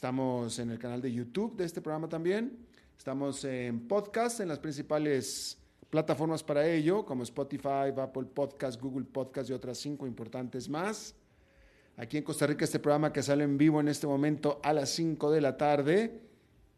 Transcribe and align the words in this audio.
Estamos 0.00 0.58
en 0.58 0.70
el 0.70 0.78
canal 0.78 1.02
de 1.02 1.12
YouTube 1.12 1.58
de 1.58 1.66
este 1.66 1.82
programa 1.82 2.08
también. 2.08 2.56
Estamos 2.96 3.44
en 3.44 3.86
podcast 3.86 4.40
en 4.40 4.48
las 4.48 4.58
principales 4.58 5.58
plataformas 5.90 6.42
para 6.42 6.66
ello, 6.66 7.04
como 7.04 7.22
Spotify, 7.22 7.92
Apple 7.94 8.24
Podcast, 8.32 8.80
Google 8.80 9.04
Podcast 9.04 9.50
y 9.50 9.52
otras 9.52 9.76
cinco 9.76 10.06
importantes 10.06 10.70
más. 10.70 11.14
Aquí 11.98 12.16
en 12.16 12.24
Costa 12.24 12.46
Rica 12.46 12.64
este 12.64 12.78
programa 12.78 13.12
que 13.12 13.22
sale 13.22 13.44
en 13.44 13.58
vivo 13.58 13.78
en 13.78 13.88
este 13.88 14.06
momento 14.06 14.58
a 14.62 14.72
las 14.72 14.88
5 14.88 15.32
de 15.32 15.40
la 15.42 15.58
tarde, 15.58 16.22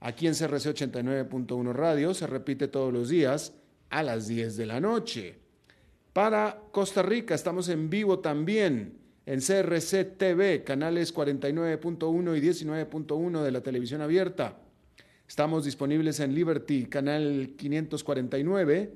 aquí 0.00 0.26
en 0.26 0.34
CRC 0.34 0.74
89.1 0.74 1.72
Radio, 1.72 2.14
se 2.14 2.26
repite 2.26 2.66
todos 2.66 2.92
los 2.92 3.08
días 3.08 3.52
a 3.90 4.02
las 4.02 4.26
10 4.26 4.56
de 4.56 4.66
la 4.66 4.80
noche. 4.80 5.38
Para 6.12 6.60
Costa 6.72 7.02
Rica 7.02 7.36
estamos 7.36 7.68
en 7.68 7.88
vivo 7.88 8.18
también 8.18 8.98
en 9.26 9.40
CRC 9.40 10.16
TV, 10.16 10.64
canales 10.64 11.14
49.1 11.14 12.36
y 12.36 12.40
19.1 12.40 13.42
de 13.42 13.50
la 13.50 13.60
televisión 13.60 14.00
abierta. 14.00 14.58
Estamos 15.28 15.64
disponibles 15.64 16.20
en 16.20 16.34
Liberty, 16.34 16.86
canal 16.86 17.54
549, 17.56 18.92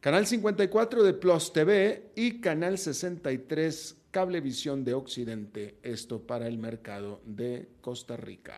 canal 0.00 0.26
54 0.26 1.02
de 1.02 1.14
Plus 1.14 1.52
TV 1.52 2.12
y 2.14 2.40
canal 2.40 2.78
63 2.78 3.96
Cablevisión 4.10 4.84
de 4.84 4.94
Occidente, 4.94 5.76
esto 5.82 6.22
para 6.22 6.46
el 6.46 6.56
mercado 6.56 7.20
de 7.26 7.68
Costa 7.80 8.16
Rica. 8.16 8.56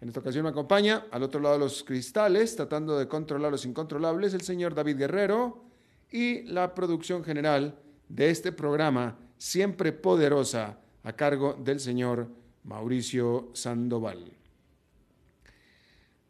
En 0.00 0.08
esta 0.08 0.20
ocasión 0.20 0.44
me 0.44 0.50
acompaña 0.50 1.06
al 1.10 1.22
otro 1.22 1.40
lado 1.40 1.56
de 1.56 1.60
los 1.60 1.82
cristales, 1.82 2.54
tratando 2.54 2.98
de 2.98 3.08
controlar 3.08 3.50
los 3.50 3.66
incontrolables, 3.66 4.32
el 4.32 4.40
señor 4.42 4.74
David 4.74 4.96
Guerrero 4.96 5.64
y 6.10 6.42
la 6.42 6.74
producción 6.74 7.24
general 7.24 7.78
de 8.08 8.30
este 8.30 8.52
programa 8.52 9.18
siempre 9.40 9.92
poderosa, 9.92 10.78
a 11.02 11.14
cargo 11.14 11.54
del 11.54 11.80
señor 11.80 12.28
Mauricio 12.64 13.48
Sandoval. 13.54 14.30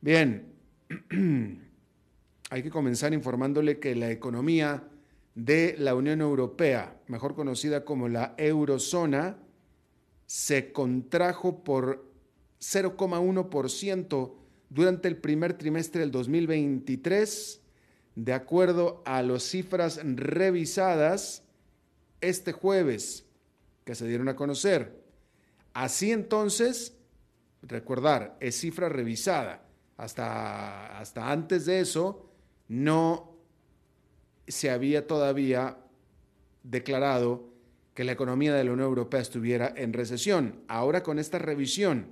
Bien, 0.00 0.52
hay 2.50 2.62
que 2.62 2.70
comenzar 2.70 3.12
informándole 3.12 3.80
que 3.80 3.96
la 3.96 4.12
economía 4.12 4.84
de 5.34 5.74
la 5.76 5.96
Unión 5.96 6.20
Europea, 6.20 7.00
mejor 7.08 7.34
conocida 7.34 7.84
como 7.84 8.08
la 8.08 8.34
eurozona, 8.38 9.38
se 10.26 10.70
contrajo 10.70 11.64
por 11.64 12.08
0,1% 12.60 14.34
durante 14.68 15.08
el 15.08 15.16
primer 15.16 15.54
trimestre 15.54 16.02
del 16.02 16.12
2023, 16.12 17.60
de 18.14 18.32
acuerdo 18.32 19.02
a 19.04 19.20
las 19.22 19.42
cifras 19.42 20.00
revisadas 20.04 21.42
este 22.20 22.52
jueves 22.52 23.24
que 23.84 23.94
se 23.94 24.06
dieron 24.06 24.28
a 24.28 24.36
conocer. 24.36 25.00
Así 25.72 26.12
entonces, 26.12 26.96
recordar, 27.62 28.36
es 28.40 28.58
cifra 28.60 28.88
revisada. 28.88 29.62
Hasta, 29.96 30.98
hasta 30.98 31.30
antes 31.30 31.66
de 31.66 31.80
eso, 31.80 32.30
no 32.68 33.36
se 34.48 34.70
había 34.70 35.06
todavía 35.06 35.78
declarado 36.62 37.50
que 37.94 38.04
la 38.04 38.12
economía 38.12 38.54
de 38.54 38.64
la 38.64 38.72
Unión 38.72 38.88
Europea 38.88 39.20
estuviera 39.20 39.72
en 39.76 39.92
recesión. 39.92 40.62
Ahora 40.68 41.02
con 41.02 41.18
esta 41.18 41.38
revisión 41.38 42.06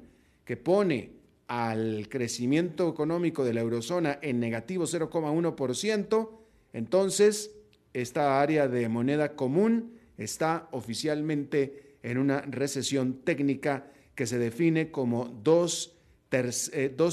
que 0.45 0.57
pone 0.57 1.13
al 1.47 2.09
crecimiento 2.11 2.89
económico 2.89 3.45
de 3.45 3.55
la 3.55 3.61
eurozona 3.61 4.19
en 4.21 4.39
negativo 4.39 4.85
0,1%, 4.85 6.31
entonces 6.73 7.53
esta 7.95 8.41
área 8.41 8.69
de 8.69 8.89
moneda 8.89 9.35
común 9.35 9.98
está 10.19 10.69
oficialmente 10.73 11.97
en 12.03 12.19
una 12.19 12.41
recesión 12.43 13.23
técnica 13.23 13.91
que 14.15 14.27
se 14.27 14.39
define 14.39 14.91
como 14.91 15.27
dos, 15.27 15.97
eh, 16.31 16.53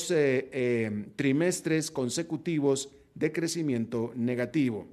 eh, 0.10 1.06
trimestres 1.16 1.92
consecutivos 1.92 2.90
de 3.14 3.32
crecimiento 3.32 4.12
negativo. 4.16 4.88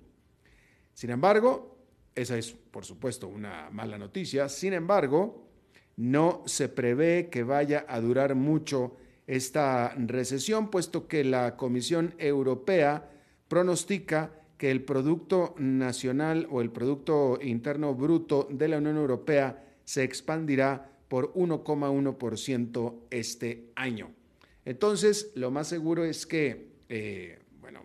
Sin 0.93 1.11
embargo, 1.11 1.79
esa 2.15 2.37
es 2.37 2.53
por 2.53 2.85
supuesto 2.85 3.27
una 3.29 3.71
mala 3.71 3.99
noticia, 3.99 4.49
sin 4.49 4.75
embargo, 4.75 5.49
no 5.97 6.43
se 6.47 6.69
prevé 6.69 7.29
que 7.31 7.43
vaya 7.43 7.87
a 7.89 8.01
durar 8.01 8.35
mucho 8.35 8.97
esta 9.27 9.95
recesión, 9.97 10.71
puesto 10.71 11.07
que 11.07 11.25
la 11.25 11.57
Comisión 11.57 12.15
Europea 12.19 13.11
pronostica 13.49 14.42
que 14.63 14.71
el 14.71 14.85
Producto 14.85 15.57
Nacional 15.59 16.47
o 16.49 16.61
el 16.61 16.71
Producto 16.71 17.37
Interno 17.43 17.97
Bruto 17.97 18.47
de 18.49 18.69
la 18.69 18.79
Unión 18.79 18.97
Europea 18.97 19.61
se 19.83 20.05
expandirá 20.05 20.89
por 21.09 21.35
1,1% 21.35 22.95
este 23.11 23.73
año. 23.75 24.13
Entonces, 24.65 25.33
lo 25.35 25.51
más 25.51 25.67
seguro 25.67 26.05
es 26.05 26.27
que, 26.27 26.75
eh, 26.89 27.41
bueno, 27.61 27.83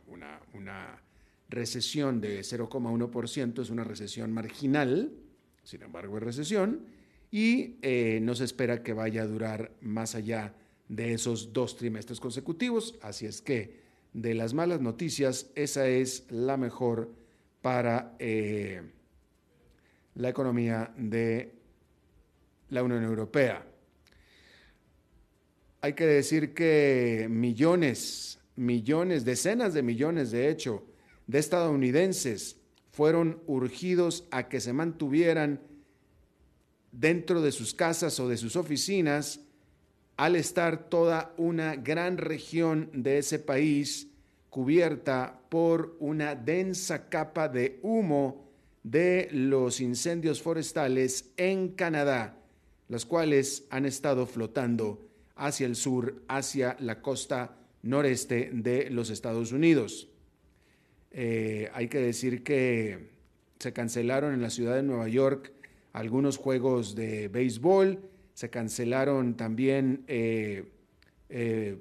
una, 0.53 1.01
recesión 1.49 2.21
de 2.21 2.41
0,1% 2.41 3.59
es 3.63 3.71
una 3.71 3.83
recesión 3.83 4.31
marginal, 4.31 5.13
sin 5.63 5.81
embargo 5.81 6.17
es 6.17 6.23
recesión, 6.23 6.85
y 7.31 7.77
eh, 7.81 8.19
no 8.21 8.35
se 8.35 8.43
espera 8.43 8.83
que 8.83 8.93
vaya 8.93 9.23
a 9.23 9.25
durar 9.25 9.71
más 9.81 10.13
allá 10.13 10.53
de 10.89 11.13
esos 11.13 11.53
dos 11.53 11.75
trimestres 11.75 12.19
consecutivos, 12.19 12.99
así 13.01 13.25
es 13.25 13.41
que 13.41 13.86
de 14.17 14.33
las 14.33 14.55
malas 14.55 14.81
noticias, 14.81 15.51
esa 15.53 15.87
es 15.87 16.25
la 16.31 16.57
mejor 16.57 17.13
para 17.61 18.15
eh, 18.17 18.81
la 20.15 20.29
economía 20.29 20.91
de 20.97 21.53
la 22.69 22.81
Unión 22.81 23.03
Europea. 23.03 23.63
Hay 25.81 25.93
que 25.93 26.07
decir 26.07 26.55
que 26.55 27.27
millones, 27.29 28.39
millones, 28.55 29.23
decenas 29.23 29.75
de 29.75 29.83
millones, 29.83 30.31
de 30.31 30.49
hecho, 30.49 30.83
de 31.27 31.37
estadounidenses 31.37 32.57
fueron 32.89 33.39
urgidos 33.45 34.27
a 34.31 34.49
que 34.49 34.59
se 34.59 34.73
mantuvieran 34.73 35.61
dentro 36.91 37.43
de 37.43 37.51
sus 37.51 37.75
casas 37.75 38.19
o 38.19 38.27
de 38.27 38.37
sus 38.37 38.55
oficinas 38.55 39.41
al 40.15 40.35
estar 40.35 40.89
toda 40.89 41.35
una 41.37 41.75
gran 41.75 42.17
región 42.17 42.89
de 42.91 43.19
ese 43.19 43.37
país 43.37 44.06
cubierta 44.57 45.39
por 45.49 45.95
una 45.99 46.33
densa 46.33 47.09
capa 47.09 47.47
de 47.47 47.77
humo 47.83 48.49
de 48.81 49.29
los 49.31 49.79
incendios 49.79 50.41
forestales 50.41 51.29
en 51.37 51.75
Canadá, 51.75 52.39
los 52.89 53.05
cuales 53.05 53.67
han 53.69 53.85
estado 53.85 54.25
flotando 54.25 55.11
hacia 55.35 55.67
el 55.67 55.75
sur, 55.75 56.23
hacia 56.27 56.75
la 56.79 57.03
costa 57.03 57.55
noreste 57.83 58.49
de 58.51 58.89
los 58.89 59.11
Estados 59.11 59.51
Unidos. 59.51 60.09
Eh, 61.11 61.69
hay 61.71 61.87
que 61.87 61.99
decir 61.99 62.43
que 62.43 63.11
se 63.59 63.73
cancelaron 63.73 64.33
en 64.33 64.41
la 64.41 64.49
ciudad 64.49 64.73
de 64.73 64.81
Nueva 64.81 65.07
York 65.07 65.51
algunos 65.93 66.37
juegos 66.37 66.95
de 66.95 67.27
béisbol, 67.27 67.99
se 68.33 68.49
cancelaron 68.49 69.37
también 69.37 70.03
eh, 70.07 70.71
eh, 71.29 71.77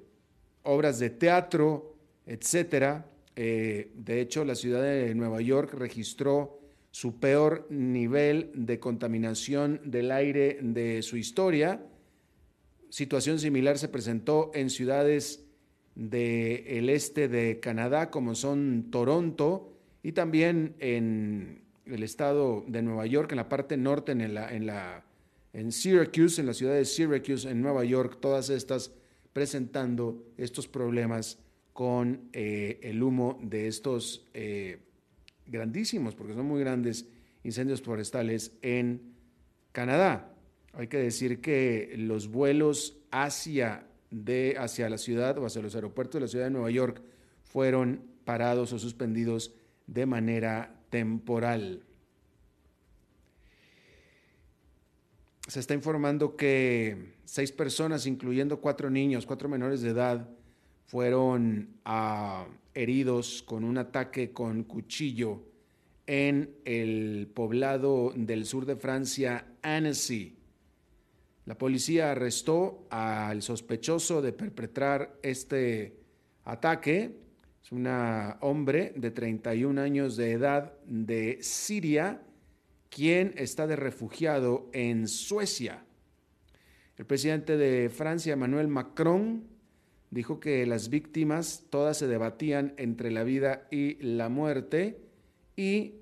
obras 0.63 0.99
de 0.99 1.09
teatro, 1.09 1.96
etcétera. 2.27 3.07
de 3.35 4.21
hecho, 4.21 4.45
la 4.45 4.55
ciudad 4.55 4.83
de 4.83 5.15
Nueva 5.15 5.41
York 5.41 5.75
registró 5.75 6.61
su 6.97 7.21
peor 7.21 7.67
nivel 7.69 8.51
de 8.55 8.81
contaminación 8.81 9.83
del 9.85 10.11
aire 10.11 10.59
de 10.63 11.03
su 11.03 11.19
historia. 11.19 11.85
Situación 12.89 13.39
similar 13.39 13.77
se 13.77 13.89
presentó 13.89 14.51
en 14.55 14.71
ciudades 14.71 15.45
del 15.95 16.89
este 16.89 17.29
de 17.29 17.61
Canadá, 17.61 18.11
como 18.11 18.35
son 18.35 18.89
Toronto, 18.91 19.77
y 20.03 20.13
también 20.13 20.75
en 20.79 21.65
el 21.85 22.03
estado 22.03 22.65
de 22.67 22.81
Nueva 22.81 23.05
York, 23.05 23.31
en 23.33 23.37
la 23.37 23.51
parte 23.51 23.77
norte, 23.77 24.13
en, 24.13 24.33
la, 24.33 24.55
en, 24.55 24.65
la, 24.65 25.05
en 25.53 25.73
Syracuse, 25.73 26.41
en 26.41 26.47
la 26.47 26.55
ciudad 26.55 26.75
de 26.75 26.87
Syracuse, 26.87 27.51
en 27.51 27.61
Nueva 27.61 27.85
York, 27.85 28.19
todas 28.21 28.49
estas 28.49 28.91
presentando 29.35 30.25
estos 30.39 30.67
problemas 30.67 31.39
con 31.77 32.31
eh, 32.33 32.81
el 32.85 33.03
humo 33.03 33.39
de 33.43 33.69
estos 33.69 34.27
eh, 34.33 34.79
grandísimos, 35.45 36.15
porque 36.15 36.33
son 36.33 36.47
muy 36.47 36.61
grandes, 36.61 37.07
incendios 37.45 37.83
forestales 37.83 38.57
en 38.63 39.13
Canadá. 39.73 40.33
Hay 40.73 40.89
que 40.89 40.97
decir 40.97 41.43
que 41.43 41.93
los 41.99 42.29
vuelos 42.29 42.97
hacia 43.11 43.87
de 44.11 44.57
hacia 44.59 44.89
la 44.89 44.97
ciudad 44.97 45.37
o 45.37 45.45
hacia 45.45 45.61
los 45.61 45.75
aeropuertos 45.75 46.15
de 46.15 46.21
la 46.21 46.29
ciudad 46.29 46.47
de 46.47 46.51
Nueva 46.51 46.71
York 46.71 47.03
fueron 47.45 48.07
parados 48.25 48.73
o 48.73 48.79
suspendidos 48.79 49.53
de 49.87 50.07
manera 50.07 50.81
temporal. 50.89 51.83
Se 55.47 55.61
está 55.61 55.75
informando 55.75 56.37
que 56.37 57.17
seis 57.27 57.53
personas, 57.53 58.07
incluyendo 58.07 58.63
cuatro 58.63 58.89
niños, 58.89 59.27
cuatro 59.27 59.51
menores 59.51 59.83
de 59.83 59.91
edad, 59.91 60.27
fueron 60.87 61.69
ah, 61.85 62.47
heridos 62.75 63.43
con 63.43 63.65
un 63.65 63.79
ataque 63.79 64.33
con 64.33 64.65
cuchillo 64.65 65.43
en 66.07 66.55
el 66.65 67.29
poblado 67.35 68.13
del 68.15 68.47
sur 68.47 68.65
de 68.67 68.77
Francia, 68.77 69.47
Annecy. 69.63 70.37
La 71.47 71.59
policía 71.59 72.13
arrestó 72.13 72.87
al 72.91 73.43
sospechoso 73.43 74.23
de 74.23 74.33
perpetrar 74.33 75.19
este 75.23 75.97
ataque. 76.45 77.17
Es 77.63 77.73
un 77.73 77.89
hombre 78.41 78.93
de 78.97 79.11
31 79.11 79.81
años 79.81 80.17
de 80.17 80.33
edad 80.33 80.73
de 80.87 81.39
Siria, 81.41 82.23
quien 82.89 83.35
está 83.37 83.67
de 83.67 83.77
refugiado 83.77 84.71
en 84.73 85.09
Suecia. 85.09 85.85
El 86.97 87.07
presidente 87.07 87.57
de 87.57 87.91
Francia, 87.91 88.33
Emmanuel 88.33 88.69
Macron, 88.69 89.56
dijo 90.11 90.41
que 90.41 90.67
las 90.67 90.89
víctimas 90.89 91.65
todas 91.71 91.99
se 91.99 92.07
debatían 92.07 92.75
entre 92.77 93.11
la 93.11 93.25
vida 93.25 93.67
y 93.71 93.95
la 94.03 94.29
muerte 94.29 95.01
y 95.57 95.95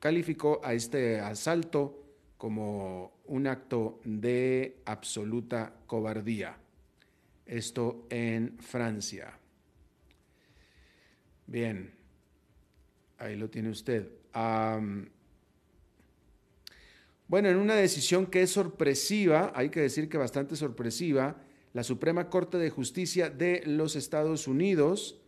calificó 0.00 0.60
a 0.64 0.74
este 0.74 1.20
asalto 1.20 2.04
como 2.36 3.18
un 3.26 3.46
acto 3.46 4.00
de 4.04 4.80
absoluta 4.84 5.74
cobardía. 5.86 6.56
Esto 7.46 8.06
en 8.10 8.58
Francia. 8.58 9.38
Bien, 11.46 11.90
ahí 13.18 13.36
lo 13.36 13.48
tiene 13.48 13.70
usted. 13.70 14.08
bueno, 17.26 17.48
en 17.48 17.56
una 17.56 17.74
decisión 17.74 18.26
que 18.26 18.42
es 18.42 18.50
sorpresiva, 18.50 19.52
hay 19.54 19.70
que 19.70 19.80
decir 19.80 20.08
que 20.08 20.18
bastante 20.18 20.56
sorpresiva, 20.56 21.42
la 21.78 21.84
Suprema 21.84 22.28
Corte 22.28 22.58
de 22.58 22.70
Justicia 22.70 23.30
de 23.30 23.62
los 23.64 23.94
Estados 23.94 24.48
Unidos 24.48 25.20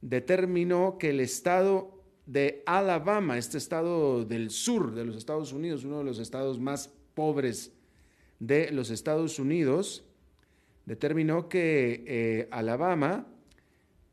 determinó 0.00 0.96
que 0.96 1.10
el 1.10 1.20
Estado 1.20 2.02
de 2.24 2.62
Alabama, 2.64 3.36
este 3.36 3.58
estado 3.58 4.24
del 4.24 4.48
sur 4.48 4.94
de 4.94 5.04
los 5.04 5.14
Estados 5.14 5.52
Unidos, 5.52 5.84
uno 5.84 5.98
de 5.98 6.04
los 6.04 6.18
estados 6.18 6.58
más 6.58 6.90
pobres 7.14 7.74
de 8.38 8.70
los 8.70 8.88
Estados 8.88 9.38
Unidos, 9.38 10.02
determinó 10.86 11.50
que 11.50 12.02
eh, 12.06 12.48
Alabama 12.50 13.26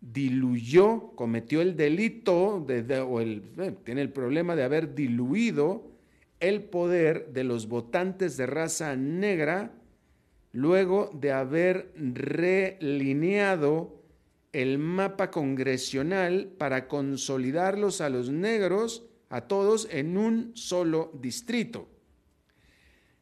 diluyó, 0.01 1.11
cometió 1.15 1.61
el 1.61 1.77
delito, 1.77 2.65
de, 2.67 2.99
o 2.99 3.21
eh, 3.21 3.41
tiene 3.85 4.01
el 4.01 4.11
problema 4.11 4.57
de 4.57 4.63
haber 4.63 4.93
diluido 4.93 5.87
el 6.41 6.63
poder 6.63 7.31
de 7.31 7.45
los 7.45 7.69
votantes 7.69 8.35
de 8.35 8.45
raza 8.45 8.97
negra 8.97 9.71
luego 10.57 11.11
de 11.13 11.31
haber 11.31 11.93
relineado 11.95 14.01
el 14.53 14.79
mapa 14.79 15.29
congresional 15.29 16.51
para 16.57 16.87
consolidarlos 16.87 18.01
a 18.01 18.09
los 18.09 18.31
negros, 18.31 19.05
a 19.29 19.41
todos, 19.41 19.87
en 19.91 20.17
un 20.17 20.53
solo 20.55 21.11
distrito. 21.21 21.87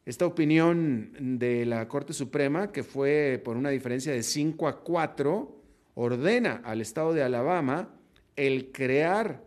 Esta 0.06 0.24
opinión 0.24 1.38
de 1.38 1.66
la 1.66 1.86
Corte 1.88 2.14
Suprema, 2.14 2.72
que 2.72 2.82
fue 2.82 3.38
por 3.44 3.58
una 3.58 3.68
diferencia 3.68 4.14
de 4.14 4.22
5 4.22 4.66
a 4.66 4.80
4, 4.80 5.62
ordena 5.94 6.62
al 6.64 6.80
estado 6.80 7.12
de 7.12 7.22
Alabama 7.22 7.90
el 8.34 8.72
crear 8.72 9.44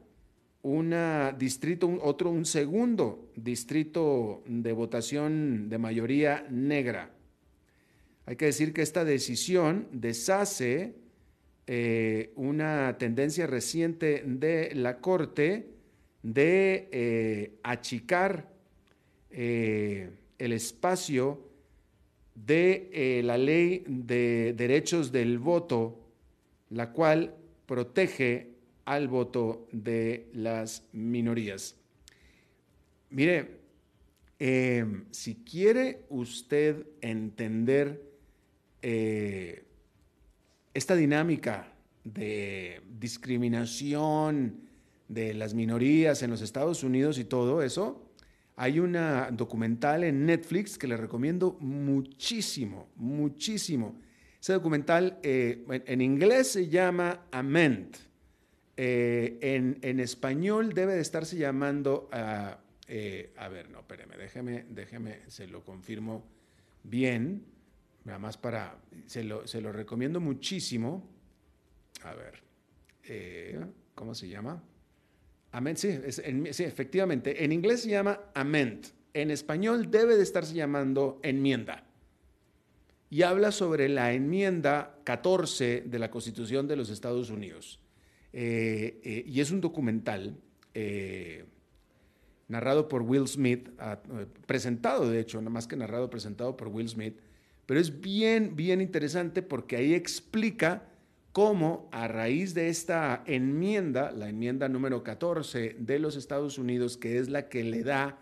un 0.62 0.94
distrito, 1.40 1.90
otro, 2.04 2.30
un 2.30 2.46
segundo 2.46 3.31
distrito 3.36 4.44
de 4.46 4.74
votación 4.74 5.69
de 5.69 5.80
mayoría 5.80 6.46
negra. 6.52 7.16
Hay 8.30 8.36
que 8.36 8.45
decir 8.45 8.74
que 8.74 8.83
esta 8.83 9.04
decisión 9.06 9.88
deshace 9.92 10.94
eh, 11.66 12.31
una 12.36 12.95
tendencia 13.00 13.48
reciente 13.48 14.21
de 14.24 14.69
la 14.76 15.00
Corte 15.00 15.66
de 16.21 16.90
eh, 16.92 17.54
achicar 17.64 18.48
eh, 19.31 20.12
el 20.38 20.54
espacio 20.54 21.40
de 22.36 23.21
la 23.24 23.36
ley 23.36 23.83
de 23.88 24.54
derechos 24.56 25.12
del 25.12 25.40
voto, 25.40 25.98
la 26.69 26.92
cual 26.92 27.33
protege 27.66 28.52
al 28.86 29.07
voto 29.07 29.68
de 29.71 30.28
las 30.33 30.83
minorías. 30.94 31.76
Mire, 33.09 33.57
si 35.09 35.36
quiere 35.44 36.04
usted 36.09 36.86
entender 37.02 38.08
esta 38.81 39.66
dinámica 40.95 41.74
de 42.04 42.81
discriminación 43.00 44.69
de 45.07 45.33
las 45.33 45.54
minorías 45.54 46.21
en 46.24 46.30
los 46.30 46.42
Estados 46.42 46.83
Unidos 46.83 47.18
y 47.18 47.26
todo 47.26 47.64
eso, 47.64 48.06
hay 48.56 48.80
una 48.80 49.31
documental 49.31 50.04
en 50.04 50.26
Netflix 50.26 50.78
que 50.78 50.88
le 50.88 50.98
recomiendo 50.98 51.57
muchísimo, 51.62 52.90
muchísimo. 52.98 54.00
Ese 54.40 54.54
documental 54.54 55.19
eh, 55.24 55.66
en, 55.86 56.02
inglés 56.02 56.52
se 56.52 56.68
llama 56.68 57.26
Ament. 57.31 57.98
Eh, 58.76 59.78
en, 59.81 60.00
español 60.00 60.74
debe 60.74 60.95
de 60.95 61.02
estarse 61.02 61.38
llamando, 61.38 62.09
eh, 62.88 63.33
a 63.38 63.48
ver, 63.50 63.69
no, 63.69 63.80
espéreme, 63.80 64.18
déjeme, 64.18 64.66
déjeme, 64.69 65.19
se 65.28 65.48
lo 65.48 65.64
confirmo 65.64 66.26
bien. 66.83 67.44
Nada 68.06 68.20
más 68.20 68.38
para, 68.38 68.78
se 69.06 69.24
lo, 69.24 69.72
recomiendo 69.72 70.20
muchísimo. 70.20 71.08
A 72.04 72.14
ver, 72.14 72.42
eh, 73.04 73.60
¿cómo 73.94 74.16
se 74.16 74.28
llama? 74.28 74.64
Amend, 75.52 75.78
sí, 75.78 76.00
sí, 76.52 76.64
efectivamente. 76.64 77.44
En 77.44 77.52
inglés 77.52 77.82
se 77.82 77.90
llama 77.90 78.20
amend. 78.34 78.88
En 79.14 79.32
español 79.32 79.90
debe 79.90 80.16
de 80.16 80.24
estarse 80.24 80.54
llamando 80.54 81.20
enmienda. 81.24 81.84
Y 83.10 83.24
habla 83.24 83.52
sobre 83.52 83.90
la 83.90 84.14
enmienda 84.14 85.00
14 85.04 85.82
de 85.82 86.00
la 86.00 86.12
Constitución 86.12 86.68
de 86.68 86.76
los 86.76 86.90
Estados 86.90 87.32
Unidos. 87.32 87.80
Eh, 88.32 89.02
eh, 89.04 89.24
y 89.26 89.40
es 89.42 89.50
un 89.50 89.62
documental 89.62 90.38
narrado 92.50 92.90
por 92.90 93.04
Will 93.04 93.28
Smith, 93.28 93.70
ah, 93.78 94.00
presentado 94.46 95.10
de 95.10 95.22
hecho, 95.22 95.42
no 95.42 95.50
más 95.50 95.68
que 95.68 95.78
narrado, 95.78 96.10
presentado 96.10 96.58
por 96.58 96.68
Will 96.68 96.90
Smith, 96.90 97.18
pero 97.69 97.80
es 97.80 98.02
bien, 98.02 98.56
bien 98.56 98.81
interesante 98.81 99.44
porque 99.44 99.76
ahí 99.76 99.94
explica 99.94 100.90
cómo 101.31 101.88
a 101.92 102.07
raíz 102.07 102.56
de 102.56 102.68
esta 102.68 103.21
enmienda, 103.28 104.11
la 104.11 104.28
enmienda 104.28 104.68
número 104.68 105.04
14 105.04 105.76
de 105.78 105.99
los 105.99 106.16
Estados 106.16 106.57
Unidos, 106.57 106.97
que 106.97 107.19
es 107.19 107.30
la 107.30 107.47
que 107.47 107.64
le 107.64 107.83
da 107.83 108.18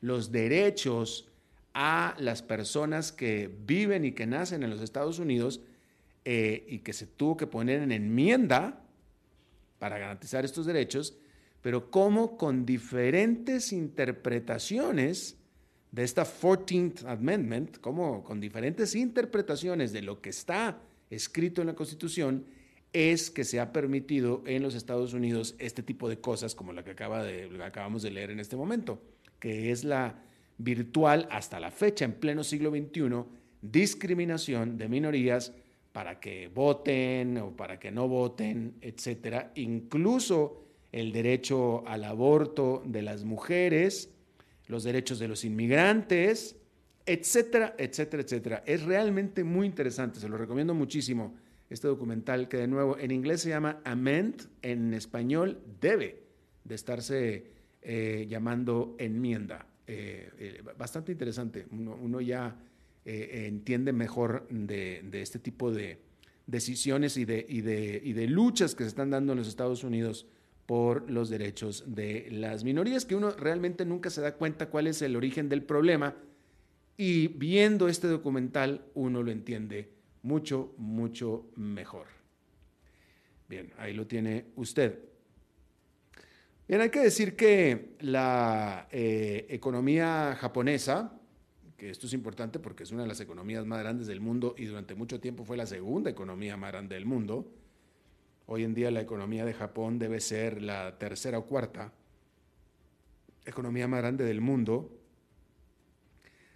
los 0.00 0.32
derechos 0.32 1.28
a 1.74 2.16
las 2.18 2.40
personas 2.40 3.12
que 3.12 3.54
viven 3.66 4.06
y 4.06 4.12
que 4.12 4.26
nacen 4.26 4.62
en 4.62 4.70
los 4.70 4.80
Estados 4.80 5.18
Unidos 5.18 5.60
eh, 6.24 6.64
y 6.66 6.78
que 6.78 6.94
se 6.94 7.06
tuvo 7.06 7.36
que 7.36 7.46
poner 7.46 7.82
en 7.82 7.92
enmienda 7.92 8.82
para 9.78 9.98
garantizar 9.98 10.46
estos 10.46 10.64
derechos, 10.64 11.18
pero 11.60 11.90
cómo 11.90 12.38
con 12.38 12.64
diferentes 12.64 13.74
interpretaciones 13.74 15.36
de 15.92 16.04
esta 16.04 16.24
14th 16.24 17.06
Amendment, 17.06 17.78
como 17.78 18.22
con 18.24 18.40
diferentes 18.40 18.94
interpretaciones 18.94 19.92
de 19.92 20.02
lo 20.02 20.20
que 20.20 20.30
está 20.30 20.78
escrito 21.10 21.60
en 21.60 21.68
la 21.68 21.74
Constitución, 21.74 22.44
es 22.92 23.30
que 23.30 23.44
se 23.44 23.60
ha 23.60 23.72
permitido 23.72 24.42
en 24.46 24.62
los 24.62 24.74
Estados 24.74 25.12
Unidos 25.12 25.54
este 25.58 25.82
tipo 25.82 26.08
de 26.08 26.18
cosas 26.20 26.54
como 26.54 26.72
la 26.72 26.82
que 26.82 26.90
acabamos 26.90 28.02
de 28.02 28.10
leer 28.10 28.30
en 28.30 28.40
este 28.40 28.56
momento, 28.56 29.02
que 29.38 29.70
es 29.70 29.84
la 29.84 30.22
virtual 30.58 31.28
hasta 31.30 31.60
la 31.60 31.70
fecha, 31.70 32.04
en 32.04 32.14
pleno 32.14 32.42
siglo 32.42 32.70
XXI, 32.70 33.24
discriminación 33.60 34.78
de 34.78 34.88
minorías 34.88 35.52
para 35.92 36.20
que 36.20 36.48
voten 36.48 37.38
o 37.38 37.56
para 37.56 37.78
que 37.78 37.90
no 37.90 38.08
voten, 38.08 38.74
etcétera, 38.80 39.52
incluso 39.54 40.62
el 40.92 41.12
derecho 41.12 41.86
al 41.86 42.04
aborto 42.04 42.82
de 42.86 43.02
las 43.02 43.24
mujeres, 43.24 44.10
los 44.66 44.84
derechos 44.84 45.18
de 45.18 45.28
los 45.28 45.44
inmigrantes, 45.44 46.56
etcétera, 47.04 47.74
etcétera, 47.78 48.22
etcétera. 48.22 48.62
Es 48.66 48.82
realmente 48.82 49.44
muy 49.44 49.66
interesante, 49.66 50.20
se 50.20 50.28
lo 50.28 50.36
recomiendo 50.36 50.74
muchísimo 50.74 51.34
este 51.70 51.88
documental 51.88 52.48
que 52.48 52.58
de 52.58 52.68
nuevo 52.68 52.98
en 52.98 53.10
inglés 53.10 53.40
se 53.40 53.48
llama 53.48 53.80
Amend, 53.84 54.48
en 54.62 54.94
español 54.94 55.60
debe 55.80 56.22
de 56.64 56.74
estarse 56.74 57.46
eh, 57.82 58.26
llamando 58.28 58.96
enmienda. 58.98 59.66
Eh, 59.86 60.30
eh, 60.38 60.62
bastante 60.76 61.12
interesante, 61.12 61.66
uno, 61.70 62.20
ya 62.20 62.56
entiende 63.04 63.92
mejor 63.92 64.48
de, 64.50 65.08
este 65.12 65.38
tipo 65.38 65.70
de 65.70 66.00
decisiones 66.48 67.16
y 67.16 67.24
de, 67.24 67.46
y, 67.48 67.60
de, 67.60 68.00
y 68.02 68.12
de 68.14 68.26
luchas 68.26 68.74
que 68.74 68.82
se 68.82 68.88
están 68.88 69.10
dando 69.10 69.32
en 69.32 69.38
los 69.38 69.46
Estados 69.46 69.84
Unidos 69.84 70.26
por 70.66 71.08
los 71.10 71.30
derechos 71.30 71.84
de 71.86 72.28
las 72.30 72.64
minorías, 72.64 73.04
que 73.04 73.14
uno 73.14 73.30
realmente 73.30 73.84
nunca 73.84 74.10
se 74.10 74.20
da 74.20 74.34
cuenta 74.34 74.68
cuál 74.68 74.88
es 74.88 75.00
el 75.00 75.16
origen 75.16 75.48
del 75.48 75.62
problema 75.62 76.16
y 76.96 77.28
viendo 77.28 77.88
este 77.88 78.08
documental 78.08 78.84
uno 78.94 79.22
lo 79.22 79.30
entiende 79.30 79.90
mucho, 80.22 80.74
mucho 80.76 81.46
mejor. 81.56 82.06
Bien, 83.48 83.72
ahí 83.78 83.94
lo 83.94 84.06
tiene 84.06 84.46
usted. 84.56 84.98
Bien, 86.66 86.80
hay 86.80 86.90
que 86.90 87.00
decir 87.00 87.36
que 87.36 87.94
la 88.00 88.88
eh, 88.90 89.46
economía 89.50 90.36
japonesa, 90.36 91.12
que 91.76 91.90
esto 91.90 92.08
es 92.08 92.12
importante 92.12 92.58
porque 92.58 92.82
es 92.82 92.90
una 92.90 93.02
de 93.02 93.08
las 93.08 93.20
economías 93.20 93.64
más 93.66 93.78
grandes 93.78 94.08
del 94.08 94.20
mundo 94.20 94.56
y 94.58 94.64
durante 94.64 94.96
mucho 94.96 95.20
tiempo 95.20 95.44
fue 95.44 95.56
la 95.56 95.66
segunda 95.66 96.10
economía 96.10 96.56
más 96.56 96.72
grande 96.72 96.96
del 96.96 97.06
mundo, 97.06 97.52
Hoy 98.48 98.62
en 98.62 98.74
día 98.74 98.92
la 98.92 99.00
economía 99.00 99.44
de 99.44 99.52
Japón 99.52 99.98
debe 99.98 100.20
ser 100.20 100.62
la 100.62 100.98
tercera 100.98 101.38
o 101.38 101.46
cuarta 101.46 101.92
economía 103.44 103.88
más 103.88 104.00
grande 104.00 104.24
del 104.24 104.40
mundo. 104.40 104.92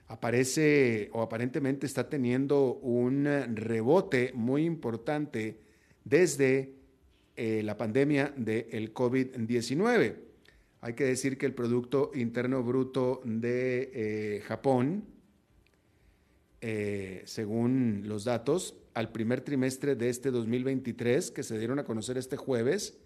Aparece 0.06 1.10
o 1.12 1.22
aparentemente 1.22 1.86
está 1.86 2.08
teniendo 2.08 2.74
un 2.74 3.26
rebote 3.54 4.30
muy 4.34 4.64
importante 4.64 5.58
desde 6.04 6.74
eh, 7.36 7.62
la 7.64 7.76
pandemia 7.76 8.32
del 8.36 8.94
COVID-19. 8.94 10.16
Hay 10.82 10.94
que 10.94 11.04
decir 11.04 11.38
que 11.38 11.46
el 11.46 11.54
Producto 11.54 12.12
Interno 12.14 12.62
Bruto 12.62 13.20
de 13.24 13.90
eh, 13.92 14.40
Japón, 14.42 15.04
eh, 16.60 17.22
según 17.24 18.02
los 18.06 18.24
datos, 18.24 18.79
al 18.94 19.12
primer 19.12 19.40
trimestre 19.40 19.94
de 19.94 20.08
este 20.08 20.30
2023, 20.30 21.30
que 21.30 21.42
se 21.42 21.58
dieron 21.58 21.78
a 21.78 21.84
conocer 21.84 22.18
este 22.18 22.36
jueves, 22.36 22.98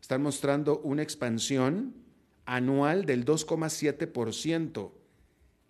están 0.00 0.22
mostrando 0.22 0.80
una 0.80 1.02
expansión 1.02 1.94
anual 2.46 3.04
del 3.04 3.24
2,7%, 3.24 4.92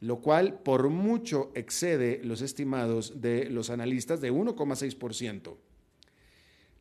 lo 0.01 0.21
cual 0.21 0.61
por 0.61 0.91
mucho 0.91 1.51
excede 1.55 2.21
los 2.23 2.41
estimados 2.41 3.21
de 3.21 3.51
los 3.51 3.71
analistas 3.71 4.21
de 4.21 4.33
1,6%. 4.33 5.57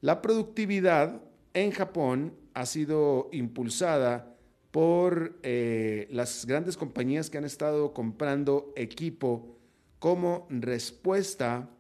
La 0.01 0.21
productividad 0.21 1.21
en 1.53 1.71
Japón 1.71 2.35
ha 2.53 2.65
sido 2.67 3.29
impulsada 3.31 4.35
por 4.69 5.39
eh, 5.41 6.07
las 6.11 6.45
grandes 6.45 6.77
compañías 6.77 7.31
que 7.31 7.39
han 7.39 7.45
estado 7.45 7.93
comprando 7.93 8.71
equipo 8.75 9.57
como 9.97 10.45
respuesta 10.51 11.71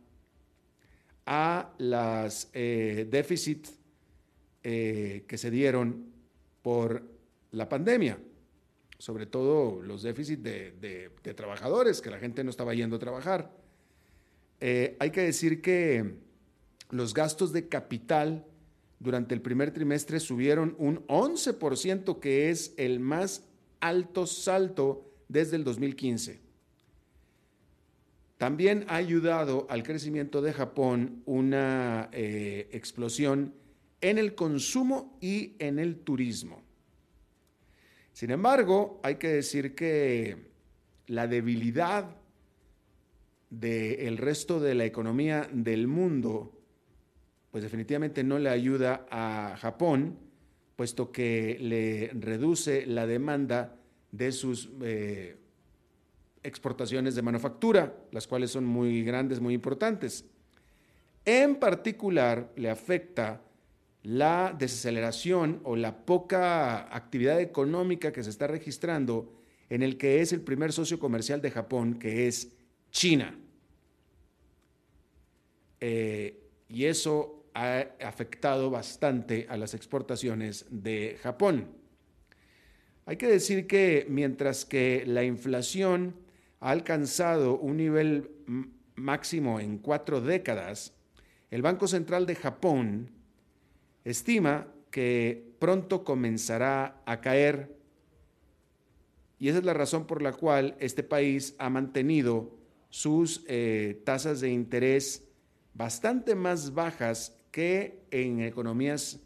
a 1.27 1.73
las 1.77 2.49
eh, 2.53 3.05
déficits 3.11 3.77
eh, 4.63 5.25
que 5.27 5.37
se 5.37 5.51
dieron 5.51 6.05
por 6.61 7.03
la 7.51 7.67
pandemia, 7.67 8.17
sobre 8.97 9.25
todo 9.25 9.81
los 9.81 10.03
déficits 10.03 10.41
de, 10.41 11.11
trabajadores, 11.35 12.01
que 12.01 12.09
la 12.09 12.17
gente 12.17 12.43
no 12.43 12.49
estaba 12.49 12.73
yendo 12.73 12.95
a 12.95 12.99
trabajar. 12.99 13.51
Eh, 14.61 14.95
hay 14.99 15.11
que 15.11 15.21
decir 15.21 15.61
que 15.61 16.15
los 16.89 17.13
gastos 17.13 17.51
de 17.51 17.67
capital 17.67 18.45
durante 18.99 19.35
el 19.35 19.41
primer 19.41 19.71
trimestre 19.71 20.21
subieron 20.21 20.75
un 20.79 21.05
11%, 21.07 22.19
que 22.19 22.49
es 22.49 22.73
el 22.77 23.01
más 23.01 23.43
alto 23.81 24.25
salto 24.25 25.11
desde 25.27 25.57
el 25.57 25.65
2015. 25.65 26.46
También 28.37 28.85
ha 28.87 28.95
ayudado 28.97 29.65
al 29.69 29.83
crecimiento 29.83 30.41
de 30.41 30.53
Japón 30.53 31.23
una 31.25 32.09
eh, 32.11 32.69
explosión 32.71 33.53
en 33.99 34.19
el 34.19 34.35
consumo 34.35 35.17
y 35.19 35.55
en 35.57 35.79
el 35.79 35.97
turismo. 35.97 36.61
Sin 38.13 38.29
embargo, 38.29 38.99
hay 39.03 39.15
que 39.15 39.29
decir 39.29 39.73
que 39.73 40.37
la 41.07 41.27
debilidad 41.27 42.15
del 43.49 44.17
resto 44.17 44.59
de 44.59 44.75
la 44.75 44.85
economía 44.85 45.49
del 45.51 45.87
mundo, 45.87 46.51
pues 47.51 47.63
definitivamente 47.63 48.23
no 48.23 48.37
le 48.37 48.49
ayuda 48.49 49.07
a 49.09 49.55
Japón, 49.57 50.17
puesto 50.75 51.11
que 51.11 51.57
le 51.59 52.11
reduce 52.13 52.85
la 52.85 53.07
demanda 53.07 53.79
de 54.11 54.31
sus 54.31 54.69
eh, 54.83 55.37
exportaciones 56.47 57.13
de 57.15 57.21
manufactura, 57.21 57.93
las 58.11 58.25
cuales 58.25 58.51
son 58.51 58.65
muy 58.65 59.03
grandes, 59.03 59.39
muy 59.39 59.53
importantes. 59.53 60.25
En 61.25 61.57
particular, 61.57 62.51
le 62.55 62.69
afecta 62.69 63.41
la 64.03 64.55
desaceleración 64.57 65.59
o 65.65 65.75
la 65.75 66.05
poca 66.05 66.95
actividad 66.95 67.41
económica 67.41 68.13
que 68.13 68.23
se 68.23 68.29
está 68.29 68.47
registrando 68.47 69.33
en 69.69 69.83
el 69.83 69.97
que 69.97 70.21
es 70.21 70.31
el 70.31 70.41
primer 70.41 70.71
socio 70.71 70.97
comercial 70.97 71.41
de 71.41 71.51
Japón, 71.51 71.99
que 71.99 72.27
es 72.27 72.53
China. 72.91 73.37
Eh, 75.81 76.39
y 76.69 76.85
eso 76.85 77.43
ha 77.53 77.87
afectado 78.01 78.69
bastante 78.69 79.47
a 79.49 79.57
las 79.57 79.73
exportaciones 79.73 80.65
de 80.69 81.17
Japón. 81.21 81.67
Hay 83.05 83.17
que 83.17 83.27
decir 83.27 83.67
que 83.67 84.05
mientras 84.09 84.63
que 84.63 85.03
la 85.05 85.23
inflación 85.23 86.15
ha 86.59 86.71
alcanzado 86.71 87.57
un 87.57 87.77
nivel 87.77 88.31
máximo 88.95 89.59
en 89.59 89.77
cuatro 89.77 90.21
décadas, 90.21 90.93
el 91.51 91.61
Banco 91.61 91.87
Central 91.87 92.25
de 92.25 92.35
Japón 92.35 93.11
estima 94.03 94.67
que 94.91 95.53
pronto 95.59 96.03
comenzará 96.03 97.01
a 97.05 97.21
caer 97.21 97.77
y 99.39 99.49
esa 99.49 99.59
es 99.59 99.65
la 99.65 99.73
razón 99.73 100.07
por 100.07 100.21
la 100.21 100.33
cual 100.33 100.75
este 100.79 101.03
país 101.03 101.55
ha 101.59 101.69
mantenido 101.69 102.57
sus 102.89 103.43
eh, 103.47 104.01
tasas 104.03 104.41
de 104.41 104.49
interés 104.49 105.27
bastante 105.73 106.33
más 106.35 106.73
bajas 106.73 107.37
que 107.51 108.01
en 108.11 108.41
economías 108.41 109.19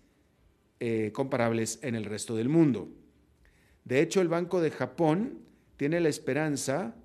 eh, 0.80 1.12
comparables 1.14 1.80
en 1.82 1.96
el 1.96 2.06
resto 2.06 2.36
del 2.36 2.50
mundo. 2.50 2.90
De 3.86 4.02
hecho, 4.02 4.22
el 4.22 4.28
Banco 4.28 4.62
de 4.62 4.72
Japón 4.72 5.40
tiene 5.78 6.00
la 6.00 6.10
esperanza 6.10 6.96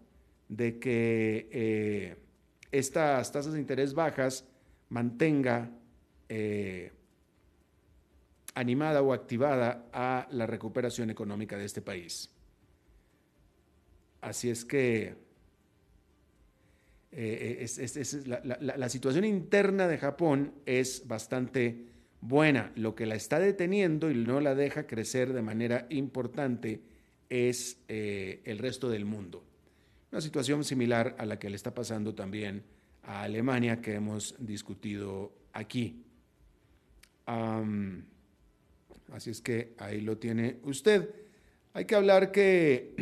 de 0.49 0.79
que 0.79 1.49
eh, 1.51 2.17
estas 2.71 3.33
tasas 3.33 3.53
de 3.53 3.61
interés 3.61 3.95
bajas 3.95 4.45
mantenga 4.89 5.71
eh, 6.29 6.93
animada 8.55 9.03
o 9.03 9.13
activada 9.13 9.89
a 9.93 10.29
la 10.31 10.47
recuperación 10.47 11.11
económica 11.11 11.57
de 11.57 11.65
este 11.65 11.83
país. 11.83 12.33
así 14.21 14.51
es 14.51 14.65
que 14.65 15.15
eh, 17.13 17.67
la, 18.61 18.89
situación 18.89 19.25
interna 19.25 19.89
de 19.89 19.99
Japón 19.99 20.53
es 20.67 21.07
bastante 21.07 21.87
buena. 22.21 22.73
Lo 22.75 22.95
que 22.95 23.07
la 23.07 23.15
está 23.15 23.39
deteniendo 23.39 24.11
y 24.11 24.15
no 24.15 24.41
la 24.41 24.55
deja 24.55 24.87
crecer 24.87 25.33
de 25.33 25.41
manera 25.41 25.87
importante 25.89 26.83
es 27.31 27.79
el 27.89 28.59
resto 28.59 28.91
del 28.91 29.07
mundo. 29.07 29.45
Una 30.13 30.21
situación 30.21 30.65
similar 30.65 31.17
a 31.19 31.27
la 31.27 31.39
que 31.39 31.51
le 31.51 31.57
está 31.57 31.75
pasando 31.75 32.15
también 32.15 32.63
a 33.03 33.23
Alemania 33.23 33.81
que 33.81 33.95
hemos 33.95 34.35
discutido 34.39 35.33
aquí. 35.53 36.05
así 39.13 39.31
es 39.31 39.41
que 39.41 39.75
ahí 39.79 40.01
lo 40.01 40.19
tiene 40.19 40.59
usted. 40.63 41.11
Hay 41.73 41.85
que 41.85 41.95
hablar 41.95 42.33
que 42.33 42.95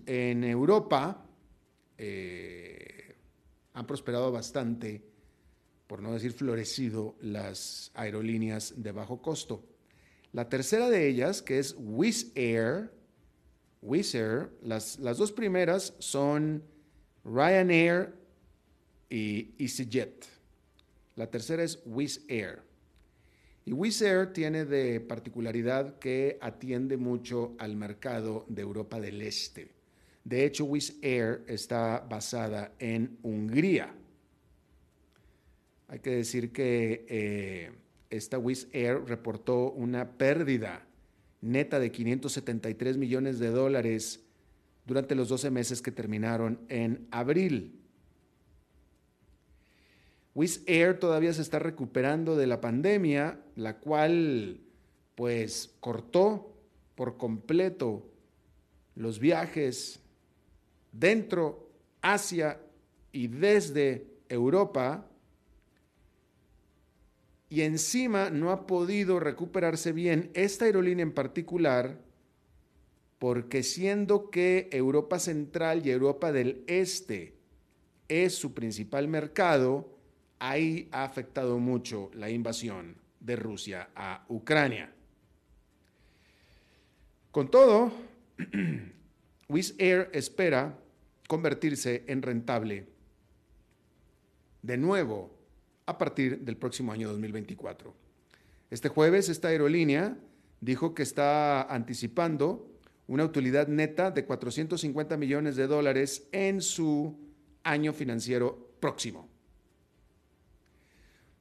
en 0.06 0.44
Europa 0.44 1.26
eh, 1.98 3.16
han 3.74 3.86
prosperado 3.86 4.30
bastante, 4.30 5.02
por 5.86 6.02
no 6.02 6.12
decir 6.12 6.32
florecido, 6.32 7.16
las 7.20 7.90
aerolíneas 7.94 8.74
de 8.82 8.92
bajo 8.92 9.20
costo. 9.20 9.64
La 10.32 10.48
tercera 10.48 10.88
de 10.88 11.08
ellas, 11.08 11.42
que 11.42 11.58
es 11.58 11.74
Wizz 11.78 12.32
Air, 12.36 12.92
Wizz 13.82 14.14
Air, 14.14 14.50
las, 14.62 14.98
las 14.98 15.16
dos 15.16 15.32
primeras 15.32 15.94
son 15.98 16.62
Ryanair 17.24 18.14
y 19.08 19.54
EasyJet. 19.58 20.26
La 21.16 21.30
tercera 21.30 21.62
es 21.62 21.80
Wizz 21.84 22.20
Air. 22.28 22.62
Y 23.64 23.72
Wizz 23.72 24.02
Air 24.02 24.32
tiene 24.32 24.64
de 24.64 25.00
particularidad 25.00 25.98
que 25.98 26.38
atiende 26.40 26.96
mucho 26.96 27.54
al 27.58 27.76
mercado 27.76 28.44
de 28.48 28.62
Europa 28.62 29.00
del 29.00 29.20
Este. 29.22 29.70
De 30.24 30.44
hecho, 30.44 30.64
Wizz 30.64 30.96
Air 31.02 31.44
está 31.46 32.00
basada 32.00 32.72
en 32.78 33.18
Hungría. 33.22 33.94
Hay 35.88 35.98
que 35.98 36.10
decir 36.10 36.52
que 36.52 37.04
eh, 37.08 37.72
esta 38.10 38.38
Wizz 38.38 38.68
Air 38.72 39.02
reportó 39.06 39.72
una 39.72 40.16
pérdida 40.16 40.86
neta 41.40 41.78
de 41.78 41.90
573 41.90 42.96
millones 42.96 43.38
de 43.38 43.50
dólares 43.50 44.20
durante 44.86 45.14
los 45.14 45.28
12 45.28 45.50
meses 45.50 45.82
que 45.82 45.92
terminaron 45.92 46.60
en 46.68 47.06
abril. 47.10 47.80
Wizz 50.34 50.62
Air 50.66 50.98
todavía 50.98 51.32
se 51.32 51.42
está 51.42 51.58
recuperando 51.58 52.36
de 52.36 52.46
la 52.46 52.60
pandemia, 52.60 53.40
la 53.56 53.78
cual 53.78 54.60
pues 55.14 55.74
cortó 55.80 56.54
por 56.94 57.16
completo 57.16 58.10
los 58.94 59.18
viajes 59.18 60.00
dentro, 60.92 61.68
hacia 62.02 62.60
y 63.12 63.26
desde 63.26 64.06
Europa 64.28 65.09
y 67.50 67.62
encima 67.62 68.30
no 68.30 68.52
ha 68.52 68.66
podido 68.66 69.18
recuperarse 69.18 69.90
bien 69.90 70.30
esta 70.34 70.66
aerolínea 70.66 71.02
en 71.02 71.12
particular 71.12 71.98
porque 73.18 73.64
siendo 73.64 74.30
que 74.30 74.68
Europa 74.72 75.18
Central 75.18 75.84
y 75.84 75.90
Europa 75.90 76.32
del 76.32 76.64
Este 76.68 77.34
es 78.08 78.34
su 78.34 78.54
principal 78.54 79.08
mercado, 79.08 79.98
ahí 80.38 80.88
ha 80.92 81.04
afectado 81.04 81.58
mucho 81.58 82.10
la 82.14 82.30
invasión 82.30 82.96
de 83.18 83.36
Rusia 83.36 83.90
a 83.94 84.24
Ucrania. 84.28 84.92
Con 87.30 87.50
todo, 87.50 87.92
Wizz 89.48 89.74
Air 89.78 90.08
espera 90.14 90.78
convertirse 91.28 92.04
en 92.06 92.22
rentable 92.22 92.86
de 94.62 94.76
nuevo 94.76 95.39
a 95.86 95.98
partir 95.98 96.40
del 96.40 96.56
próximo 96.56 96.92
año 96.92 97.08
2024. 97.08 97.94
Este 98.70 98.88
jueves 98.88 99.28
esta 99.28 99.48
aerolínea 99.48 100.16
dijo 100.60 100.94
que 100.94 101.02
está 101.02 101.62
anticipando 101.62 102.70
una 103.08 103.24
utilidad 103.24 103.66
neta 103.66 104.12
de 104.12 104.24
450 104.24 105.16
millones 105.16 105.56
de 105.56 105.66
dólares 105.66 106.28
en 106.30 106.60
su 106.60 107.18
año 107.64 107.92
financiero 107.92 108.70
próximo. 108.78 109.28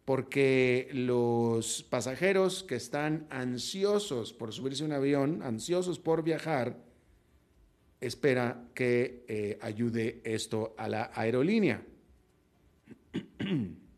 Porque 0.03 0.89
los 0.91 1.83
pasajeros 1.83 2.63
que 2.63 2.75
están 2.75 3.27
ansiosos 3.29 4.33
por 4.33 4.51
subirse 4.51 4.81
a 4.81 4.87
un 4.87 4.93
avión, 4.93 5.43
ansiosos 5.43 5.99
por 5.99 6.23
viajar, 6.23 6.75
espera 8.01 8.63
que 8.73 9.23
eh, 9.27 9.59
ayude 9.61 10.21
esto 10.23 10.73
a 10.75 10.89
la 10.89 11.11
aerolínea. 11.13 11.83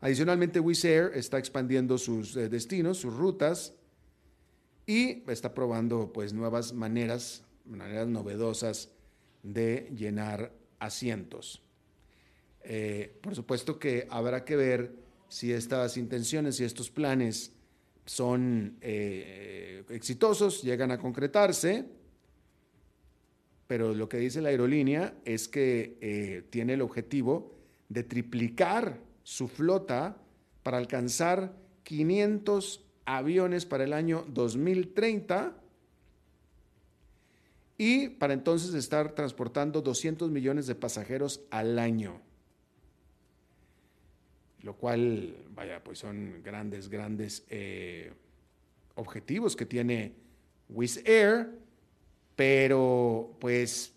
Adicionalmente, 0.00 0.60
Wizz 0.60 0.84
Air 0.86 1.12
está 1.14 1.38
expandiendo 1.38 1.98
sus 1.98 2.34
eh, 2.36 2.48
destinos, 2.48 2.98
sus 2.98 3.14
rutas 3.14 3.74
y 4.86 5.22
está 5.30 5.52
probando 5.52 6.10
pues 6.12 6.32
nuevas 6.32 6.72
maneras, 6.72 7.44
maneras 7.66 8.08
novedosas 8.08 8.88
de 9.42 9.92
llenar 9.94 10.52
asientos. 10.78 11.62
Eh, 12.62 13.14
por 13.20 13.34
supuesto 13.34 13.78
que 13.78 14.06
habrá 14.10 14.44
que 14.44 14.56
ver 14.56 14.94
si 15.28 15.52
estas 15.52 15.98
intenciones 15.98 16.58
y 16.60 16.64
estos 16.64 16.90
planes 16.90 17.52
son 18.06 18.78
eh, 18.80 19.84
exitosos, 19.90 20.62
llegan 20.62 20.90
a 20.92 20.98
concretarse, 20.98 21.84
pero 23.66 23.94
lo 23.94 24.08
que 24.08 24.16
dice 24.16 24.40
la 24.40 24.48
aerolínea 24.48 25.14
es 25.24 25.46
que 25.46 26.42
tiene 26.50 26.72
el 26.72 26.82
objetivo 26.82 27.54
de 27.88 28.02
triplicar 28.02 29.09
su 29.30 29.46
flota 29.46 30.16
para 30.64 30.78
alcanzar 30.78 31.54
500 31.84 32.84
aviones 33.04 33.64
para 33.64 33.84
el 33.84 33.92
año 33.92 34.24
2030 34.26 35.54
y 37.78 38.08
para 38.08 38.32
entonces 38.32 38.74
estar 38.74 39.12
transportando 39.12 39.82
200 39.82 40.32
millones 40.32 40.66
de 40.66 40.74
pasajeros 40.74 41.42
al 41.52 41.78
año. 41.78 42.20
Lo 44.62 44.74
cual, 44.74 45.36
vaya, 45.54 45.80
pues 45.84 46.00
son 46.00 46.42
grandes, 46.42 46.88
grandes 46.88 47.44
eh, 47.50 48.12
objetivos 48.96 49.54
que 49.54 49.64
tiene 49.64 50.12
Wizz 50.68 51.06
Air, 51.06 51.50
pero 52.34 53.36
pues 53.38 53.94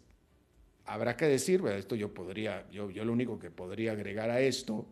habrá 0.85 1.17
que 1.17 1.25
decir, 1.25 1.65
esto 1.65 1.95
yo 1.95 2.13
podría, 2.13 2.69
yo, 2.69 2.91
yo 2.91 3.03
lo 3.03 3.11
único 3.11 3.39
que 3.39 3.49
podría 3.49 3.93
agregar 3.93 4.29
a 4.29 4.39
esto 4.39 4.85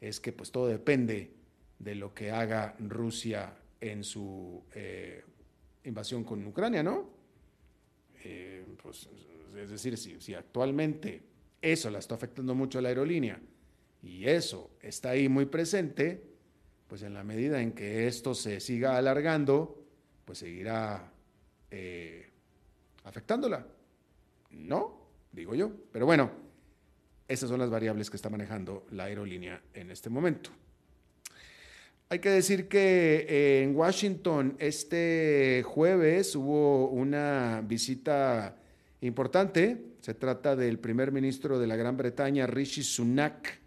es 0.00 0.20
que 0.20 0.32
pues 0.32 0.50
todo 0.50 0.66
depende 0.66 1.30
de 1.78 1.94
lo 1.94 2.14
que 2.14 2.30
haga 2.30 2.74
Rusia 2.78 3.54
en 3.80 4.04
su 4.04 4.62
eh, 4.74 5.22
invasión 5.84 6.24
con 6.24 6.44
Ucrania, 6.46 6.82
¿no? 6.82 7.10
Eh, 8.24 8.64
pues, 8.82 9.08
es 9.56 9.70
decir, 9.70 9.96
si, 9.96 10.34
actualmente 10.34 11.22
eso 11.62 11.90
la 11.90 11.98
está 11.98 12.14
afectando 12.14 12.54
mucho 12.54 12.78
a 12.78 12.82
la 12.82 12.88
aerolínea 12.88 13.40
y 14.02 14.26
eso 14.26 14.70
está 14.80 15.10
ahí 15.10 15.28
muy 15.28 15.46
presente, 15.46 16.22
pues 16.86 17.02
en 17.02 17.14
la 17.14 17.24
medida 17.24 17.60
en 17.60 17.72
que 17.72 18.06
esto 18.06 18.34
se 18.34 18.60
siga 18.60 18.96
alargando, 18.96 19.84
pues 20.24 20.38
seguirá 20.38 21.12
eh, 21.70 22.30
afectándola. 23.04 23.66
No, 24.50 25.08
digo 25.32 25.54
yo. 25.54 25.70
Pero 25.92 26.06
bueno, 26.06 26.30
esas 27.28 27.50
son 27.50 27.60
las 27.60 27.70
variables 27.70 28.10
que 28.10 28.16
está 28.16 28.30
manejando 28.30 28.86
la 28.90 29.04
aerolínea 29.04 29.60
en 29.74 29.90
este 29.90 30.08
momento. 30.08 30.50
Hay 32.08 32.20
que 32.20 32.30
decir 32.30 32.68
que 32.68 33.26
eh, 33.28 33.62
en 33.62 33.76
Washington 33.76 34.56
este 34.58 35.62
jueves 35.66 36.34
hubo 36.34 36.88
una 36.88 37.62
visita 37.66 38.56
importante. 39.02 39.84
Se 40.00 40.14
trata 40.14 40.56
del 40.56 40.78
primer 40.78 41.12
ministro 41.12 41.58
de 41.58 41.66
la 41.66 41.76
Gran 41.76 41.98
Bretaña, 41.98 42.46
Rishi 42.46 42.82
Sunak, 42.82 43.60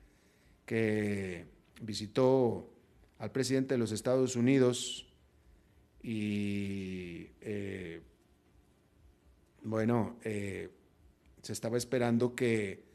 que 0.66 1.46
visitó 1.82 2.68
al 3.20 3.32
presidente 3.32 3.76
de 3.76 3.78
los 3.78 3.92
Estados 3.92 4.36
Unidos 4.36 5.06
y, 6.02 7.28
eh, 7.42 8.02
bueno, 9.62 10.18
eh, 10.24 10.70
se 11.44 11.54
estaba 11.54 11.78
esperando 11.78 12.34
que 12.34 12.91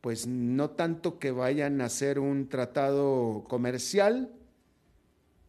pues 0.00 0.26
no 0.26 0.70
tanto 0.70 1.18
que 1.18 1.30
vayan 1.30 1.80
a 1.80 1.86
hacer 1.86 2.18
un 2.18 2.48
tratado 2.48 3.44
comercial, 3.48 4.32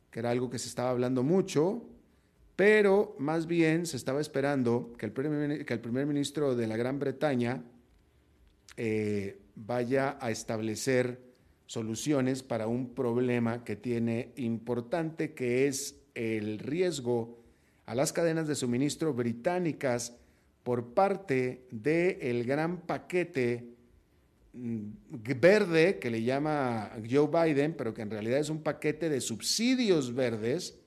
que 0.10 0.20
era 0.20 0.32
algo 0.32 0.50
que 0.50 0.60
se 0.60 0.68
estaba 0.68 0.90
hablando 0.90 1.24
mucho, 1.24 1.86
pero 2.56 3.16
más 3.18 3.48
bien 3.48 3.86
se 3.86 3.98
estaba 3.98 4.20
esperando 4.20 4.94
que 4.98 5.06
el 5.06 5.12
primer, 5.14 5.66
que 5.66 5.74
el 5.74 5.80
primer 5.80 6.06
ministro 6.06 6.56
de 6.56 6.68
la 6.68 6.78
Gran 6.78 7.00
Bretaña 7.00 7.64
eh, 8.78 9.40
vaya 9.56 10.18
a 10.20 10.32
establecer 10.32 11.22
soluciones 11.66 12.44
para 12.44 12.68
un 12.68 12.94
problema 12.94 13.64
que 13.64 13.78
tiene 13.78 14.34
importante, 14.36 15.34
que 15.34 15.68
es 15.68 15.96
el 16.14 16.60
riesgo 16.60 17.40
a 17.86 17.96
las 17.96 18.12
cadenas 18.12 18.48
de 18.48 18.56
suministro 18.56 19.14
británicas 19.14 20.18
por 20.64 20.94
parte 20.94 21.66
del 21.72 22.44
gran 22.44 22.82
paquete 22.82 23.70
verde 24.54 26.00
que 26.00 26.10
le 26.10 26.24
llama 26.24 26.92
Joe 27.10 27.28
Biden, 27.28 27.74
pero 27.74 27.94
que 27.94 28.02
en 28.02 28.10
realidad 28.10 28.40
es 28.40 28.50
un 28.50 28.62
paquete 28.62 29.10
de 29.10 29.22
subsidios 29.22 30.14
verdes 30.14 30.78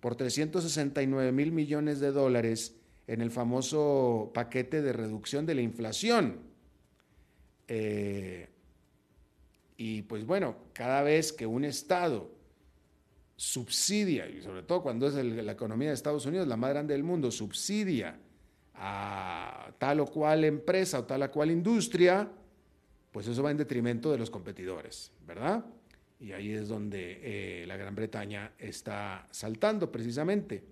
por 0.00 0.16
369 0.16 1.32
mil 1.32 1.52
millones 1.52 2.00
de 2.00 2.12
dólares 2.12 2.76
en 3.06 3.20
el 3.20 3.30
famoso 3.30 4.30
paquete 4.34 4.82
de 4.82 4.92
reducción 4.92 5.46
de 5.46 5.54
la 5.54 5.62
inflación. 5.62 6.40
Eh, 7.68 8.48
y 9.76 10.02
pues 10.02 10.26
bueno, 10.26 10.56
cada 10.72 11.02
vez 11.02 11.32
que 11.32 11.46
un 11.46 11.64
Estado 11.64 12.30
subsidia, 13.36 14.28
y 14.28 14.42
sobre 14.42 14.62
todo 14.62 14.82
cuando 14.82 15.06
es 15.06 15.14
la 15.14 15.52
economía 15.52 15.88
de 15.88 15.94
Estados 15.94 16.26
Unidos 16.26 16.46
la 16.46 16.58
más 16.58 16.70
grande 16.70 16.92
del 16.92 17.02
mundo, 17.02 17.30
subsidia 17.30 18.18
a 18.74 19.72
tal 19.78 20.00
o 20.00 20.06
cual 20.06 20.44
empresa 20.44 20.98
o 21.00 21.04
tal 21.04 21.22
o 21.22 21.30
cual 21.30 21.50
industria, 21.50 22.30
pues 23.12 23.26
eso 23.26 23.42
va 23.42 23.50
en 23.50 23.56
detrimento 23.56 24.12
de 24.12 24.18
los 24.18 24.30
competidores, 24.30 25.12
¿verdad? 25.26 25.64
Y 26.20 26.32
ahí 26.32 26.52
es 26.52 26.68
donde 26.68 27.18
eh, 27.22 27.66
la 27.66 27.76
Gran 27.76 27.94
Bretaña 27.94 28.52
está 28.58 29.26
saltando 29.30 29.90
precisamente. 29.90 30.62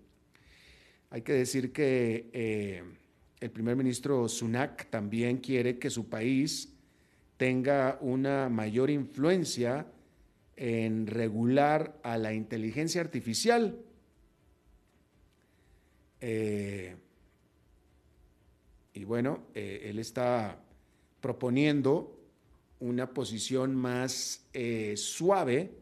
Hay 1.10 1.22
que 1.22 1.32
decir 1.32 1.72
que 1.72 2.28
eh, 2.32 2.82
el 3.40 3.50
primer 3.50 3.74
ministro 3.74 4.28
Sunak 4.28 4.90
también 4.90 5.38
quiere 5.38 5.78
que 5.78 5.90
su 5.90 6.08
país 6.08 6.74
tenga 7.38 7.98
una 8.02 8.48
mayor 8.48 8.90
influencia 8.90 9.86
en 10.54 11.06
regular 11.06 11.98
a 12.02 12.18
la 12.18 12.34
inteligencia 12.34 13.00
artificial. 13.00 13.80
Eh, 16.20 16.94
y 18.92 19.04
bueno, 19.04 19.46
él 19.54 19.98
está 19.98 20.60
proponiendo 21.20 22.17
una 22.80 23.12
posición 23.12 23.74
más 23.74 24.46
eh, 24.52 24.94
suave 24.96 25.72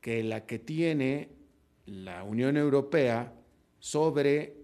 que 0.00 0.22
la 0.22 0.46
que 0.46 0.58
tiene 0.58 1.30
la 1.86 2.22
Unión 2.24 2.56
Europea 2.56 3.34
sobre, 3.78 4.56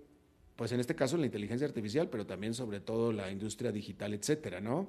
pues 0.56 0.72
en 0.72 0.80
este 0.80 0.94
caso 0.94 1.16
la 1.16 1.26
inteligencia 1.26 1.66
artificial, 1.66 2.08
pero 2.10 2.26
también 2.26 2.54
sobre 2.54 2.80
todo 2.80 3.12
la 3.12 3.30
industria 3.30 3.72
digital, 3.72 4.14
etcétera, 4.14 4.60
¿no? 4.60 4.88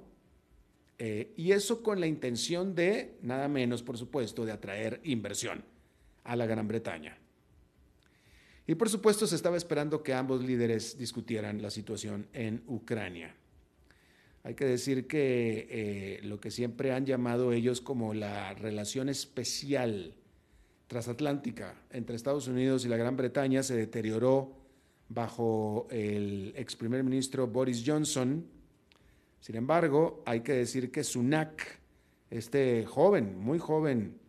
Eh, 0.97 1.33
y 1.37 1.53
eso 1.53 1.81
con 1.81 1.99
la 1.99 2.07
intención 2.07 2.75
de, 2.75 3.17
nada 3.21 3.47
menos, 3.47 3.81
por 3.81 3.97
supuesto, 3.97 4.45
de 4.45 4.51
atraer 4.51 4.99
inversión 5.03 5.63
a 6.25 6.35
la 6.35 6.45
Gran 6.45 6.67
Bretaña. 6.67 7.17
Y 8.67 8.75
por 8.75 8.89
supuesto 8.89 9.25
se 9.25 9.35
estaba 9.35 9.57
esperando 9.57 10.03
que 10.03 10.13
ambos 10.13 10.43
líderes 10.43 10.97
discutieran 10.97 11.61
la 11.61 11.71
situación 11.71 12.27
en 12.33 12.61
Ucrania. 12.67 13.35
Hay 14.43 14.55
que 14.55 14.65
decir 14.65 15.07
que 15.07 15.67
eh, 15.69 16.19
lo 16.23 16.39
que 16.39 16.51
siempre 16.51 16.91
han 16.93 17.05
llamado 17.05 17.51
ellos 17.51 17.81
como 17.81 18.13
la 18.13 18.53
relación 18.53 19.09
especial 19.09 20.15
transatlántica 20.87 21.75
entre 21.91 22.15
Estados 22.15 22.47
Unidos 22.47 22.85
y 22.85 22.89
la 22.89 22.97
Gran 22.97 23.15
Bretaña 23.15 23.63
se 23.63 23.75
deterioró 23.75 24.55
bajo 25.09 25.87
el 25.91 26.53
ex 26.55 26.75
primer 26.75 27.03
ministro 27.03 27.47
Boris 27.47 27.83
Johnson. 27.85 28.45
Sin 29.39 29.55
embargo, 29.55 30.23
hay 30.25 30.41
que 30.41 30.53
decir 30.53 30.91
que 30.91 31.03
Sunak, 31.03 31.79
este 32.29 32.85
joven, 32.85 33.37
muy 33.39 33.59
joven 33.59 34.19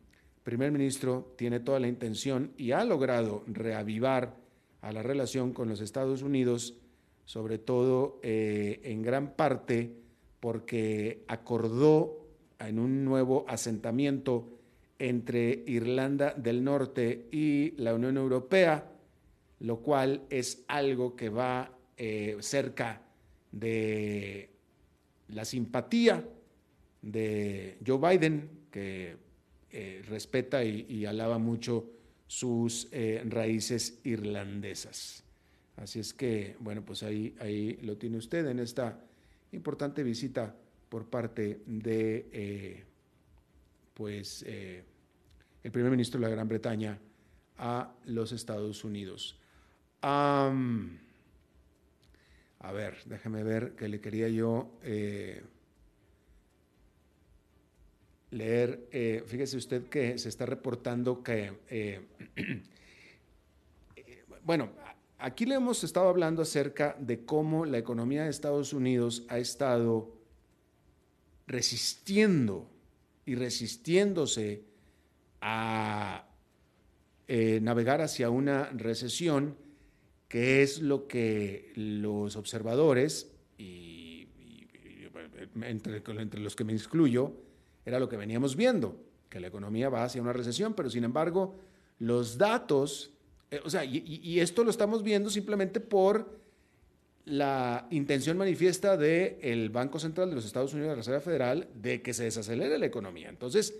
primer 0.42 0.73
ministro 0.73 1.35
tiene 1.37 1.61
toda 1.61 1.81
la 1.81 1.88
intención 1.88 2.53
y 2.57 2.73
ha 2.73 2.85
logrado 2.85 3.44
reavivar 3.46 4.37
a 4.81 4.92
la 4.92 5.03
relación 5.03 5.53
con 5.53 5.68
los 5.68 5.81
Estados 5.81 6.23
Unidos, 6.23 6.75
sobre 7.24 7.59
todo 7.59 8.18
eh, 8.22 8.80
en 8.85 9.02
gran 9.02 9.37
parte 9.37 9.92
porque 10.40 11.24
acordó 11.28 12.26
en 12.59 12.78
un 12.78 13.04
nuevo 13.04 13.44
asentamiento 13.48 14.59
entre 14.98 15.62
Irlanda 15.66 16.35
del 16.35 16.62
Norte 16.64 17.28
y 17.30 17.72
la 17.76 17.94
Unión 17.94 18.16
Europea, 18.16 18.90
lo 19.61 19.78
cual 19.80 20.22
es 20.28 20.64
algo 20.68 21.16
que 21.16 21.28
va 21.28 21.72
eh, 21.96 22.37
cerca 22.40 23.02
de 23.52 24.50
la 25.28 25.44
simpatía 25.44 26.26
de 27.02 27.78
Joe 27.87 27.98
Biden, 27.98 28.50
que 28.70 29.16
eh, 29.70 30.02
respeta 30.09 30.64
y, 30.64 31.04
alaba 31.06 31.38
mucho 31.38 31.90
sus 32.26 32.88
raíces 33.28 34.00
irlandesas. 34.04 35.24
Así 35.81 35.99
es 35.99 36.14
que, 36.14 36.57
bueno, 36.61 36.85
pues 36.85 37.03
ahí, 37.03 37.35
ahí 37.40 37.79
lo 37.83 37.97
tiene 37.97 38.19
usted 38.19 38.47
en 38.47 38.61
esta 38.61 39.01
importante 39.53 40.03
visita 40.03 40.55
por 40.88 41.07
parte 41.07 41.62
de, 41.66 42.29
eh, 42.33 42.85
pues, 43.95 44.43
el 44.43 45.73
primer 45.73 45.90
ministro 45.90 46.21
de 46.21 46.27
la 46.27 46.33
Gran 46.33 46.49
Bretaña 46.49 46.99
a 47.59 47.93
los 48.05 48.33
Estados 48.33 48.85
Unidos. 48.85 49.38
a 50.03 50.53
ver, 52.73 52.99
déjeme 53.07 53.43
ver 53.43 53.75
que 53.75 53.88
le 53.88 54.01
quería 54.01 54.29
yo 54.29 54.79
leer, 58.31 58.88
eh, 58.93 59.23
fíjese 59.27 59.57
usted 59.57 59.88
que 59.88 60.19
se 60.19 60.29
está 60.29 60.47
reportando 60.47 61.23
que, 61.23 61.53
eh, 61.69 62.01
bueno, 64.45 64.71
aquí 65.20 65.46
le 65.46 65.54
hemos 65.54 65.85
estado 65.85 66.09
hablando 66.09 66.42
acerca 66.42 66.96
de 66.98 67.24
cómo 67.24 67.66
la 67.66 67.78
economía 67.78 68.24
de 68.24 68.30
Estados 68.30 68.72
Unidos 68.72 69.24
ha 69.28 69.38
estado 69.38 70.16
resistiendo 71.46 72.70
y 73.26 73.35
resistiéndose 73.35 74.64
a 75.40 76.26
eh, 77.28 77.61
navegar 77.62 78.00
hacia 78.00 78.30
una 78.30 78.70
recesión, 78.70 79.56
que 80.28 80.62
es 80.62 80.80
lo 80.80 81.06
que 81.06 81.72
los 81.74 82.37
observadores, 82.37 83.30
y, 83.59 84.28
entre, 85.62 86.02
entre 86.06 86.40
los 86.40 86.56
que 86.56 86.64
me 86.64 86.72
excluyo, 86.72 87.33
era 87.85 87.98
lo 87.98 88.09
que 88.09 88.16
veníamos 88.16 88.56
viendo, 88.56 88.96
que 89.28 89.40
la 89.40 89.48
economía 89.48 89.88
va 89.88 90.04
hacia 90.04 90.22
una 90.22 90.33
recesión, 90.33 90.74
pero 90.74 90.90
sin 90.90 91.04
embargo, 91.04 91.56
los 91.98 92.38
datos, 92.38 93.12
eh, 93.50 93.60
o 93.64 93.70
sea, 93.70 93.84
y, 93.84 94.38
esto 94.40 94.64
lo 94.64 94.70
estamos 94.70 95.02
viendo 95.02 95.30
simplemente 95.30 95.80
por 95.80 96.38
la 97.24 97.86
intención 97.90 98.36
manifiesta 98.38 98.96
del 98.96 99.70
Banco 99.70 99.98
Central 99.98 100.30
de 100.30 100.36
los 100.36 100.44
Estados 100.44 100.72
Unidos, 100.72 100.90
de 100.90 100.92
la 100.92 101.00
Reserva 101.00 101.20
Federal, 101.20 101.68
de 101.74 102.02
que 102.02 102.14
se 102.14 102.24
desacelere 102.24 102.78
la 102.78 102.86
economía. 102.86 103.28
Entonces, 103.28 103.74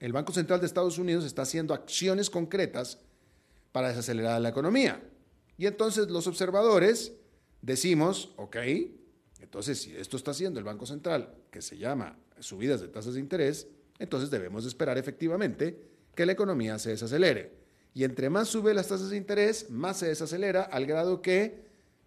el 0.00 0.12
Banco 0.12 0.32
Central 0.32 0.60
de 0.60 0.66
Estados 0.66 0.98
Unidos 0.98 1.24
está 1.24 1.42
haciendo 1.42 1.74
acciones 1.74 2.28
concretas 2.30 3.00
para 3.72 3.88
desacelerar 3.88 4.40
la 4.40 4.50
economía. 4.50 5.02
Y 5.56 5.66
entonces 5.66 6.08
los 6.08 6.26
observadores 6.26 7.12
decimos, 7.62 8.32
ok, 8.36 8.56
entonces, 9.40 9.80
si 9.82 9.94
esto 9.94 10.16
está 10.16 10.32
haciendo 10.32 10.58
el 10.58 10.64
Banco 10.64 10.86
Central, 10.86 11.34
que 11.50 11.62
se 11.62 11.78
llama 11.78 12.18
subidas 12.40 12.80
de 12.80 12.88
tasas 12.88 13.14
de 13.14 13.20
interés, 13.20 13.68
entonces 13.98 14.30
debemos 14.30 14.66
esperar 14.66 14.98
efectivamente 14.98 15.93
que 16.14 16.26
la 16.26 16.32
economía 16.32 16.78
se 16.78 16.90
desacelere. 16.90 17.52
Y 17.94 18.04
entre 18.04 18.28
más 18.28 18.48
sube 18.48 18.74
las 18.74 18.88
tasas 18.88 19.10
de 19.10 19.16
interés, 19.16 19.70
más 19.70 19.98
se 19.98 20.08
desacelera 20.08 20.62
al 20.62 20.86
grado 20.86 21.22
que 21.22 21.64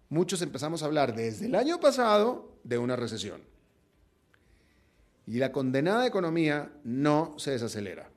muchos 0.08 0.42
empezamos 0.42 0.82
a 0.82 0.86
hablar 0.86 1.14
desde 1.14 1.46
el 1.46 1.54
año 1.54 1.80
pasado 1.80 2.58
de 2.64 2.78
una 2.78 2.96
recesión. 2.96 3.40
Y 5.26 5.38
la 5.38 5.52
condenada 5.52 6.06
economía 6.06 6.72
no 6.84 7.34
se 7.38 7.52
desacelera. 7.52 8.10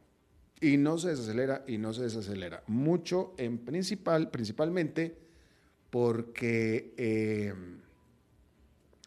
Y 0.60 0.78
no 0.78 0.98
se 0.98 1.10
desacelera 1.10 1.64
y 1.68 1.78
no 1.78 1.94
se 1.94 2.04
desacelera. 2.04 2.64
Mucho 2.68 3.34
en 3.38 3.58
principal, 3.58 4.30
principalmente 4.30 5.18
porque... 5.90 6.94
Eh, 6.98 7.54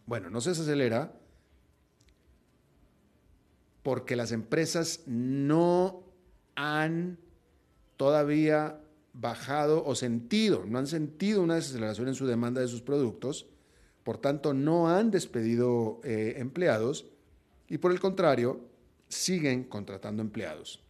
bueno, 0.06 0.28
no 0.28 0.40
se 0.40 0.50
desacelera 0.50 1.12
porque 3.82 4.16
las 4.16 4.32
empresas 4.32 5.00
no 5.06 6.03
han 6.56 7.18
todavía 7.96 8.80
bajado 9.12 9.84
o 9.84 9.94
sentido, 9.94 10.64
no 10.66 10.78
han 10.78 10.86
sentido 10.86 11.42
una 11.42 11.54
desaceleración 11.54 12.08
en 12.08 12.14
su 12.14 12.26
demanda 12.26 12.60
de 12.60 12.68
sus 12.68 12.82
productos, 12.82 13.46
por 14.02 14.18
tanto 14.18 14.52
no 14.52 14.88
han 14.88 15.10
despedido 15.10 16.00
eh, 16.04 16.34
empleados 16.38 17.06
y 17.68 17.78
por 17.78 17.92
el 17.92 18.00
contrario 18.00 18.60
siguen 19.08 19.64
contratando 19.64 20.22
empleados. 20.22 20.82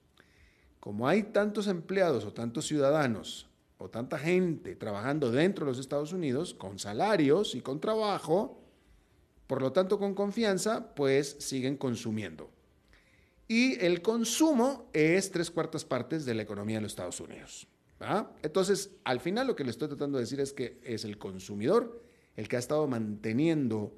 Como 0.81 1.07
hay 1.07 1.25
tantos 1.25 1.67
empleados 1.67 2.25
o 2.25 2.33
tantos 2.33 2.67
ciudadanos 2.67 3.49
o 3.79 3.89
tanta 3.89 4.19
gente 4.19 4.75
trabajando 4.77 5.31
dentro 5.31 5.65
de 5.65 5.73
los 5.73 5.79
Estados 5.79 6.13
Unidos 6.13 6.55
con 6.55 6.79
salarios 6.79 7.55
y 7.55 7.61
con 7.61 7.81
trabajo, 7.81 8.61
por 9.47 9.61
lo 9.61 9.73
tanto, 9.73 9.99
con 9.99 10.15
confianza, 10.15 10.95
pues 10.95 11.37
siguen 11.39 11.77
consumiendo. 11.77 12.51
Y 13.47 13.79
el 13.85 14.01
consumo 14.03 14.89
es 14.93 15.31
tres 15.31 15.51
cuartas 15.51 15.85
partes 15.85 16.25
de 16.25 16.35
la 16.35 16.43
economía 16.43 16.77
de 16.77 16.83
los 16.83 16.93
Estados 16.93 17.21
Unidos. 17.21 17.69
Entonces, 18.43 18.91
al 19.05 19.21
final 19.21 19.47
lo 19.47 19.57
que 19.57 19.65
le 19.65 19.71
estoy 19.71 19.89
tratando 19.89 20.19
de 20.19 20.25
decir 20.25 20.41
es 20.41 20.53
que 20.53 20.79
es 20.85 21.05
el 21.05 21.17
consumidor 21.17 22.03
el 22.37 22.49
que 22.49 22.57
ha 22.57 22.59
estado 22.59 22.87
manteniendo 22.87 23.97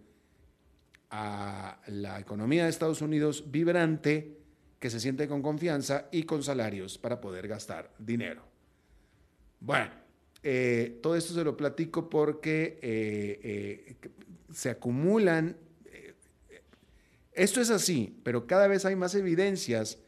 a 1.10 1.80
la 1.86 2.20
economía 2.20 2.64
de 2.64 2.70
Estados 2.70 3.00
Unidos 3.00 3.50
vibrante, 3.50 4.38
que 4.78 4.90
se 4.90 5.00
siente 5.00 5.26
con 5.26 5.40
confianza 5.40 6.08
y 6.12 6.24
con 6.24 6.42
salarios 6.42 6.98
para 6.98 7.20
poder 7.20 7.48
gastar 7.48 7.94
dinero. 7.98 8.42
Bueno, 9.60 9.90
eh, 10.42 10.98
todo 11.02 11.16
esto 11.16 11.32
se 11.32 11.44
lo 11.44 11.56
platico 11.56 12.10
porque 12.10 12.78
eh, 12.82 13.40
eh, 13.42 13.96
se 14.52 14.70
acumulan, 14.70 15.56
esto 17.36 17.60
es 17.60 17.70
así, 17.70 18.18
pero 18.22 18.46
cada 18.46 18.66
vez 18.66 18.84
hay 18.84 18.96
más 18.96 19.14
evidencias 19.14 19.98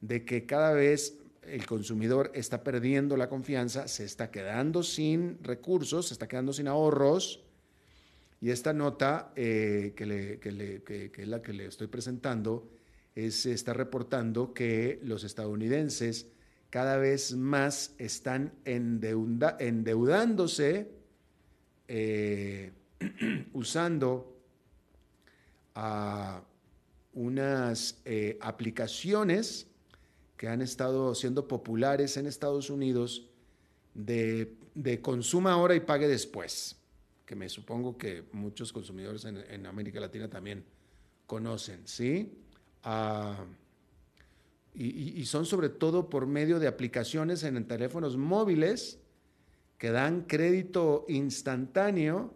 de 0.00 0.24
que 0.24 0.46
cada 0.46 0.72
vez 0.72 1.18
el 1.42 1.66
consumidor 1.66 2.30
está 2.34 2.62
perdiendo 2.62 3.16
la 3.16 3.28
confianza, 3.28 3.88
se 3.88 4.04
está 4.04 4.30
quedando 4.30 4.82
sin 4.82 5.42
recursos, 5.42 6.08
se 6.08 6.14
está 6.14 6.28
quedando 6.28 6.52
sin 6.52 6.68
ahorros. 6.68 7.42
Y 8.40 8.50
esta 8.50 8.72
nota 8.72 9.32
que, 9.34 11.10
es 11.16 11.28
la 11.28 11.42
que 11.42 11.52
le 11.52 11.66
estoy 11.66 11.86
presentando 11.86 12.68
es, 13.14 13.46
está 13.46 13.72
reportando 13.72 14.52
que 14.52 15.00
los 15.02 15.24
estadounidenses 15.24 16.26
cada 16.70 16.98
vez 16.98 17.36
más 17.36 17.94
están 17.98 18.52
endeudándose 18.64 20.90
eh, 21.86 22.72
usando 23.52 24.34
unas 27.14 28.00
eh, 28.04 28.38
aplicaciones 28.40 29.66
que 30.36 30.48
han 30.48 30.62
estado 30.62 31.14
siendo 31.14 31.48
populares 31.48 32.16
en 32.16 32.26
Estados 32.26 32.70
Unidos 32.70 33.28
de, 33.94 34.56
consuma 35.00 35.52
ahora 35.52 35.74
y 35.74 35.80
pague 35.80 36.08
después, 36.08 36.76
que 37.24 37.36
me 37.36 37.48
supongo 37.48 37.96
que 37.96 38.24
muchos 38.32 38.72
consumidores 38.72 39.24
en, 39.24 39.66
América 39.66 40.00
Latina 40.00 40.28
también 40.28 40.64
conocen, 41.26 41.86
¿sí? 41.86 42.32
Ah, 42.82 43.44
y, 44.74 45.24
son 45.26 45.46
sobre 45.46 45.68
todo 45.68 46.10
por 46.10 46.26
medio 46.26 46.58
de 46.58 46.66
aplicaciones 46.66 47.44
en 47.44 47.64
teléfonos 47.66 48.16
móviles 48.16 48.98
que 49.78 49.90
dan 49.90 50.22
crédito 50.22 51.04
instantáneo 51.08 52.34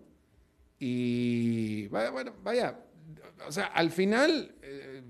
y 0.79 1.88
vaya, 1.88 2.33
vaya, 2.45 2.79
o 3.47 3.53
sea, 3.53 3.66
al 3.66 3.90
final 3.90 4.55
eh, 4.62 5.03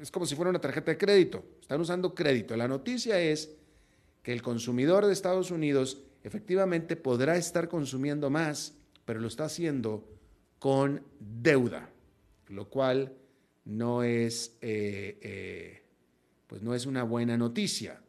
es 0.00 0.10
como 0.10 0.26
si 0.26 0.34
fuera 0.34 0.50
una 0.50 0.60
tarjeta 0.60 0.90
de 0.90 0.98
crédito, 0.98 1.44
están 1.60 1.80
usando 1.80 2.14
crédito. 2.14 2.56
La 2.56 2.68
noticia 2.68 3.20
es 3.20 3.54
que 4.22 4.32
el 4.32 4.42
consumidor 4.42 5.06
de 5.06 5.12
Estados 5.12 5.50
Unidos 5.50 6.02
efectivamente 6.22 6.96
podrá 6.96 7.36
estar 7.36 7.68
consumiendo 7.68 8.30
más, 8.30 8.74
pero 9.04 9.20
lo 9.20 9.28
está 9.28 9.44
haciendo 9.44 10.08
con 10.58 11.02
deuda, 11.20 11.90
lo 12.48 12.68
cual 12.68 13.12
no 13.64 14.02
es... 14.02 14.56
Eh, 14.60 15.18
eh, 15.20 15.80
pues 16.46 16.62
no 16.62 16.74
es 16.74 16.86
una 16.86 17.02
buena 17.02 17.36
noticia. 17.36 18.00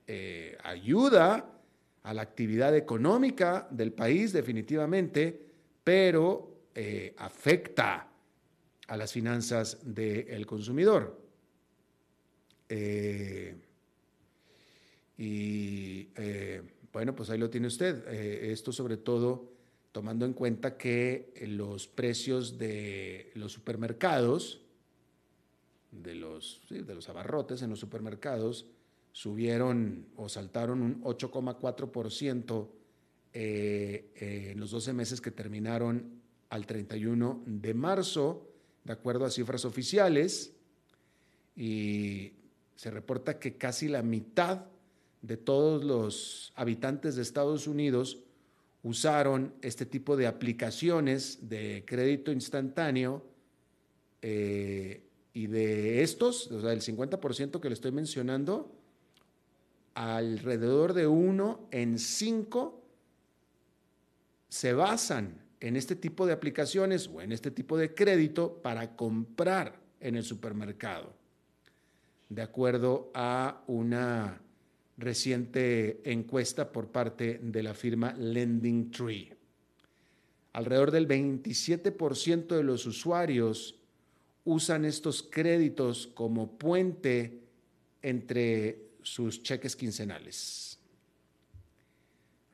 Ayuda 0.63 1.51
a 2.04 2.13
la 2.13 2.21
actividad 2.21 2.75
económica 2.75 3.67
del 3.71 3.91
país 3.91 4.34
definitivamente, 4.34 5.41
pero 5.84 6.67
afecta 7.17 8.08
a 8.88 8.98
las 8.98 9.12
finanzas 9.12 9.80
del 9.84 10.45
consumidor. 10.45 11.19
Eh, 12.69 13.56
y 15.17 16.10
bueno, 16.91 17.15
pues 17.15 17.30
ahí 17.30 17.38
lo 17.38 17.50
tiene 17.50 17.67
usted. 17.67 18.08
esto 18.08 18.71
sobre 18.71 18.98
todo 18.98 19.56
tomando 19.95 20.26
en 20.26 20.34
cuenta 20.34 20.76
que 20.76 21.34
los 21.48 21.88
precios 21.88 22.58
de 22.58 23.32
los 23.36 23.54
supermercados, 23.54 24.62
de 25.89 26.15
los, 26.15 26.62
de 26.69 26.93
los 26.93 27.08
abarrotes 27.08 27.62
en 27.62 27.69
los 27.69 27.80
supermercados 27.80 28.65
subieron 29.13 30.08
o 30.17 30.28
saltaron 30.28 30.82
un 30.82 31.02
8,4% 31.02 32.67
eh, 33.32 34.12
eh, 34.15 34.50
en 34.52 34.60
los 34.60 34.71
12 34.71 34.91
meses 34.91 35.21
que 35.21 35.32
terminaron 35.32 36.21
al 36.50 36.65
31 36.65 37.43
de 37.45 37.74
marzo, 37.74 38.50
de 38.86 38.93
acuerdo 38.93 39.26
a 39.26 39.30
cifras 39.30 39.65
oficiales, 39.65 40.54
y 41.56 42.34
se 42.76 42.91
reporta 42.91 43.39
que 43.39 43.58
casi 43.58 43.88
la 43.88 44.02
mitad 44.02 44.65
de 45.21 45.38
todos 45.38 45.84
los 45.84 46.54
habitantes 46.56 47.15
de 47.15 47.21
Estados 47.21 47.67
Unidos 47.67 48.19
usaron 48.84 49.54
este 49.62 49.86
tipo 49.86 50.15
de 50.15 50.28
aplicaciones 50.28 51.50
de 51.50 51.84
crédito 51.88 52.32
instantáneo 52.32 53.26
eh, 54.21 55.02
y 55.34 55.48
de 55.48 56.04
estos, 56.04 56.52
o 56.52 56.62
sea, 56.62 56.71
el 56.71 56.82
50% 56.82 57.60
que 57.60 57.67
le 57.67 57.74
estoy 57.74 57.91
mencionando, 57.91 58.71
alrededor 59.95 60.93
de 60.93 61.08
uno 61.08 61.67
en 61.71 61.98
cinco 61.98 62.84
se 64.50 64.74
basan 64.74 65.44
en 65.60 65.76
este 65.76 65.96
tipo 65.96 66.26
de 66.26 66.34
aplicaciones 66.34 67.08
o 67.08 67.22
en 67.22 67.32
este 67.32 67.52
tipo 67.52 67.78
de 67.78 67.94
crédito 67.94 68.62
para 68.62 68.96
comprar 68.96 69.80
en 70.00 70.15
el 70.15 70.24
supermercado, 70.24 71.13
de 72.30 72.41
acuerdo 72.41 73.12
a 73.13 73.63
una 73.68 74.41
reciente 74.98 76.02
encuesta 76.10 76.72
por 76.72 76.89
parte 76.89 77.39
de 77.41 77.63
la 77.63 77.74
firma 77.74 78.13
Lending 78.13 78.91
Tree. 78.91 79.34
Alrededor 80.54 80.91
del 80.91 81.08
27% 81.08 82.56
de 82.56 82.63
los 82.63 82.86
usuarios 82.86 83.76
usan 84.46 84.86
estos 84.86 85.24
créditos 85.24 86.08
como 86.08 86.58
puente 86.58 87.41
entre 88.02 88.91
sus 89.02 89.44
cheques 89.44 89.76
quincenales. 89.76 90.80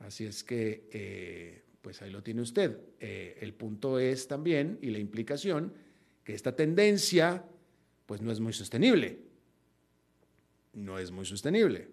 Así 0.00 0.24
es 0.24 0.42
que, 0.42 0.88
eh, 0.90 1.61
pues 1.82 2.00
ahí 2.00 2.10
lo 2.10 2.22
tiene 2.22 2.40
usted. 2.40 2.78
Eh, 3.00 3.38
el 3.40 3.52
punto 3.52 3.98
es 3.98 4.28
también, 4.28 4.78
y 4.80 4.90
la 4.90 4.98
implicación, 4.98 5.74
que 6.24 6.32
esta 6.32 6.54
tendencia, 6.54 7.44
pues 8.06 8.22
no 8.22 8.30
es 8.30 8.40
muy 8.40 8.52
sostenible. 8.52 9.18
No 10.72 10.98
es 10.98 11.10
muy 11.10 11.26
sostenible. 11.26 11.88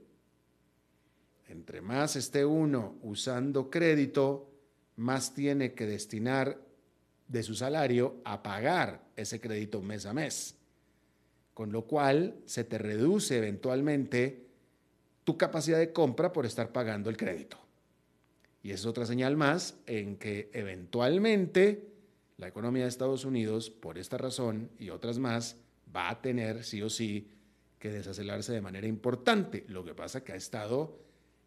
Entre 1.49 1.81
más 1.81 2.15
esté 2.15 2.45
uno 2.45 2.97
usando 3.01 3.69
crédito, 3.69 4.51
más 4.95 5.33
tiene 5.33 5.73
que 5.73 5.87
destinar 5.87 6.61
de 7.27 7.43
su 7.43 7.55
salario 7.55 8.21
a 8.23 8.43
pagar 8.43 9.03
ese 9.15 9.41
crédito 9.41 9.81
mes 9.81 10.05
a 10.05 10.13
mes. 10.13 10.55
Con 11.55 11.71
lo 11.71 11.85
cual 11.85 12.37
se 12.45 12.63
te 12.63 12.77
reduce 12.77 13.37
eventualmente 13.37 14.45
tu 15.23 15.37
capacidad 15.37 15.79
de 15.79 15.91
compra 15.91 16.31
por 16.31 16.45
estar 16.45 16.71
pagando 16.71 17.09
el 17.09 17.17
crédito. 17.17 17.57
Y 18.61 18.71
es 18.71 18.85
otra 18.85 19.05
señal 19.05 19.37
más 19.37 19.75
en 19.85 20.17
que 20.17 20.49
eventualmente 20.53 21.89
la 22.37 22.47
economía 22.47 22.83
de 22.83 22.89
Estados 22.89 23.25
Unidos, 23.25 23.69
por 23.69 23.97
esta 23.97 24.17
razón 24.17 24.69
y 24.79 24.89
otras 24.89 25.19
más, 25.19 25.57
va 25.95 26.09
a 26.09 26.21
tener 26.21 26.63
sí 26.63 26.81
o 26.81 26.89
sí 26.89 27.29
que 27.79 27.89
desacelerarse 27.89 28.53
de 28.53 28.61
manera 28.61 28.87
importante. 28.87 29.65
Lo 29.67 29.83
que 29.83 29.93
pasa 29.93 30.23
que 30.23 30.33
ha 30.33 30.35
estado 30.35 30.99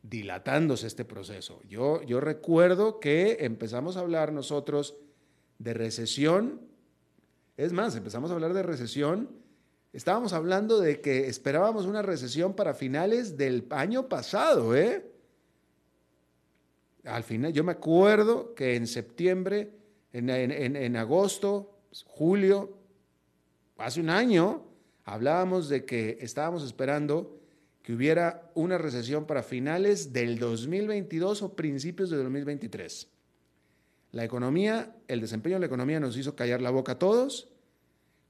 dilatándose 0.02 0.86
este 0.86 1.04
proceso. 1.04 1.60
Yo, 1.68 2.02
yo 2.02 2.20
recuerdo 2.20 2.98
que 2.98 3.38
empezamos 3.40 3.96
a 3.96 4.00
hablar 4.00 4.32
nosotros 4.32 4.96
de 5.58 5.74
recesión. 5.74 6.60
Es 7.56 7.72
más, 7.72 7.94
empezamos 7.94 8.30
a 8.30 8.34
hablar 8.34 8.52
de 8.52 8.62
recesión. 8.62 9.30
Estábamos 9.92 10.32
hablando 10.32 10.80
de 10.80 11.00
que 11.00 11.28
esperábamos 11.28 11.86
una 11.86 12.02
recesión 12.02 12.54
para 12.54 12.74
finales 12.74 13.36
del 13.36 13.66
año 13.70 14.08
pasado, 14.08 14.74
¿eh? 14.74 15.11
Al 17.04 17.24
final, 17.24 17.52
yo 17.52 17.64
me 17.64 17.72
acuerdo 17.72 18.54
que 18.54 18.76
en 18.76 18.86
septiembre, 18.86 19.72
en, 20.12 20.96
agosto, 20.96 21.78
julio, 22.06 22.76
hace 23.76 24.00
un 24.00 24.10
año, 24.10 24.64
hablábamos 25.04 25.68
de 25.68 25.84
que 25.84 26.18
estábamos 26.20 26.62
esperando 26.64 27.40
que 27.82 27.92
hubiera 27.92 28.52
una 28.54 28.78
recesión 28.78 29.26
para 29.26 29.42
finales 29.42 30.12
del 30.12 30.38
2022 30.38 31.42
o 31.42 31.56
principios 31.56 32.10
de 32.10 32.18
2023. 32.18 33.08
La 34.12 34.24
economía, 34.24 34.94
el 35.08 35.20
desempeño 35.20 35.56
de 35.56 35.60
la 35.60 35.66
economía 35.66 35.98
nos 35.98 36.16
hizo 36.16 36.36
callar 36.36 36.62
la 36.62 36.70
boca 36.70 36.92
a 36.92 36.98
todos. 36.98 37.48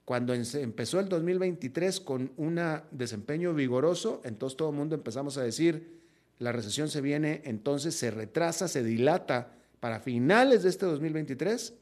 Cuando 0.05 0.33
empezó 0.33 0.99
el 0.99 1.09
2023 1.09 1.99
con 2.01 2.31
un 2.37 2.59
desempeño 2.91 3.53
vigoroso, 3.53 4.21
entonces 4.23 4.57
todo 4.57 4.69
el 4.71 4.75
mundo 4.75 4.95
empezamos 4.95 5.37
a 5.37 5.43
decir, 5.43 6.02
la 6.43 6.51
recesión 6.51 6.89
se 6.89 7.01
viene, 7.01 7.41
entonces 7.45 7.95
se 7.95 8.11
retrasa, 8.11 8.67
se 8.67 8.83
dilata 8.83 9.53
para 9.79 9.99
finales 9.99 10.63
de 10.63 10.69
este 10.69 10.85
2023. 10.85 11.73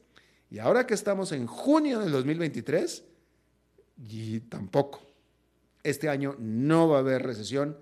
Y 0.50 0.58
ahora 0.58 0.86
que 0.86 0.94
estamos 0.94 1.32
en 1.32 1.46
junio 1.46 2.00
del 2.00 2.12
2023, 2.12 3.04
y 4.08 4.40
tampoco. 4.40 5.02
Este 5.82 6.08
año 6.08 6.36
no 6.38 6.88
va 6.88 6.98
a 6.98 7.00
haber 7.00 7.22
recesión 7.22 7.76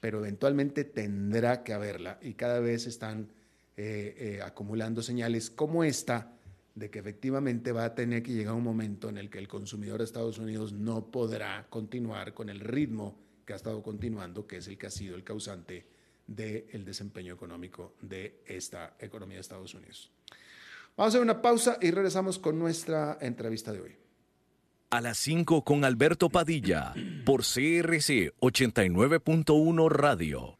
pero 0.00 0.18
eventualmente 0.18 0.84
tendrá 0.84 1.62
que 1.62 1.74
haberla 1.74 2.18
y 2.22 2.34
cada 2.34 2.58
vez 2.58 2.86
están 2.86 3.28
eh, 3.76 4.14
eh, 4.18 4.40
acumulando 4.42 5.02
señales 5.02 5.50
como 5.50 5.84
esta 5.84 6.32
de 6.74 6.90
que 6.90 6.98
efectivamente 6.98 7.72
va 7.72 7.84
a 7.84 7.94
tener 7.94 8.22
que 8.22 8.32
llegar 8.32 8.54
un 8.54 8.64
momento 8.64 9.08
en 9.10 9.18
el 9.18 9.28
que 9.28 9.38
el 9.38 9.48
consumidor 9.48 9.98
de 9.98 10.04
Estados 10.04 10.38
Unidos 10.38 10.72
no 10.72 11.10
podrá 11.10 11.66
continuar 11.68 12.32
con 12.32 12.48
el 12.48 12.60
ritmo 12.60 13.18
que 13.44 13.52
ha 13.52 13.56
estado 13.56 13.82
continuando, 13.82 14.46
que 14.46 14.58
es 14.58 14.68
el 14.68 14.78
que 14.78 14.86
ha 14.86 14.90
sido 14.90 15.16
el 15.16 15.24
causante 15.24 15.84
del 16.30 16.84
desempeño 16.84 17.34
económico 17.34 17.96
de 18.00 18.40
esta 18.46 18.94
economía 19.00 19.36
de 19.36 19.40
Estados 19.40 19.74
Unidos. 19.74 20.12
Vamos 20.96 21.08
a 21.08 21.16
hacer 21.16 21.22
una 21.22 21.42
pausa 21.42 21.76
y 21.80 21.90
regresamos 21.90 22.38
con 22.38 22.58
nuestra 22.58 23.18
entrevista 23.20 23.72
de 23.72 23.80
hoy. 23.80 23.96
A 24.90 25.00
las 25.00 25.18
5 25.18 25.64
con 25.64 25.84
Alberto 25.84 26.30
Padilla 26.30 26.94
por 27.24 27.42
CRC 27.42 28.32
89.1 28.40 29.88
Radio. 29.90 30.59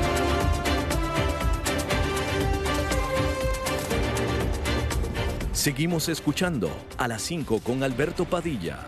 Seguimos 5.53 6.07
escuchando 6.07 6.71
a 6.97 7.09
las 7.09 7.23
5 7.23 7.59
con 7.59 7.83
Alberto 7.83 8.23
Padilla. 8.23 8.87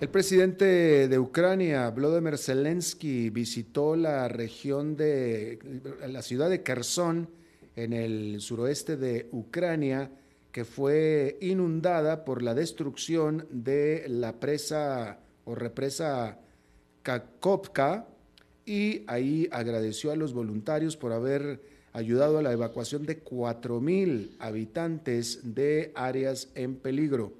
El 0.00 0.08
presidente 0.08 1.08
de 1.08 1.18
Ucrania, 1.18 1.90
Volodymyr 1.90 2.38
Zelensky, 2.38 3.30
visitó 3.30 3.96
la 3.96 4.28
región 4.28 4.96
de 4.96 5.58
la 6.06 6.22
ciudad 6.22 6.48
de 6.48 6.62
Kherson 6.62 7.28
en 7.74 7.92
el 7.92 8.40
suroeste 8.40 8.96
de 8.96 9.28
Ucrania, 9.32 10.12
que 10.52 10.64
fue 10.64 11.38
inundada 11.40 12.24
por 12.24 12.42
la 12.42 12.54
destrucción 12.54 13.48
de 13.50 14.04
la 14.08 14.38
presa 14.38 15.18
o 15.44 15.56
represa 15.56 16.38
Kakovka 17.02 18.06
y 18.64 19.02
ahí 19.08 19.48
agradeció 19.50 20.12
a 20.12 20.16
los 20.16 20.32
voluntarios 20.32 20.96
por 20.96 21.12
haber 21.12 21.69
ayudado 21.92 22.38
a 22.38 22.42
la 22.42 22.52
evacuación 22.52 23.04
de 23.04 23.22
4.000 23.22 24.36
habitantes 24.38 25.54
de 25.54 25.92
áreas 25.94 26.48
en 26.54 26.76
peligro. 26.76 27.32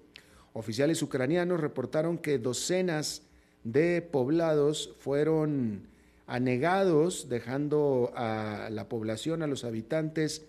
Oficiales 0.53 1.03
ucranianos 1.03 1.61
reportaron 1.61 2.19
que 2.19 2.39
docenas 2.39 3.23
de 3.63 4.03
poblados 4.03 4.95
fueron 4.99 5.83
anegados, 6.27 7.29
dejando 7.29 8.13
a 8.15 8.69
la 8.71 8.89
población, 8.89 9.43
a 9.43 9.47
los 9.47 9.65
habitantes, 9.65 10.43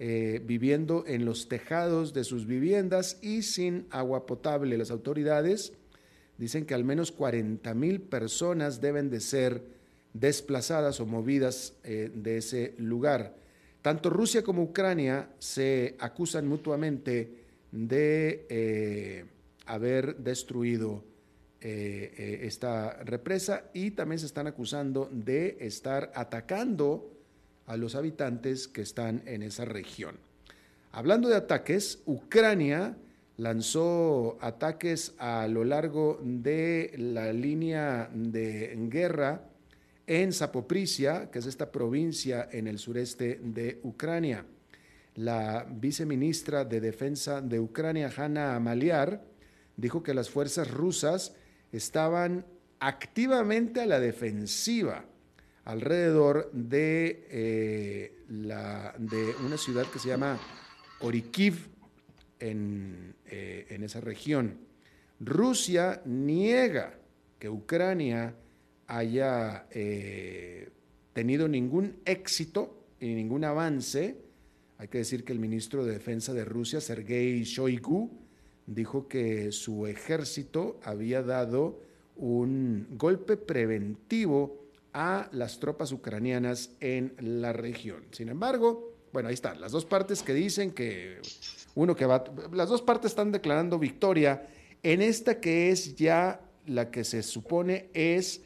eh, 0.00 0.42
viviendo 0.44 1.04
en 1.06 1.24
los 1.24 1.48
tejados 1.48 2.14
de 2.14 2.24
sus 2.24 2.46
viviendas 2.46 3.18
y 3.22 3.42
sin 3.42 3.86
agua 3.90 4.26
potable. 4.26 4.76
Las 4.76 4.90
autoridades 4.90 5.72
dicen 6.38 6.66
que 6.66 6.74
al 6.74 6.84
menos 6.84 7.12
40 7.12 7.74
mil 7.74 8.00
personas 8.00 8.80
deben 8.80 9.10
de 9.10 9.20
ser 9.20 9.62
desplazadas 10.12 11.00
o 11.00 11.06
movidas 11.06 11.74
eh, 11.84 12.10
de 12.12 12.38
ese 12.38 12.74
lugar. 12.78 13.36
Tanto 13.84 14.08
Rusia 14.08 14.42
como 14.42 14.62
Ucrania 14.62 15.28
se 15.38 15.94
acusan 15.98 16.48
mutuamente 16.48 17.44
de 17.70 18.46
eh, 18.48 19.26
haber 19.66 20.16
destruido 20.16 21.04
eh, 21.60 22.14
eh, 22.16 22.38
esta 22.44 23.04
represa 23.04 23.64
y 23.74 23.90
también 23.90 24.20
se 24.20 24.24
están 24.24 24.46
acusando 24.46 25.10
de 25.12 25.58
estar 25.60 26.10
atacando 26.14 27.12
a 27.66 27.76
los 27.76 27.94
habitantes 27.94 28.68
que 28.68 28.80
están 28.80 29.20
en 29.26 29.42
esa 29.42 29.66
región. 29.66 30.16
Hablando 30.90 31.28
de 31.28 31.36
ataques, 31.36 32.00
Ucrania 32.06 32.96
lanzó 33.36 34.38
ataques 34.40 35.12
a 35.18 35.46
lo 35.46 35.62
largo 35.62 36.18
de 36.22 36.94
la 36.96 37.34
línea 37.34 38.08
de 38.14 38.74
guerra 38.88 39.42
en 40.06 40.32
Zapoprisia, 40.32 41.30
que 41.30 41.38
es 41.38 41.46
esta 41.46 41.70
provincia 41.70 42.48
en 42.50 42.66
el 42.66 42.78
sureste 42.78 43.40
de 43.42 43.80
Ucrania. 43.82 44.44
La 45.16 45.66
viceministra 45.68 46.64
de 46.64 46.80
Defensa 46.80 47.40
de 47.40 47.60
Ucrania, 47.60 48.12
Hanna 48.14 48.58
Maliar, 48.60 49.24
dijo 49.76 50.02
que 50.02 50.14
las 50.14 50.30
fuerzas 50.30 50.70
rusas 50.70 51.34
estaban 51.72 52.44
activamente 52.80 53.80
a 53.80 53.86
la 53.86 54.00
defensiva 54.00 55.04
alrededor 55.64 56.50
de, 56.52 57.26
eh, 57.30 58.12
una 58.28 59.56
ciudad 59.56 59.86
que 59.86 59.98
se 59.98 60.08
llama 60.08 60.38
Orikiv 61.00 61.68
en, 62.38 63.14
eh, 63.26 63.66
en 63.70 63.82
esa 63.84 64.00
región. 64.00 64.58
Rusia 65.20 66.02
niega 66.04 66.98
que 67.38 67.48
Ucrania 67.48 68.34
haya 68.86 69.66
eh, 69.70 70.70
tenido 71.12 71.48
ningún 71.48 71.96
éxito 72.04 72.84
y 73.00 73.14
ningún 73.14 73.44
avance. 73.44 74.16
Hay 74.78 74.88
que 74.88 74.98
decir 74.98 75.24
que 75.24 75.32
el 75.32 75.38
ministro 75.38 75.84
de 75.84 75.92
Defensa 75.92 76.32
de 76.32 76.44
Rusia, 76.44 76.80
Sergei 76.80 77.42
Shoigu, 77.44 78.10
dijo 78.66 79.08
que 79.08 79.52
su 79.52 79.86
ejército 79.86 80.80
había 80.82 81.22
dado 81.22 81.80
un 82.16 82.86
golpe 82.92 83.36
preventivo 83.36 84.64
a 84.92 85.28
las 85.32 85.58
tropas 85.58 85.92
ucranianas 85.92 86.70
en 86.80 87.14
la 87.18 87.52
región. 87.52 88.04
Sin 88.12 88.28
embargo, 88.28 88.94
bueno, 89.12 89.28
ahí 89.28 89.34
están 89.34 89.60
las 89.60 89.72
dos 89.72 89.84
partes 89.84 90.22
que 90.22 90.34
dicen 90.34 90.72
que 90.72 91.18
uno 91.74 91.96
que 91.96 92.06
va, 92.06 92.24
las 92.52 92.68
dos 92.68 92.82
partes 92.82 93.12
están 93.12 93.32
declarando 93.32 93.78
victoria 93.78 94.48
en 94.82 95.02
esta 95.02 95.40
que 95.40 95.70
es 95.70 95.96
ya 95.96 96.40
la 96.66 96.90
que 96.90 97.04
se 97.04 97.22
supone 97.22 97.90
es 97.92 98.42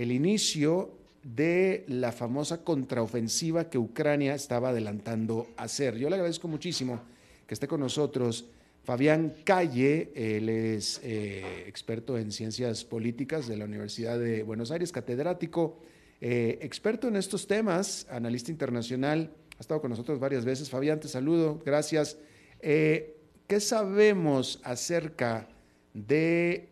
el 0.00 0.12
inicio 0.12 0.96
de 1.22 1.84
la 1.86 2.10
famosa 2.10 2.64
contraofensiva 2.64 3.68
que 3.68 3.76
Ucrania 3.76 4.34
estaba 4.34 4.70
adelantando 4.70 5.48
a 5.58 5.64
hacer. 5.64 5.98
Yo 5.98 6.08
le 6.08 6.14
agradezco 6.14 6.48
muchísimo 6.48 7.02
que 7.46 7.52
esté 7.52 7.68
con 7.68 7.80
nosotros 7.80 8.46
Fabián 8.82 9.34
Calle, 9.44 10.10
él 10.14 10.48
es 10.48 11.02
eh, 11.04 11.64
experto 11.66 12.16
en 12.16 12.32
ciencias 12.32 12.82
políticas 12.82 13.46
de 13.46 13.58
la 13.58 13.66
Universidad 13.66 14.18
de 14.18 14.42
Buenos 14.42 14.70
Aires, 14.70 14.90
catedrático, 14.90 15.78
eh, 16.22 16.58
experto 16.62 17.06
en 17.08 17.16
estos 17.16 17.46
temas, 17.46 18.06
analista 18.08 18.50
internacional, 18.50 19.34
ha 19.58 19.60
estado 19.60 19.82
con 19.82 19.90
nosotros 19.90 20.18
varias 20.18 20.46
veces. 20.46 20.70
Fabián, 20.70 20.98
te 20.98 21.08
saludo, 21.08 21.60
gracias. 21.62 22.16
Eh, 22.62 23.18
¿Qué 23.46 23.60
sabemos 23.60 24.62
acerca 24.64 25.46
de 25.92 26.70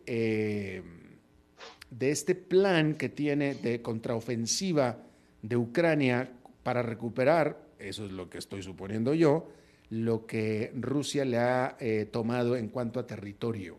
de 1.89 2.11
este 2.11 2.35
plan 2.35 2.95
que 2.95 3.09
tiene 3.09 3.55
de 3.55 3.81
contraofensiva 3.81 4.97
de 5.41 5.57
Ucrania 5.57 6.31
para 6.63 6.81
recuperar, 6.81 7.57
eso 7.79 8.05
es 8.05 8.11
lo 8.11 8.29
que 8.29 8.37
estoy 8.37 8.61
suponiendo 8.61 9.13
yo, 9.13 9.49
lo 9.89 10.25
que 10.25 10.71
Rusia 10.75 11.25
le 11.25 11.37
ha 11.37 11.77
eh, 11.79 12.07
tomado 12.11 12.55
en 12.55 12.69
cuanto 12.69 12.99
a 12.99 13.07
territorio. 13.07 13.77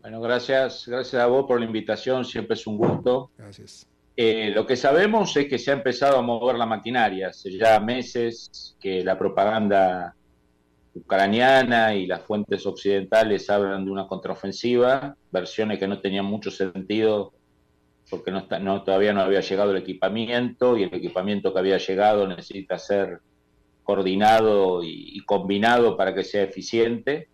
Bueno, 0.00 0.20
gracias, 0.20 0.84
gracias 0.86 1.22
a 1.22 1.26
vos 1.26 1.46
por 1.46 1.58
la 1.58 1.66
invitación, 1.66 2.24
siempre 2.24 2.54
es 2.54 2.66
un 2.66 2.76
gusto. 2.76 3.30
Gracias. 3.38 3.86
Eh, 4.16 4.52
lo 4.54 4.64
que 4.66 4.76
sabemos 4.76 5.36
es 5.36 5.48
que 5.48 5.58
se 5.58 5.72
ha 5.72 5.74
empezado 5.74 6.18
a 6.18 6.22
mover 6.22 6.56
la 6.56 6.66
maquinaria, 6.66 7.28
hace 7.28 7.50
ya 7.50 7.80
meses 7.80 8.76
que 8.78 9.02
la 9.02 9.18
propaganda 9.18 10.14
ucraniana 10.94 11.94
y 11.94 12.06
las 12.06 12.22
fuentes 12.22 12.64
occidentales 12.66 13.50
hablan 13.50 13.84
de 13.84 13.90
una 13.90 14.06
contraofensiva, 14.06 15.16
versiones 15.30 15.78
que 15.78 15.88
no 15.88 16.00
tenían 16.00 16.24
mucho 16.24 16.50
sentido 16.50 17.32
porque 18.10 18.30
no, 18.30 18.46
no, 18.60 18.84
todavía 18.84 19.12
no 19.12 19.22
había 19.22 19.40
llegado 19.40 19.70
el 19.70 19.78
equipamiento 19.78 20.76
y 20.76 20.84
el 20.84 20.94
equipamiento 20.94 21.52
que 21.52 21.58
había 21.58 21.78
llegado 21.78 22.28
necesita 22.28 22.78
ser 22.78 23.20
coordinado 23.82 24.82
y, 24.82 25.20
combinado 25.26 25.96
para 25.96 26.14
que 26.14 26.24
sea 26.24 26.42
eficiente. 26.42 27.28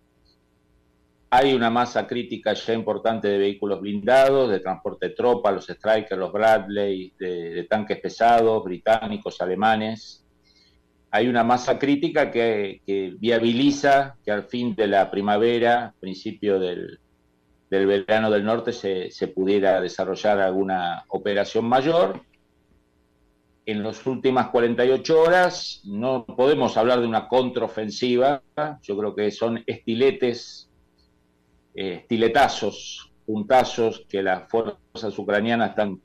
Hay 1.31 1.55
una 1.55 1.71
masa 1.71 2.07
crítica 2.07 2.55
ya 2.55 2.75
importante 2.75 3.29
de 3.29 3.39
vehículos 3.39 3.81
blindados, 3.81 4.51
de 4.51 4.61
transporte 4.61 5.09
de 5.09 5.15
tropas, 5.15 5.55
los 5.55 5.67
Strikers, 5.67 6.19
los 6.19 6.33
Bradley, 6.33 7.13
de 7.19 7.67
tanques 7.71 8.01
pesados, 8.01 8.65
británicos, 8.65 9.41
alemanes, 9.41 10.20
hay 11.11 11.27
una 11.27 11.43
masa 11.43 11.79
crítica 11.79 12.31
que, 12.31 12.81
viabiliza 13.19 14.17
que 14.25 14.31
al 14.31 14.45
fin 14.45 14.75
de 14.75 14.87
la 14.87 15.11
primavera, 15.11 15.93
principio 15.99 16.61
del, 16.61 17.01
verano 17.69 18.31
del 18.31 18.45
norte, 18.45 18.73
se, 18.73 19.29
pudiera 19.29 19.81
desarrollar 19.81 20.41
alguna 20.41 21.05
operación 21.09 21.65
mayor. 21.65 22.23
En 23.67 23.83
las 23.83 24.07
últimas 24.07 24.49
48 24.49 25.21
horas 25.21 25.83
no 25.85 26.25
podemos 26.25 26.77
hablar 26.77 27.01
de 27.01 27.07
una 27.07 27.29
contraofensiva, 27.29 28.43
yo 28.83 28.97
creo 28.97 29.15
que 29.15 29.31
son 29.31 29.63
estiletes, 29.67 30.71
eh, 31.75 31.99
estiletazos, 32.03 33.13
puntazos 33.27 34.07
que 34.09 34.23
las 34.23 34.49
fuerzas 34.49 35.17
ucranianas 35.19 35.71
están 35.71 36.01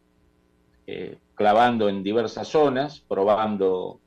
eh, 0.85 1.17
clavando 1.33 1.89
en 1.89 2.03
diversas 2.03 2.47
zonas, 2.47 2.99
probando 3.07 3.99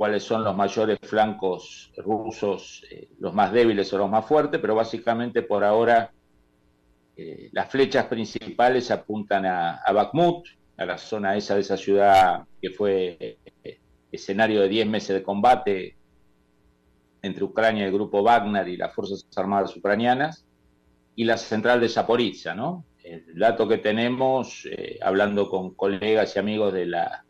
cuáles 0.00 0.22
son 0.22 0.42
los 0.42 0.56
mayores 0.56 0.98
flancos 1.02 1.92
rusos, 1.98 2.82
eh, 2.90 3.10
los 3.18 3.34
más 3.34 3.52
débiles 3.52 3.92
o 3.92 3.98
los 3.98 4.08
más 4.08 4.24
fuertes, 4.24 4.58
pero 4.58 4.74
básicamente 4.74 5.42
por 5.42 5.62
ahora 5.62 6.10
eh, 7.18 7.50
las 7.52 7.68
flechas 7.68 8.06
principales 8.06 8.90
apuntan 8.90 9.44
a, 9.44 9.82
Bakhmut, 9.92 10.46
a 10.78 10.86
la 10.86 10.96
zona 10.96 11.36
esa 11.36 11.54
de 11.54 11.60
esa 11.60 11.76
ciudad 11.76 12.44
que 12.62 12.70
fue 12.70 13.40
eh, 13.62 13.78
escenario 14.10 14.62
de 14.62 14.70
10 14.70 14.86
meses 14.86 15.16
de 15.16 15.22
combate 15.22 15.96
entre 17.20 17.44
Ucrania 17.44 17.84
el 17.84 17.92
grupo 17.92 18.22
Wagner 18.22 18.68
y 18.68 18.78
las 18.78 18.94
Fuerzas 18.94 19.26
Armadas 19.36 19.76
ucranianas, 19.76 20.46
y 21.14 21.24
la 21.24 21.36
central 21.36 21.78
de 21.78 21.90
Zaporizhia, 21.90 22.54
¿no? 22.54 22.86
El 23.04 23.38
dato 23.38 23.68
que 23.68 23.76
tenemos, 23.76 24.66
hablando 25.02 25.50
con 25.50 25.74
colegas 25.74 26.34
y 26.36 26.38
amigos 26.38 26.72
de 26.72 26.86
la 26.86 27.26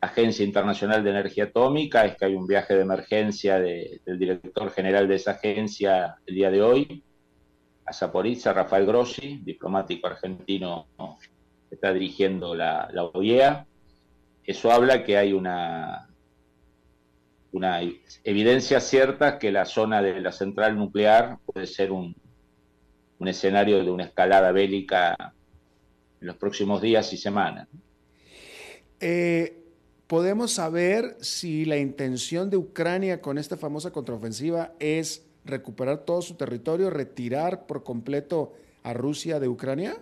Agencia 0.00 0.44
Internacional 0.44 1.02
de 1.02 1.10
Energía 1.10 1.44
Atómica 1.44 2.04
es 2.04 2.16
que 2.16 2.26
hay 2.26 2.34
un 2.34 2.46
viaje 2.46 2.74
de 2.74 2.82
emergencia 2.82 3.58
del 3.58 4.18
director 4.18 4.70
general 4.70 5.08
de 5.08 5.16
esa 5.16 5.32
agencia 5.32 6.16
el 6.26 6.34
día 6.34 6.50
de 6.50 6.62
hoy 6.62 7.04
a 7.84 7.92
Zaporizhia, 7.92 8.52
Rafael 8.52 8.86
Grossi, 8.86 9.40
diplomático 9.42 10.06
argentino 10.06 10.86
que 11.68 11.74
está 11.74 11.92
dirigiendo 11.92 12.54
la, 12.54 12.88
OIEA. 13.14 13.66
Eso 14.44 14.70
habla 14.70 15.02
que 15.04 15.16
hay 15.16 15.32
una, 15.32 16.08
una 17.52 17.80
evidencia 18.24 18.80
cierta 18.80 19.38
que 19.38 19.50
la 19.50 19.64
zona 19.64 20.02
de 20.02 20.20
la 20.20 20.32
central 20.32 20.76
nuclear 20.76 21.38
puede 21.44 21.66
ser 21.66 21.90
un, 21.90 22.14
un 23.18 23.28
escenario 23.28 23.82
de 23.82 23.90
una 23.90 24.04
escalada 24.04 24.52
bélica 24.52 25.16
en 26.20 26.26
los 26.26 26.36
próximos 26.36 26.80
días 26.80 27.12
y 27.12 27.16
semanas. 27.16 27.68
Eh, 29.00 29.57
podemos 30.08 30.52
saber 30.52 31.16
si 31.20 31.66
la 31.66 31.76
intención 31.76 32.50
de 32.50 32.56
Ucrania 32.56 33.20
con 33.20 33.38
esta 33.38 33.56
famosa 33.56 33.92
contraofensiva 33.92 34.72
es 34.80 35.28
recuperar 35.44 35.98
todo 35.98 36.22
su 36.22 36.34
territorio, 36.34 36.90
retirar 36.90 37.66
por 37.66 37.84
completo 37.84 38.54
a 38.82 38.94
Rusia 38.94 39.38
de 39.38 39.48
Ucrania? 39.48 39.96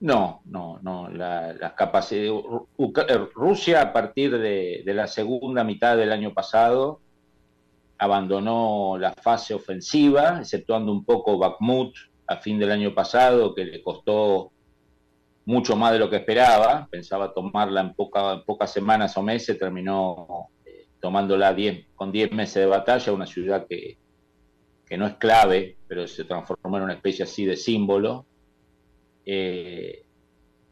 No, 0.00 0.40
no, 0.46 0.78
no. 0.82 1.08
La, 1.10 1.74
capacidad 1.76 2.24
eh, 2.24 3.28
Rusia 3.34 3.82
a 3.82 3.92
partir 3.92 4.38
de, 4.38 4.82
la 4.86 5.06
segunda 5.06 5.62
mitad 5.62 5.96
del 5.96 6.12
año 6.12 6.32
pasado 6.32 7.00
abandonó 7.98 8.96
la 8.96 9.12
fase 9.12 9.54
ofensiva, 9.54 10.38
exceptuando 10.40 10.92
un 10.92 11.04
poco 11.04 11.36
Bakhmut 11.36 11.94
a 12.26 12.36
fin 12.36 12.58
del 12.58 12.70
año 12.70 12.94
pasado, 12.94 13.54
que 13.54 13.64
le 13.64 13.82
costó 13.82 14.52
mucho 15.48 15.76
más 15.76 15.94
de 15.94 15.98
lo 15.98 16.10
que 16.10 16.16
esperaba, 16.16 16.86
pensaba 16.90 17.32
tomarla 17.32 17.80
en, 17.80 17.94
pocas 17.94 18.70
semanas 18.70 19.16
o 19.16 19.22
meses, 19.22 19.58
terminó 19.58 20.50
eh, 20.66 20.88
tomándola 21.00 21.56
con 21.94 22.12
10 22.12 22.32
meses 22.32 22.56
de 22.56 22.66
batalla, 22.66 23.14
una 23.14 23.26
ciudad 23.26 23.66
que, 23.66 23.96
no 24.98 25.06
es 25.06 25.14
clave, 25.14 25.78
pero 25.86 26.06
se 26.06 26.24
transformó 26.24 26.76
en 26.76 26.82
una 26.82 26.92
especie 26.92 27.22
así 27.22 27.46
de 27.46 27.56
símbolo. 27.56 28.26
Eh, 29.24 30.04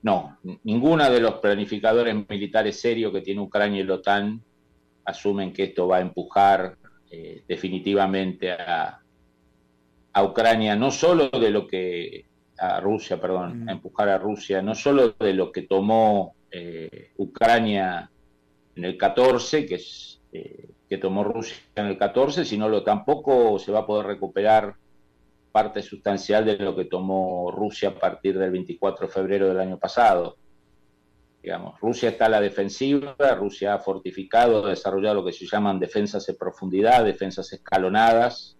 no, 0.02 0.36
ninguna 0.64 1.08
de 1.08 1.20
los 1.20 1.36
planificadores 1.36 2.14
militares 2.28 2.78
serios 2.78 3.14
que 3.14 3.22
tiene 3.22 3.40
Ucrania 3.40 3.80
y 3.80 3.84
la 3.84 3.94
OTAN 3.94 4.42
asumen 5.06 5.54
que 5.54 5.64
esto 5.64 5.88
va 5.88 5.98
a 5.98 6.02
empujar 6.02 6.76
eh, 7.10 7.44
definitivamente 7.48 8.52
a, 8.52 9.00
a 10.12 10.22
Ucrania, 10.22 10.76
no 10.76 10.90
solo 10.90 11.30
de 11.30 11.50
lo 11.50 11.66
que 11.66 12.26
a 12.59 12.80
Rusia, 12.80 13.20
perdón, 13.20 13.64
mm. 13.64 13.68
a 13.68 13.72
empujar 13.72 14.09
a 14.09 14.18
Rusia, 14.18 14.62
no 14.62 14.74
solo 14.74 15.11
de 15.18 15.34
lo 15.34 15.52
que 15.52 15.62
tomó 15.62 16.34
eh, 16.50 17.12
Ucrania 17.16 18.11
en 18.74 18.84
el 18.84 18.96
14, 18.96 19.66
que, 19.66 19.76
es, 19.76 20.20
eh, 20.32 20.70
que 20.88 20.98
tomó 20.98 21.24
Rusia 21.24 21.57
en 21.74 21.86
el 21.86 21.98
14, 21.98 22.44
sino 22.44 22.68
lo 22.68 22.82
tampoco 22.82 23.59
se 23.59 23.72
va 23.72 23.80
a 23.80 23.86
poder 23.86 24.07
recuperar 24.07 24.76
parte 25.52 25.82
sustancial 25.82 26.44
de 26.44 26.59
lo 26.59 26.76
que 26.76 26.84
tomó 26.84 27.50
Rusia 27.50 27.88
a 27.88 27.94
partir 27.94 28.38
del 28.38 28.50
24 28.50 29.07
de 29.07 29.12
febrero 29.12 29.48
del 29.48 29.61
año 29.61 29.78
pasado. 29.78 30.36
Digamos, 31.42 31.80
Rusia 31.80 32.11
está 32.11 32.26
a 32.26 32.28
la 32.28 32.40
defensiva, 32.40 33.16
Rusia 33.38 33.74
ha 33.74 33.78
fortificado, 33.78 34.66
ha 34.66 34.70
desarrollado 34.70 35.14
lo 35.14 35.24
que 35.24 35.32
se 35.32 35.46
llaman 35.46 35.78
defensas 35.78 36.28
en 36.28 36.36
profundidad, 36.36 37.04
defensas 37.04 37.52
escalonadas, 37.52 38.59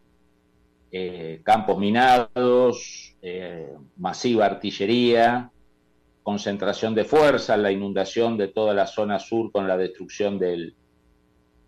eh, 0.93 1.43
campos 1.45 1.79
minados, 1.79 3.16
eh, 3.29 3.75
masiva 3.97 4.47
artillería, 4.47 5.51
concentración 6.23 6.95
de 6.95 7.03
fuerzas, 7.03 7.59
la 7.59 7.73
inundación 7.73 8.37
de 8.37 8.47
toda 8.47 8.73
la 8.73 8.87
zona 8.87 9.19
sur 9.19 9.51
con 9.51 9.67
la 9.67 9.77
destrucción 9.77 10.39
de 10.39 10.75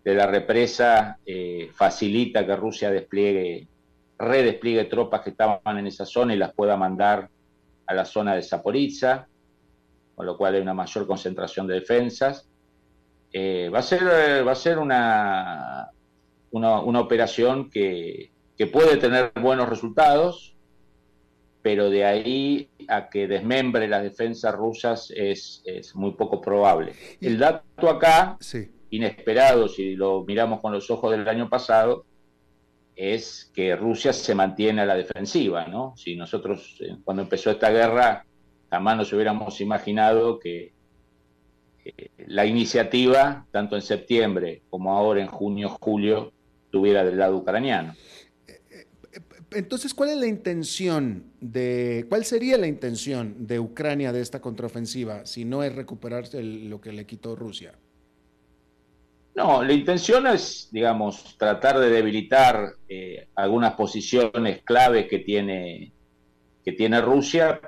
la 0.05 0.25
represa 0.25 1.17
eh, 1.25 1.69
facilita 1.73 2.45
que 2.45 2.55
Rusia 2.55 2.89
despliegue, 2.91 3.67
redespliegue 4.17 4.85
tropas 4.85 5.19
que 5.19 5.31
estaban 5.31 5.77
en 5.77 5.87
esa 5.87 6.05
zona 6.05 6.33
y 6.33 6.37
las 6.37 6.53
pueda 6.53 6.77
mandar 6.77 7.29
a 7.87 7.93
la 7.93 8.05
zona 8.05 8.35
de 8.35 8.41
Zaporizhia, 8.41 9.27
con 10.15 10.25
lo 10.25 10.37
cual 10.37 10.55
hay 10.55 10.61
una 10.61 10.73
mayor 10.73 11.05
concentración 11.05 11.67
de 11.67 11.73
defensas. 11.73 12.47
va 13.35 13.79
a 13.79 13.81
ser, 13.81 14.47
va 14.47 14.51
a 14.53 14.55
ser 14.55 14.79
una, 14.79 15.89
una 16.51 16.99
operación 17.01 17.69
que, 17.69 18.31
que 18.57 18.67
puede 18.67 18.95
tener 18.95 19.33
buenos 19.41 19.67
resultados, 19.67 20.55
pero 21.61 21.89
de 21.89 22.05
ahí 22.05 22.69
a 22.87 23.09
que 23.09 23.27
desmembre 23.27 23.87
las 23.87 24.03
defensas 24.03 24.55
rusas 24.55 25.11
es, 25.15 25.63
muy 25.95 26.11
poco 26.11 26.41
probable. 26.41 26.93
El 27.19 27.37
dato 27.37 27.89
acá, 27.89 28.37
inesperado 28.89 29.67
si 29.67 29.95
lo 29.95 30.23
miramos 30.25 30.61
con 30.61 30.71
los 30.71 30.89
ojos 30.89 31.11
del 31.11 31.27
año 31.27 31.49
pasado, 31.49 32.05
es 32.95 33.51
que 33.53 33.75
Rusia 33.75 34.11
se 34.11 34.35
mantiene 34.35 34.81
a 34.81 34.85
la 34.85 34.95
defensiva, 34.95 35.67
¿no? 35.67 35.93
Si 35.95 36.15
nosotros 36.17 36.77
eh, 36.81 36.97
cuando 37.03 37.23
empezó 37.23 37.49
esta 37.49 37.69
guerra 37.69 38.25
jamás 38.69 38.97
nos 38.97 39.13
hubiéramos 39.13 39.61
imaginado 39.61 40.37
que 40.37 40.73
eh, 41.85 42.09
la 42.27 42.45
iniciativa, 42.45 43.45
tanto 43.51 43.77
en 43.77 43.81
septiembre 43.81 44.63
como 44.69 44.97
ahora 44.97 45.21
en 45.21 45.27
junio, 45.27 45.77
julio, 45.79 46.33
tuviera 46.71 47.05
del 47.05 47.17
lado 47.17 47.37
ucraniano 47.37 47.95
entonces, 49.51 49.93
¿cuál 49.93 50.09
es 50.09 50.17
la 50.17 50.27
intención 50.27 51.23
de, 51.39 52.05
cuál 52.07 52.23
sería 52.25 52.57
la 52.57 52.67
intención 52.67 53.47
de 53.47 53.59
Ucrania 53.59 54.11
de 54.11 54.21
esta 54.21 54.41
contraofensiva 54.41 55.25
si 55.25 55.45
no 55.45 55.63
es 55.63 55.73
recuperar 55.73 56.25
lo 56.33 56.79
que 56.79 56.91
le 56.91 57.05
quitó 57.05 57.35
Rusia? 57.35 57.73
No, 59.35 59.63
la 59.63 59.73
intención 59.73 60.27
es, 60.27 60.69
digamos, 60.71 61.37
tratar 61.37 61.79
de 61.79 61.89
debilitar 61.89 62.73
eh, 62.87 63.29
algunas 63.35 63.73
posiciones 63.73 64.61
clave 64.63 65.07
que 65.07 65.19
tiene, 65.19 65.93
que 66.63 66.73
tiene 66.73 67.01
Rusia, 67.01 67.59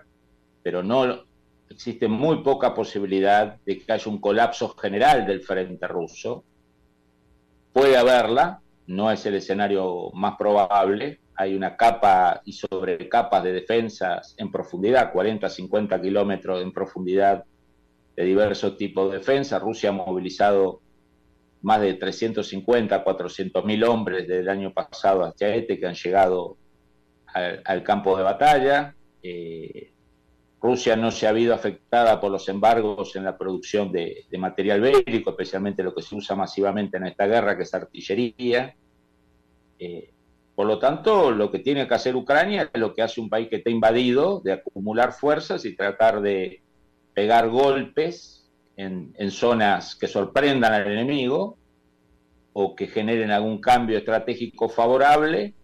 pero 0.61 0.83
no 0.83 1.23
existe 1.69 2.07
muy 2.07 2.43
poca 2.43 2.75
posibilidad 2.75 3.57
de 3.65 3.79
que 3.79 3.91
haya 3.91 4.11
un 4.11 4.19
colapso 4.19 4.69
general 4.75 5.25
del 5.25 5.41
frente 5.41 5.87
ruso. 5.87 6.43
Puede 7.71 7.95
haberla, 7.95 8.59
no 8.87 9.09
es 9.09 9.25
el 9.25 9.35
escenario 9.35 10.11
más 10.13 10.35
probable, 10.37 11.21
hay 11.35 11.55
una 11.55 11.75
capa 11.75 12.41
y 12.45 12.53
sobrecapas 12.53 13.43
de 13.43 13.53
defensas 13.53 14.35
en 14.37 14.51
profundidad, 14.51 15.11
40, 15.11 15.49
50 15.49 16.01
kilómetros 16.01 16.61
en 16.61 16.71
profundidad 16.71 17.45
de 18.15 18.23
diversos 18.23 18.77
tipos 18.77 19.11
de 19.11 19.19
defensa. 19.19 19.59
Rusia 19.59 19.89
ha 19.89 19.93
movilizado 19.93 20.81
más 21.61 21.81
de 21.81 21.93
350, 21.93 23.03
400 23.03 23.65
mil 23.65 23.83
hombres 23.83 24.27
desde 24.27 24.41
el 24.41 24.49
año 24.49 24.73
pasado 24.73 25.23
hasta 25.23 25.47
este 25.53 25.79
que 25.79 25.87
han 25.87 25.95
llegado 25.95 26.57
al, 27.33 27.83
campo 27.83 28.17
de 28.17 28.23
batalla. 28.23 28.95
Eh, 29.23 29.91
Rusia 30.61 30.95
no 30.95 31.09
se 31.09 31.25
ha 31.25 31.31
habido 31.31 31.55
afectada 31.55 32.19
por 32.19 32.31
los 32.31 32.47
embargos 32.49 33.15
en 33.15 33.23
la 33.23 33.37
producción 33.37 33.91
de, 33.91 34.25
material 34.37 34.81
bélico, 34.81 35.31
especialmente 35.31 35.81
lo 35.81 35.95
que 35.95 36.03
se 36.03 36.15
usa 36.15 36.35
masivamente 36.35 36.97
en 36.97 37.07
esta 37.07 37.25
guerra, 37.25 37.57
que 37.57 37.63
es 37.63 37.73
artillería. 37.73 38.75
Eh, 39.79 40.13
por 40.61 40.67
lo 40.67 40.77
tanto, 40.77 41.31
lo 41.31 41.49
que 41.49 41.57
tiene 41.57 41.87
que 41.87 41.95
hacer 41.95 42.15
Ucrania 42.15 42.69
es 42.71 42.79
lo 42.79 42.93
que 42.93 43.01
hace 43.01 43.19
un 43.19 43.29
país 43.29 43.49
que 43.49 43.55
está 43.55 43.71
invadido, 43.71 44.41
de 44.41 44.51
acumular 44.51 45.11
fuerzas 45.11 45.65
y 45.65 45.75
tratar 45.75 46.21
de 46.21 46.61
pegar 47.15 47.49
golpes 47.49 48.47
en, 48.77 49.11
zonas 49.31 49.95
que 49.95 50.05
sorprendan 50.05 50.71
al 50.71 50.85
enemigo 50.85 51.57
o 52.53 52.75
que 52.75 52.85
generen 52.85 53.31
algún 53.31 53.59
cambio 53.59 53.97
estratégico 53.97 54.69
favorable, 54.69 55.55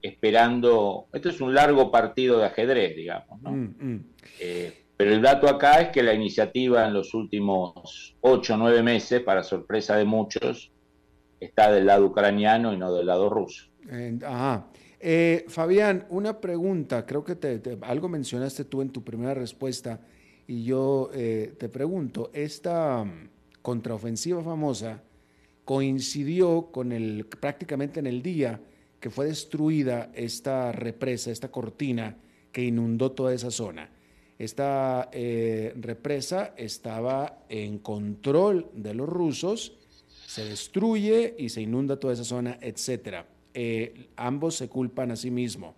esperando, 0.00 1.08
esto 1.12 1.28
es 1.28 1.42
un 1.42 1.52
largo 1.52 1.90
partido 1.90 2.38
de 2.38 2.46
ajedrez, 2.46 2.96
digamos, 2.96 3.42
¿no? 3.42 3.50
Mm, 3.50 3.74
mm. 3.78 4.04
Eh, 4.40 4.84
pero 4.96 5.12
el 5.12 5.20
dato 5.20 5.50
acá 5.50 5.82
es 5.82 5.88
que 5.90 6.02
la 6.02 6.14
iniciativa 6.14 6.86
en 6.86 6.94
los 6.94 7.12
últimos 7.12 8.16
ocho 8.22 8.54
o 8.54 8.56
nueve 8.56 8.82
meses, 8.82 9.20
para 9.20 9.42
sorpresa 9.42 9.98
de 9.98 10.06
muchos, 10.06 10.72
está 11.40 11.70
del 11.70 11.84
lado 11.84 12.06
ucraniano 12.06 12.72
y 12.72 12.78
no 12.78 12.90
del 12.94 13.04
lado 13.04 13.28
ruso. 13.28 13.69
Ajá. 14.24 14.66
Eh, 15.02 15.46
Fabián, 15.48 16.06
una 16.10 16.40
pregunta, 16.40 17.06
creo 17.06 17.24
que 17.24 17.78
algo 17.82 18.08
mencionaste 18.08 18.64
tú 18.64 18.82
en 18.82 18.90
tu 18.90 19.02
primera 19.02 19.32
respuesta 19.32 20.00
y 20.46 20.64
yo 20.64 21.10
eh, 21.14 21.54
te 21.58 21.68
pregunto, 21.68 22.30
esta 22.34 23.04
mm, 23.04 23.28
contraofensiva 23.62 24.42
famosa 24.42 25.02
coincidió 25.64 26.70
con 26.70 26.92
el 26.92 27.24
prácticamente 27.24 28.00
en 28.00 28.08
el 28.08 28.22
día 28.22 28.60
que 29.00 29.08
fue 29.08 29.26
destruida 29.26 30.10
esta 30.14 30.72
represa, 30.72 31.30
esta 31.30 31.50
cortina 31.50 32.16
que 32.52 32.62
inundó 32.62 33.12
toda 33.12 33.32
esa 33.32 33.50
zona. 33.50 33.88
Esta 34.38 35.08
eh, 35.12 35.72
represa 35.76 36.54
estaba 36.56 37.44
en 37.48 37.78
control 37.78 38.70
de 38.74 38.94
los 38.94 39.08
rusos, 39.08 39.78
se 40.26 40.44
destruye 40.44 41.34
y 41.38 41.48
se 41.48 41.62
inunda 41.62 41.98
toda 41.98 42.14
esa 42.14 42.24
zona, 42.24 42.58
etc. 42.60 43.24
Eh, 43.54 44.08
ambos 44.16 44.54
se 44.56 44.68
culpan 44.68 45.10
a 45.10 45.16
sí 45.16 45.30
mismos. 45.30 45.74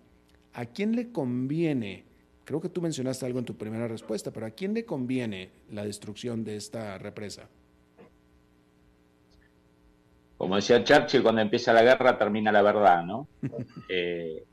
¿A 0.53 0.65
quién 0.65 0.95
le 0.95 1.11
conviene 1.11 2.03
Creo 2.45 2.59
que 2.59 2.69
tú 2.69 2.81
mencionaste 2.81 3.25
algo 3.25 3.39
en 3.39 3.45
tu 3.45 3.55
primera 3.55 3.87
respuesta, 3.87 4.31
pero 4.31 4.45
¿a 4.45 4.51
quién 4.51 4.73
le 4.73 4.85
conviene 4.85 5.49
la 5.71 5.85
destrucción 5.85 6.43
de 6.43 6.57
esta 6.57 6.97
represa? 6.97 7.47
Como 10.37 10.57
decía 10.57 10.83
Churchill, 10.83 11.23
cuando 11.23 11.41
empieza 11.41 11.71
la 11.71 11.83
guerra 11.83 12.17
termina 12.17 12.51
la 12.51 12.61
verdad, 12.61 13.03
¿no? 13.03 13.27
Eh, 13.87 14.43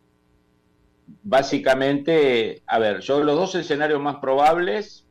básicamente, 1.23 2.63
a 2.67 2.79
ver, 2.79 3.01
yo 3.01 3.25
los 3.25 3.37
dos 3.37 3.55
escenarios 3.57 4.01
más 4.01 4.17
probables 4.17 5.05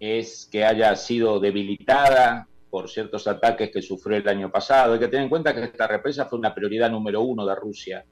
es 0.00 0.48
que 0.50 0.64
haya 0.64 0.96
sido 0.96 1.38
debilitada 1.38 2.48
por 2.70 2.88
ciertos 2.88 3.26
ataques 3.26 3.70
que 3.70 3.82
sufrió 3.82 4.16
el 4.16 4.28
año 4.28 4.50
pasado. 4.50 4.94
Hay 4.94 5.00
que 5.00 5.08
tener 5.08 5.24
en 5.24 5.28
cuenta 5.28 5.54
que 5.54 5.64
esta 5.64 5.86
represa 5.86 6.26
fue 6.26 6.38
una 6.38 6.54
prioridad 6.54 6.90
número 6.90 7.22
uno 7.22 7.44
de 7.44 7.54
Rusia 7.54 8.04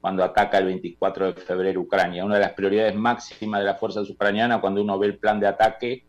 cuando 0.00 0.24
ataca 0.24 0.58
el 0.58 0.66
24 0.66 1.32
de 1.32 1.40
febrero 1.40 1.80
Ucrania. 1.82 2.24
Una 2.24 2.34
de 2.34 2.42
las 2.42 2.52
prioridades 2.52 2.94
máximas 2.94 3.60
de 3.60 3.66
las 3.66 3.78
fuerzas 3.78 4.08
ucranianas 4.08 4.60
cuando 4.60 4.82
uno 4.82 4.98
ve 4.98 5.08
el 5.08 5.18
plan 5.18 5.38
de 5.38 5.46
ataque 5.46 6.04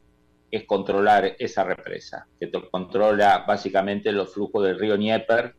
es 0.52 0.66
controlar 0.66 1.36
esa 1.38 1.64
represa, 1.64 2.28
que 2.40 2.50
controla 2.72 3.44
básicamente 3.48 4.12
los 4.12 4.34
flujos 4.34 4.64
del 4.64 4.80
río 4.80 4.96
Dnieper 4.96 5.56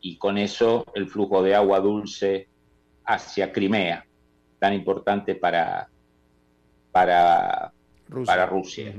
y 0.00 0.16
con 0.16 0.38
eso 0.38 0.84
el 0.94 1.08
flujo 1.08 1.42
de 1.42 1.54
agua 1.54 1.80
dulce 1.80 2.48
hacia 3.04 3.52
Crimea, 3.52 4.06
tan 4.58 4.74
importante 4.74 5.34
para, 5.34 5.88
para 6.92 7.72
Rusia. 8.08 8.32
Para 8.32 8.46
Rusia. 8.46 8.94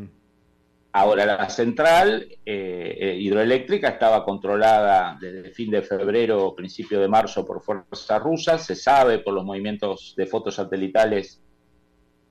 Ahora, 0.92 1.24
la 1.24 1.50
central 1.50 2.28
eh, 2.44 2.98
eh, 3.00 3.16
hidroeléctrica 3.20 3.90
estaba 3.90 4.26
controlada 4.26 5.18
desde 5.22 5.48
el 5.48 5.54
fin 5.54 5.70
de 5.70 5.84
febrero, 5.84 6.44
o 6.44 6.56
principio 6.56 7.00
de 7.00 7.08
marzo, 7.08 7.46
por 7.46 7.62
fuerzas 7.62 8.22
rusas. 8.22 8.66
Se 8.66 8.76
sabe 8.76 9.20
por 9.20 9.36
los 9.36 9.46
movimientos 9.46 10.16
de 10.18 10.26
fotos 10.26 10.56
satelitales 10.56 11.42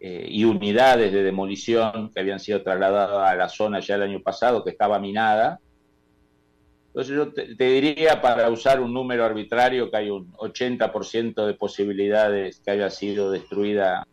eh, 0.01 0.27
y 0.29 0.45
unidades 0.45 1.13
de 1.13 1.23
demolición 1.23 2.11
que 2.13 2.21
habían 2.21 2.41
sido 2.41 2.63
trasladadas 2.63 3.33
a 3.33 3.37
la 3.37 3.49
zona 3.49 3.79
ya 3.79 3.95
el 3.95 4.03
año 4.03 4.21
pasado, 4.23 4.65
que 4.65 4.71
estaba 4.71 4.99
minada. 4.99 5.61
Entonces 6.89 7.15
yo 7.15 7.33
te, 7.33 7.55
te 7.55 7.65
diría, 7.65 8.21
para 8.21 8.51
usar 8.51 8.81
un 8.81 8.93
número 8.93 9.25
arbitrario, 9.25 9.89
que 9.89 9.99
hay 9.99 10.11
un 10.11 10.33
80% 10.33 11.47
de 11.47 11.55
posibilidades 11.55 12.59
que 12.59 12.73
haya 12.73 12.91
sido 12.91 13.31
destruida 13.31 14.05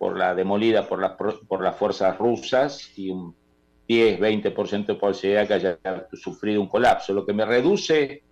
por 0.00 0.16
la 0.16 0.34
demolida 0.34 0.88
por 0.88 0.98
las, 0.98 1.12
por 1.46 1.62
las 1.62 1.76
fuerzas 1.76 2.16
rusas 2.16 2.90
y 2.96 3.10
un 3.10 3.36
10-20% 3.86 4.86
de 4.86 4.94
posibilidad 4.94 5.46
que 5.46 5.52
haya 5.52 5.78
sufrido 6.14 6.62
un 6.62 6.68
colapso. 6.68 7.12
Lo 7.12 7.26
que 7.26 7.34
me 7.34 7.44
reduce 7.44 8.22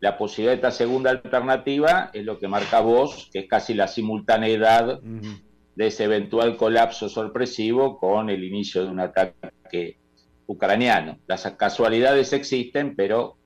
la 0.00 0.16
posibilidad 0.16 0.52
de 0.52 0.56
esta 0.56 0.70
segunda 0.70 1.10
alternativa 1.10 2.08
es 2.14 2.24
lo 2.24 2.38
que 2.38 2.48
marca 2.48 2.80
vos, 2.80 3.28
que 3.30 3.40
es 3.40 3.48
casi 3.50 3.74
la 3.74 3.86
simultaneidad 3.86 4.98
de 5.02 5.86
ese 5.86 6.04
eventual 6.04 6.56
colapso 6.56 7.10
sorpresivo 7.10 7.98
con 7.98 8.30
el 8.30 8.42
inicio 8.42 8.82
de 8.82 8.90
un 8.90 9.00
ataque 9.00 9.98
ucraniano. 10.46 11.18
Las 11.26 11.42
casualidades 11.58 12.32
existen, 12.32 12.96
pero 12.96 13.36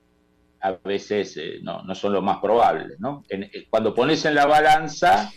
a 0.61 0.71
veces 0.71 1.35
eh, 1.35 1.59
no, 1.61 1.83
no, 1.83 1.93
son 1.93 2.13
lo 2.13 2.21
más 2.21 2.37
probables. 2.37 2.97
¿no? 3.01 3.25
Eh, 3.27 3.67
cuando 3.69 3.93
pones 3.93 4.23
en 4.23 4.35
la 4.35 4.45
balanza 4.45 5.29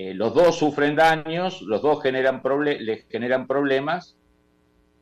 eh, 0.00 0.14
los 0.14 0.32
dos 0.32 0.56
sufren 0.56 0.94
daños, 0.94 1.60
los 1.62 1.82
dos 1.82 2.00
generan 2.00 2.40
les 2.78 3.08
generan 3.08 3.48
problemas, 3.48 4.16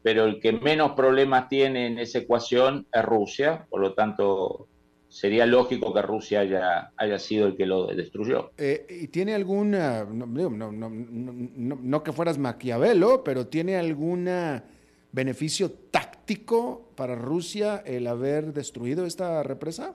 pero 0.03 0.25
el 0.25 0.41
que 0.41 0.53
menos 0.53 0.93
problemas 0.93 1.51
tiene 1.51 1.87
en 1.87 1.99
esa 1.99 2.21
ecuación 2.21 2.87
es 2.91 3.05
Rusia, 3.05 3.67
por 3.69 3.83
lo 3.83 3.93
tanto 3.93 4.69
sería 5.11 5.45
lógico 5.45 5.93
que 5.93 6.01
Rusia 6.01 6.41
haya, 6.41 6.93
haya 6.97 7.19
sido 7.19 7.47
el 7.49 7.57
que 7.59 7.67
lo 7.67 7.89
destruyó. 7.89 8.53
Eh, 8.57 8.87
¿Y 8.89 9.09
tiene 9.09 9.35
alguna, 9.35 10.07
no, 10.07 10.51
no, 10.71 12.03
que 12.03 12.13
fueras 12.13 12.39
Maquiavelo, 12.39 13.23
pero 13.23 13.49
tiene 13.49 13.77
algún 13.77 14.31
beneficio 15.13 15.73
táctico 15.91 16.93
para 16.97 17.17
Rusia 17.17 17.83
el 17.85 18.07
haber 18.07 18.55
destruido 18.55 19.05
esta 19.05 19.43
represa? 19.43 19.95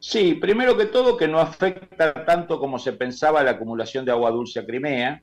Sí, 0.00 0.34
primero 0.34 0.76
que 0.76 0.86
todo 0.86 1.16
que 1.16 1.28
no 1.28 1.38
afecta 1.38 2.24
tanto 2.24 2.58
como 2.58 2.78
se 2.78 2.94
pensaba 2.94 3.42
la 3.42 3.52
acumulación 3.52 4.04
de 4.04 4.12
agua 4.12 4.30
dulce 4.30 4.58
a 4.58 4.66
Crimea, 4.66 5.22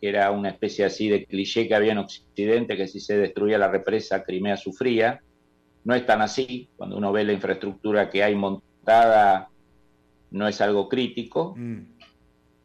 que 0.00 0.08
era 0.08 0.30
una 0.30 0.50
especie 0.50 0.84
así 0.84 1.08
de 1.08 1.24
cliché 1.24 1.66
que 1.66 1.74
había 1.74 1.92
en 1.92 1.98
Occidente, 1.98 2.76
que 2.76 2.86
si 2.86 3.00
se 3.00 3.16
destruía 3.16 3.58
la 3.58 3.68
represa, 3.68 4.22
Crimea 4.22 4.56
sufría. 4.56 5.20
No 5.84 5.94
es 5.94 6.06
tan 6.06 6.22
así, 6.22 6.68
cuando 6.76 6.96
uno 6.96 7.10
ve 7.10 7.24
la 7.24 7.32
infraestructura 7.32 8.10
que 8.10 8.22
hay 8.22 8.36
montada, 8.36 9.48
no 10.30 10.46
es 10.46 10.60
algo 10.60 10.88
crítico. 10.88 11.54
Mm 11.56 11.91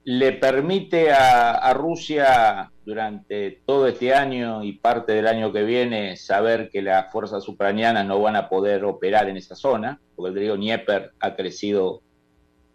le 0.08 0.32
permite 0.32 1.12
a, 1.12 1.74
Rusia 1.74 2.72
durante 2.86 3.62
todo 3.66 3.88
este 3.88 4.14
año 4.14 4.64
y 4.64 4.72
parte 4.78 5.12
del 5.12 5.28
año 5.28 5.52
que 5.52 5.64
viene 5.64 6.16
saber 6.16 6.70
que 6.70 6.82
las 6.82 7.12
fuerzas 7.12 7.46
ucranianas 7.50 8.06
no 8.06 8.22
van 8.22 8.38
a 8.38 8.48
poder 8.48 8.86
operar 8.86 9.28
en 9.28 9.36
esa 9.36 9.54
zona, 9.54 10.00
porque 10.16 10.30
el 10.30 10.40
río 10.40 10.56
Dnieper 10.56 11.12
ha 11.20 11.36
crecido 11.36 12.04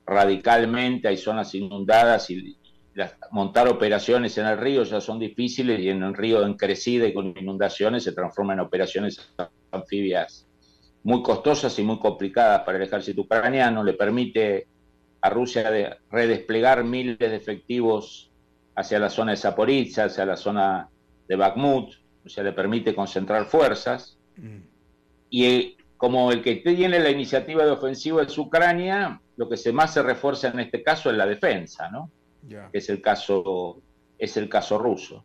radicalmente, 0.05 1.09
hay 1.09 1.17
zonas 1.17 1.55
inundadas 1.55 2.29
y 2.29 2.59
montar 3.31 3.67
operaciones 3.67 4.37
en 4.37 4.45
el 4.45 4.59
río 4.59 4.83
ya 4.83 5.01
son 5.01 5.19
difíciles 5.19 5.81
y 5.81 5.89
en 5.89 6.03
el 6.03 6.13
río 6.13 6.45
en 6.45 6.53
crecida 6.53 7.07
y 7.07 7.15
con 7.15 7.33
inundaciones 7.35 8.05
se 8.05 8.13
transforman 8.13 8.59
en 8.59 8.67
operaciones 8.67 9.33
anfibias 9.71 10.47
muy 11.03 11.23
costosas 11.23 11.79
y 11.79 11.83
muy 11.83 11.99
complicadas 11.99 12.61
para 12.61 12.77
el 12.77 12.85
ejército 12.85 13.23
ucraniano, 13.23 13.83
le 13.83 13.95
permite 13.95 14.67
a 15.23 15.31
Rusia 15.31 15.71
de 15.71 15.97
redesplegar 16.11 16.85
miles 16.85 17.19
de 17.19 17.37
efectivos 17.37 18.31
hacia 18.75 18.99
la 18.99 19.09
zona 19.09 19.33
de 19.33 19.39
Zaporizhia, 19.39 20.05
hacia 20.05 20.27
la 20.27 20.37
zona 20.37 20.89
de 21.29 21.37
Bakhmut, 21.37 21.95
o 22.25 22.29
sea, 22.29 22.45
le 22.45 22.53
permite 22.53 22.95
concentrar 22.95 23.47
fuerzas. 23.47 24.19
Mm. 24.37 24.59
Y 25.31 25.45
eh, 25.47 25.77
como 25.97 26.33
el 26.33 26.43
que 26.43 26.57
tiene 26.57 26.99
la 26.99 27.11
iniciativa 27.11 27.65
de 27.65 27.71
ofensiva 27.71 28.23
es 28.23 28.37
Ucrania, 28.37 29.21
lo 29.37 29.49
que 29.49 29.57
se 29.57 29.73
más 29.73 29.95
se 29.95 30.03
refuerza 30.03 30.49
en 30.49 30.61
este 30.61 30.83
caso 30.83 31.11
es 31.11 31.17
la 31.17 31.27
defensa, 31.27 31.89
¿no? 31.91 32.11
Es 32.73 32.89
el 32.91 33.01
caso, 33.01 33.81
es 34.19 34.37
el 34.37 34.49
caso 34.49 34.79
ruso. 34.79 35.25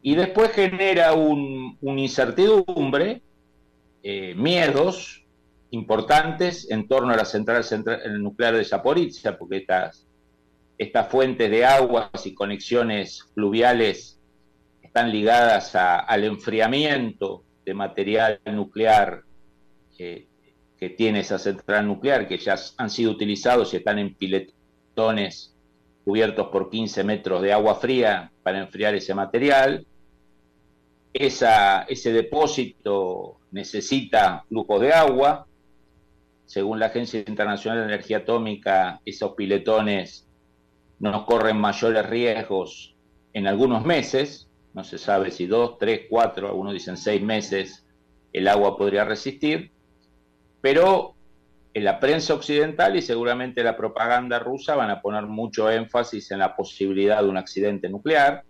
Y 0.00 0.14
después 0.14 0.50
genera 0.52 1.12
un, 1.12 1.78
incertidumbre, 1.82 3.22
eh, 4.02 4.34
miedos, 4.34 5.23
importantes 5.74 6.70
en 6.70 6.86
torno 6.86 7.12
a 7.12 7.16
la 7.16 7.24
central, 7.24 7.64
nuclear 8.18 8.56
de 8.56 8.64
Zaporizhia, 8.64 9.36
porque 9.36 9.58
estas, 9.58 10.06
estas 10.78 11.08
fuentes 11.08 11.50
de 11.50 11.64
aguas 11.64 12.10
y 12.24 12.34
conexiones 12.34 13.24
fluviales 13.34 14.20
están 14.82 15.10
ligadas 15.10 15.74
al 15.74 16.24
enfriamiento 16.24 17.42
de 17.64 17.74
material 17.74 18.40
nuclear 18.46 19.22
que 19.96 20.28
tiene 20.96 21.20
esa 21.20 21.38
central 21.38 21.86
nuclear, 21.86 22.28
que 22.28 22.38
ya 22.38 22.56
han 22.76 22.90
sido 22.90 23.10
utilizados 23.10 23.72
y 23.72 23.78
están 23.78 23.98
en 23.98 24.14
piletones 24.14 25.54
cubiertos 26.04 26.48
por 26.48 26.70
15 26.70 27.02
metros 27.04 27.40
de 27.42 27.52
agua 27.52 27.76
fría 27.76 28.30
para 28.42 28.60
enfriar 28.60 28.94
ese 28.94 29.14
material. 29.14 29.86
ese 31.12 32.12
depósito 32.12 33.38
necesita 33.50 34.44
flujo 34.48 34.78
de 34.78 34.92
agua. 34.92 35.46
Según 36.46 36.78
la 36.78 36.86
Agencia 36.86 37.24
Internacional 37.26 37.80
de 37.80 37.94
Energía 37.94 38.18
Atómica, 38.18 39.00
esos 39.04 39.32
piletones 39.34 40.28
no 40.98 41.24
corren 41.26 41.56
mayores 41.56 42.06
riesgos 42.06 42.96
en 43.32 43.46
algunos 43.46 43.84
meses, 43.84 44.48
no 44.74 44.84
se 44.84 44.98
sabe 44.98 45.30
si 45.30 45.46
dos, 45.46 45.78
tres, 45.78 46.02
cuatro, 46.08 46.48
algunos 46.48 46.72
dicen 46.72 46.96
seis 46.96 47.22
meses, 47.22 47.86
el 48.32 48.48
agua 48.48 48.76
podría 48.76 49.04
resistir, 49.04 49.72
pero 50.60 51.14
en 51.74 51.84
la 51.84 51.98
prensa 51.98 52.34
occidental 52.34 52.96
y 52.96 53.02
seguramente 53.02 53.64
la 53.64 53.76
propaganda 53.76 54.38
rusa 54.38 54.76
van 54.76 54.90
a 54.90 55.02
poner 55.02 55.26
mucho 55.26 55.70
énfasis 55.70 56.30
en 56.30 56.38
la 56.38 56.54
posibilidad 56.54 57.22
de 57.22 57.28
un 57.28 57.36
accidente 57.36 57.88
nuclear. 57.88 58.44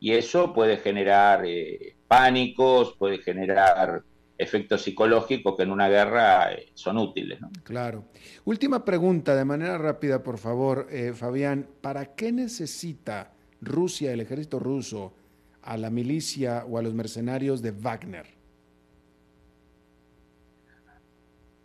Y 0.00 0.12
eso 0.12 0.52
puede 0.52 0.78
generar 0.78 1.44
eh, 1.46 1.94
pánicos, 2.08 2.96
puede 2.98 3.18
generar 3.18 4.02
efectos 4.42 4.82
psicológicos 4.82 5.56
que 5.56 5.62
en 5.62 5.70
una 5.70 5.88
guerra 5.88 6.52
eh, 6.52 6.70
son 6.74 6.98
útiles. 6.98 7.38
Claro. 7.64 8.04
Última 8.44 8.84
pregunta, 8.84 9.34
de 9.34 9.44
manera 9.44 9.78
rápida, 9.78 10.22
por 10.22 10.38
favor, 10.38 10.86
eh, 10.90 11.12
Fabián. 11.14 11.66
¿Para 11.80 12.14
qué 12.14 12.32
necesita 12.32 13.32
Rusia, 13.60 14.12
el 14.12 14.20
ejército 14.20 14.58
ruso, 14.58 15.14
a 15.62 15.76
la 15.76 15.90
milicia 15.90 16.64
o 16.68 16.78
a 16.78 16.82
los 16.82 16.94
mercenarios 16.94 17.62
de 17.62 17.70
Wagner? 17.70 18.26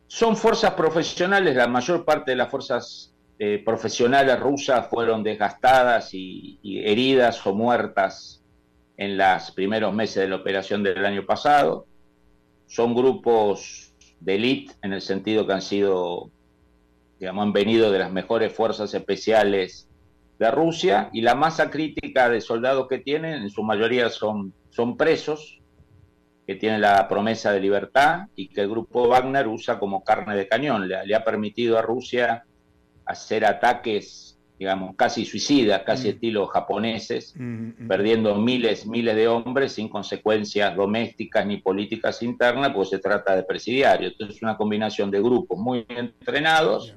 Son 0.07 0.37
fuerzas 0.37 0.73
profesionales, 0.73 1.55
la 1.55 1.67
mayor 1.67 2.05
parte 2.05 2.31
de 2.31 2.37
las 2.37 2.49
fuerzas 2.49 3.13
eh, 3.39 3.61
profesionales 3.63 4.39
rusas 4.39 4.87
fueron 4.87 5.21
desgastadas 5.21 6.09
y, 6.13 6.59
heridas 6.63 7.45
o 7.45 7.53
muertas 7.53 8.41
en 8.97 9.15
los 9.15 9.51
primeros 9.51 9.93
meses 9.93 10.23
de 10.23 10.29
la 10.29 10.37
operación 10.37 10.81
del 10.81 11.05
año 11.05 11.23
pasado. 11.23 11.85
Son 12.67 12.93
grupos 12.93 13.93
de 14.19 14.35
élite 14.35 14.73
en 14.81 14.93
el 14.93 15.01
sentido 15.01 15.47
que 15.47 15.53
han 15.53 15.61
sido, 15.61 16.29
digamos, 17.19 17.43
han 17.43 17.53
venido 17.53 17.91
de 17.91 17.99
las 17.99 18.11
mejores 18.11 18.53
fuerzas 18.53 18.93
especiales 18.93 19.87
de 20.39 20.51
Rusia 20.51 21.09
y 21.13 21.21
la 21.21 21.35
masa 21.35 21.69
crítica 21.69 22.29
de 22.29 22.41
soldados 22.41 22.87
que 22.87 22.99
tienen, 22.99 23.41
en 23.41 23.49
su 23.49 23.63
mayoría 23.63 24.09
son, 24.09 24.53
son 24.69 24.95
presos, 24.97 25.57
que 26.47 26.55
tienen 26.55 26.79
la 26.79 27.07
promesa 27.09 27.51
de 27.51 27.59
libertad 27.59 28.27
y 28.35 28.47
que 28.47 28.61
el 28.61 28.69
grupo 28.69 29.09
Wagner 29.09 29.47
usa 29.49 29.77
como 29.77 30.03
carne 30.05 30.33
de 30.35 30.47
cañón. 30.47 30.87
Le, 30.87 31.13
ha 31.13 31.23
permitido 31.25 31.77
a 31.77 31.81
Rusia 31.81 32.45
hacer 33.05 33.43
ataques, 33.43 34.26
digamos, 34.57 34.95
casi 34.95 35.23
suicidas, 35.25 35.83
casi 35.83 36.07
mm. 36.07 36.11
estilo 36.11 36.47
japoneses, 36.47 37.33
mm, 37.37 37.83
mm, 37.83 37.87
perdiendo 37.87 38.35
miles, 38.35 38.87
miles 38.87 39.15
de 39.15 39.27
hombres 39.27 39.73
sin 39.73 39.87
consecuencias 39.87 40.75
domésticas 40.75 41.45
ni 41.45 41.57
políticas 41.57 42.23
internas, 42.23 42.71
pues 42.73 42.89
se 42.89 42.99
trata 42.99 43.35
de 43.35 43.43
presidiarios. 43.43 44.13
Entonces 44.13 44.37
es 44.37 44.41
una 44.41 44.57
combinación 44.57 45.11
de 45.11 45.21
grupos 45.21 45.59
muy 45.59 45.85
entrenados 45.89 46.95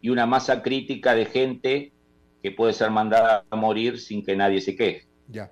y 0.00 0.08
una 0.08 0.24
masa 0.26 0.62
crítica 0.62 1.14
de 1.14 1.26
gente 1.26 1.92
que 2.42 2.50
puede 2.50 2.72
ser 2.72 2.90
mandada 2.90 3.44
a 3.50 3.56
morir 3.56 3.98
sin 3.98 4.24
que 4.24 4.34
nadie 4.34 4.60
se 4.60 4.74
queje. 4.74 5.06
Ya. 5.28 5.50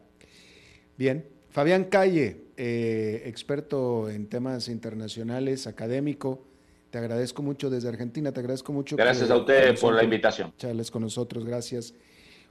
Bien. 0.97 1.27
Fabián 1.51 1.85
Calle, 1.85 2.47
eh, 2.57 3.23
experto 3.27 4.09
en 4.11 4.29
temas 4.29 4.69
internacionales, 4.69 5.67
académico. 5.67 6.47
Te 6.95 6.99
agradezco 6.99 7.43
mucho 7.43 7.71
desde 7.71 7.89
Argentina, 7.89 8.31
te 8.31 8.39
agradezco 8.39 8.73
mucho. 8.73 8.95
Gracias 8.95 9.29
a 9.29 9.37
ustedes 9.37 9.81
por 9.81 9.97
la 9.97 10.05
invitación. 10.05 10.53
Charles 10.57 10.93
con 10.93 11.03
nosotros, 11.03 11.45
gracias. 11.45 11.93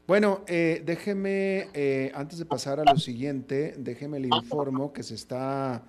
Bueno, 0.05 0.41
eh, 0.47 0.83
déjeme, 0.85 1.69
eh, 1.73 2.11
antes 2.13 2.39
de 2.39 2.45
pasar 2.45 2.81
a 2.81 2.83
lo 2.83 2.99
siguiente, 2.99 3.73
déjeme 3.77 4.19
le 4.19 4.27
informo 4.27 4.91
que 4.91 5.01
se 5.01 5.15
está 5.15 5.85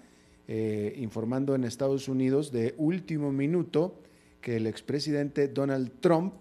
informando 0.46 1.56
en 1.56 1.64
Estados 1.64 2.06
Unidos 2.06 2.52
de 2.52 2.76
último 2.78 3.32
minuto 3.32 3.96
que 4.40 4.58
el 4.58 4.68
expresidente 4.68 5.48
Donald 5.48 5.90
Trump 5.98 6.34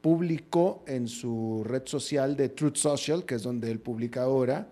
publicó 0.00 0.84
en 0.86 1.08
su 1.08 1.64
red 1.64 1.82
social 1.86 2.36
de 2.36 2.50
Truth 2.50 2.76
Social, 2.76 3.24
que 3.24 3.34
es 3.34 3.42
donde 3.42 3.68
él 3.68 3.80
publica 3.80 4.22
ahora, 4.22 4.68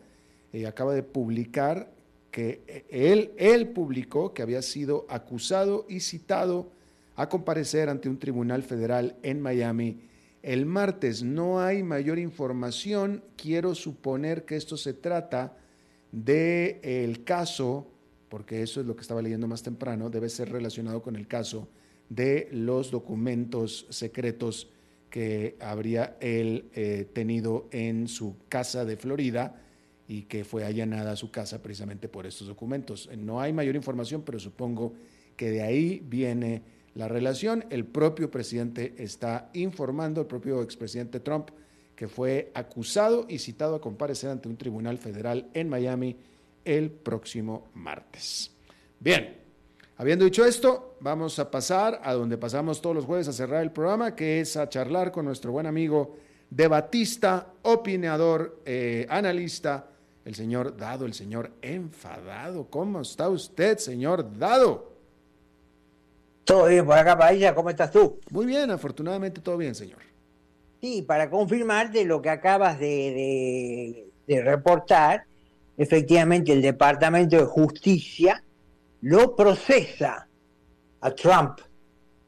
acaba 0.65 0.95
de 0.95 1.03
publicar 1.03 1.91
que 2.31 2.85
él, 2.91 3.33
él 3.39 3.71
publicó 3.71 4.33
que 4.33 4.43
había 4.43 4.63
sido 4.63 5.05
acusado 5.09 5.85
y 5.89 5.99
citado 5.99 6.76
a 7.17 7.29
comparecer 7.29 7.89
ante 7.89 8.09
un 8.09 8.19
tribunal 8.19 8.63
federal 8.63 9.17
en 9.23 9.41
Miami 9.41 10.01
el 10.43 10.65
martes. 10.67 11.23
No 11.23 11.61
hay 11.61 11.83
mayor 11.83 12.19
información. 12.19 13.25
Quiero 13.37 13.75
suponer 13.75 14.45
que 14.45 14.57
esto 14.57 14.77
se 14.77 14.93
trata 14.93 15.57
del 16.13 16.79
el 16.83 17.25
caso, 17.25 17.91
porque 18.29 18.63
eso 18.63 18.81
es 18.81 18.87
lo 18.87 18.95
que 18.95 19.03
estaba 19.03 19.23
leyendo 19.23 19.49
más 19.49 19.63
temprano, 19.63 20.09
debe 20.09 20.29
ser 20.29 20.51
relacionado 20.51 21.03
con 21.03 21.17
el 21.17 21.27
caso 21.27 21.69
de 22.09 22.49
los 22.53 22.91
documentos 22.91 23.87
secretos 23.91 24.71
que 25.11 25.57
habría 25.61 26.17
él 26.21 26.69
eh, 26.75 27.09
tenido 27.13 27.69
en 27.73 28.07
su 28.07 28.37
casa 28.49 28.85
de 28.85 28.97
Florida 28.97 29.63
y 30.09 30.23
que 30.23 30.45
fue 30.45 30.65
allanada 30.65 31.17
su 31.17 31.31
casa 31.31 31.63
precisamente 31.63 32.09
por 32.09 32.27
estos 32.27 32.47
documentos. 32.47 33.09
No 33.19 33.41
hay 33.41 33.53
mayor 33.53 33.75
información, 33.75 34.23
pero 34.25 34.39
supongo 34.39 34.95
que 35.37 35.51
de 35.51 35.63
ahí 35.63 36.03
viene 36.07 36.63
la 36.97 37.09
relación. 37.09 37.65
El 37.71 37.85
propio 37.85 38.31
presidente 38.31 38.95
está 38.99 39.51
informando, 39.53 40.23
el 40.23 40.27
propio 40.27 40.63
expresidente 40.63 41.21
Trump, 41.21 41.51
que 41.95 42.09
fue 42.09 42.51
acusado 42.55 43.27
y 43.29 43.39
citado 43.39 43.77
a 43.77 43.81
comparecer 43.81 44.31
ante 44.31 44.49
un 44.49 44.57
tribunal 44.57 44.99
federal 44.99 45.49
en 45.55 45.69
Miami 45.69 46.17
el 46.65 46.91
próximo 46.91 47.69
martes. 47.75 48.51
Bien, 48.99 49.37
habiendo 49.99 50.25
dicho 50.25 50.45
esto, 50.45 50.97
vamos 51.01 51.39
a 51.39 51.51
pasar 51.51 52.01
a 52.03 52.15
donde 52.15 52.39
pasamos 52.39 52.81
todos 52.81 52.97
los 52.97 53.05
jueves 53.05 53.29
a 53.29 53.33
cerrar 53.33 53.63
el 53.63 53.73
programa, 53.73 54.17
que 54.17 54.41
es 54.41 54.57
a 54.57 54.69
charlar 54.69 55.13
con 55.13 55.27
nuestro 55.27 55.53
buen 55.53 55.67
amigo 55.67 56.17
debatista, 56.49 57.53
opinador, 57.63 58.63
eh, 58.65 59.07
analista, 59.11 59.91
el 60.25 60.35
señor 60.35 60.77
Dado, 60.77 61.05
el 61.05 61.15
señor 61.15 61.53
enfadado. 61.61 62.69
¿Cómo 62.69 63.03
está 63.03 63.29
usted, 63.29 63.79
señor 63.79 64.39
Dado? 64.39 64.96
Todo 66.47 66.67
bien 66.67 66.87
por 66.87 66.97
acá, 66.97 67.19
Paella, 67.19 67.57
¿cómo 67.57 67.71
estás 67.71 67.91
tú? 67.91 68.21
Muy 68.31 68.47
bien, 68.47 68.71
afortunadamente 68.71 69.41
todo 69.41 69.57
bien, 69.57 69.75
señor. 69.75 69.99
Sí, 70.81 71.03
para 71.03 71.29
confirmarte 71.29 72.05
lo 72.05 72.23
que 72.23 72.31
acabas 72.31 72.79
de, 72.79 74.07
reportar, 74.29 75.25
efectivamente 75.77 76.53
el 76.53 76.63
Departamento 76.63 77.37
de 77.37 77.47
Justicia 77.47 78.45
lo 79.01 79.35
procesa 79.35 80.29
a 81.01 81.11
Trump 81.11 81.59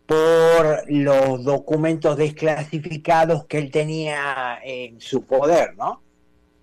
por 0.05 0.83
los 0.91 1.45
documentos 1.45 2.17
desclasificados 2.17 3.45
que 3.45 3.59
él 3.59 3.71
tenía 3.71 4.59
en 4.65 5.01
su 5.01 5.23
poder, 5.23 5.77
¿no? 5.77 6.03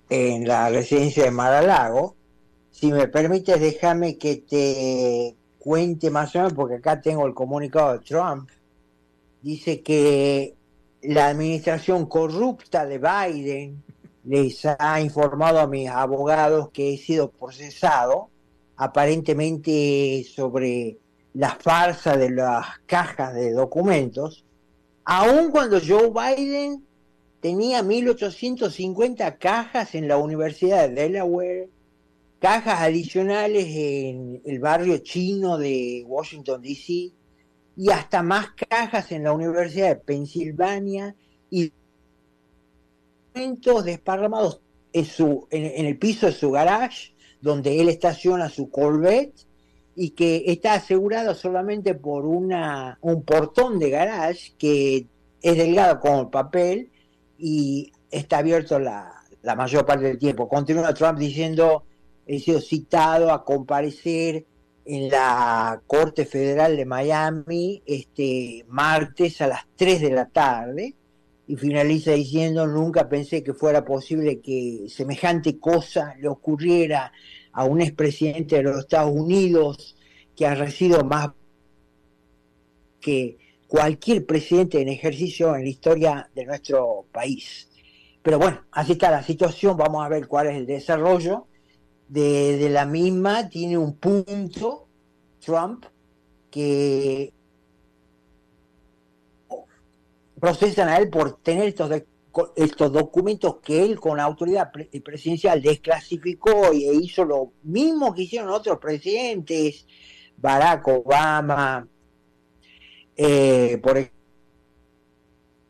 en 0.09 0.45
la 0.45 0.67
residencia 0.67 1.23
de 1.23 1.31
Maralago. 1.31 2.17
Si 2.71 2.91
me 2.91 3.07
permites, 3.07 3.61
déjame 3.61 4.17
que 4.17 4.35
te 4.35 5.37
cuente 5.65 6.11
más 6.11 6.35
o 6.35 6.37
menos, 6.37 6.53
porque 6.53 6.75
acá 6.75 7.01
tengo 7.01 7.25
el 7.25 7.33
comunicado 7.33 7.93
de 7.93 8.05
Trump. 8.05 8.47
Dice 9.41 9.81
que 9.81 10.53
la 11.01 11.29
administración 11.29 12.05
corrupta 12.05 12.85
de 12.85 12.99
Biden 12.99 13.83
les 14.25 14.63
ha 14.63 15.01
informado 15.01 15.59
a 15.59 15.65
mis 15.65 15.89
abogados 15.89 16.69
que 16.69 16.93
he 16.93 16.97
sido 16.97 17.31
procesado, 17.31 18.29
aparentemente 18.77 20.23
sobre 20.35 20.99
la 21.33 21.55
farsa 21.55 22.15
de 22.15 22.29
las 22.29 22.67
cajas 22.85 23.33
de 23.33 23.51
documentos, 23.51 24.45
aun 25.03 25.49
cuando 25.49 25.79
Joe 25.79 26.11
Biden 26.11 26.85
tenía 27.39 27.81
1850 27.81 29.37
cajas 29.37 29.95
en 29.95 30.07
la 30.07 30.17
Universidad 30.17 30.87
de 30.87 30.93
Delaware, 30.93 31.69
cajas 32.39 32.81
adicionales 32.81 33.65
en 33.69 34.41
el 34.45 34.59
barrio 34.59 34.97
chino 34.99 35.57
de 35.57 36.03
Washington, 36.05 36.61
D.C., 36.61 37.13
y 37.77 37.89
hasta 37.91 38.23
más 38.23 38.47
cajas 38.69 39.11
en 39.11 39.23
la 39.23 39.33
Universidad 39.33 39.89
de 39.89 39.95
Pensilvania 39.97 41.13
y 41.49 41.73
desparramados 43.83 44.61
en, 44.93 45.05
su, 45.05 45.45
en, 45.51 45.85
el 45.85 45.97
piso 45.97 46.27
de 46.27 46.31
su 46.31 46.51
garage, 46.51 47.13
donde 47.41 47.81
él 47.81 47.89
estaciona 47.89 48.49
su 48.49 48.69
Corvette, 48.69 49.45
y 49.95 50.11
que 50.11 50.43
está 50.47 50.73
asegurado 50.73 51.33
solamente 51.35 51.95
por 51.95 52.25
una, 52.25 52.97
un 53.01 53.23
portón 53.23 53.79
de 53.79 53.89
garage 53.89 54.53
que 54.57 55.07
es 55.41 55.57
delgado 55.57 55.99
como 55.99 56.21
el 56.21 56.29
papel 56.29 56.91
y 57.37 57.91
está 58.11 58.39
abierto 58.39 58.79
la, 58.79 59.11
mayor 59.55 59.85
parte 59.85 60.05
del 60.05 60.17
tiempo. 60.17 60.49
Continúa 60.49 60.93
Trump 60.93 61.17
diciendo 61.19 61.83
he 62.25 62.39
sido 62.39 62.59
citado 62.59 63.31
a 63.31 63.43
comparecer 63.43 64.45
en 64.85 65.09
la 65.09 65.81
Corte 65.87 66.25
Federal 66.25 66.77
de 66.77 66.85
Miami 66.85 67.81
este 67.85 68.65
martes 68.67 69.41
a 69.41 69.47
las 69.47 69.65
3 69.75 70.01
de 70.01 70.11
la 70.11 70.27
tarde 70.27 70.95
y 71.47 71.55
finaliza 71.55 72.11
diciendo 72.11 72.67
nunca 72.67 73.07
pensé 73.07 73.43
que 73.43 73.53
fuera 73.53 73.85
posible 73.85 74.41
que 74.41 74.85
semejante 74.89 75.59
cosa 75.59 76.15
le 76.19 76.27
ocurriera 76.27 77.11
a 77.51 77.65
un 77.65 77.81
expresidente 77.81 78.57
de 78.57 78.63
los 78.63 78.79
Estados 78.79 79.11
Unidos 79.11 79.95
que 80.35 80.45
ha 80.45 80.55
recibido 80.55 81.03
más 81.03 81.29
que 82.99 83.37
cualquier 83.67 84.25
presidente 84.25 84.81
en 84.81 84.89
ejercicio 84.89 85.55
en 85.55 85.63
la 85.63 85.69
historia 85.69 86.29
de 86.35 86.45
nuestro 86.45 87.05
país. 87.11 87.69
Pero 88.21 88.39
bueno, 88.39 88.61
así 88.71 88.93
está 88.93 89.11
la 89.11 89.23
situación, 89.23 89.77
vamos 89.77 90.03
a 90.03 90.09
ver 90.09 90.27
cuál 90.27 90.47
es 90.47 90.55
el 90.55 90.65
desarrollo 90.65 91.47
de, 92.07 92.69
la 92.69 92.85
misma. 92.85 93.49
Tiene 93.49 93.77
un 93.77 93.95
punto, 93.97 94.87
Trump, 95.39 95.85
que 96.49 97.33
procesan 100.39 100.89
a 100.89 100.97
él 100.97 101.09
por 101.09 101.37
tener 101.37 101.67
estos, 101.67 101.91
estos 102.55 102.91
documentos 102.91 103.57
que 103.63 103.83
él 103.83 103.99
con 103.99 104.17
la 104.17 104.23
autoridad 104.23 104.71
presidencial 105.03 105.61
desclasificó 105.61 106.71
e 106.71 106.93
hizo 106.95 107.25
lo 107.25 107.53
mismo 107.63 108.13
que 108.13 108.23
hicieron 108.23 108.49
otros 108.49 108.77
presidentes, 108.79 109.85
Barack 110.37 110.87
Obama, 110.87 111.87
eh, 113.15 113.79
por 113.81 113.97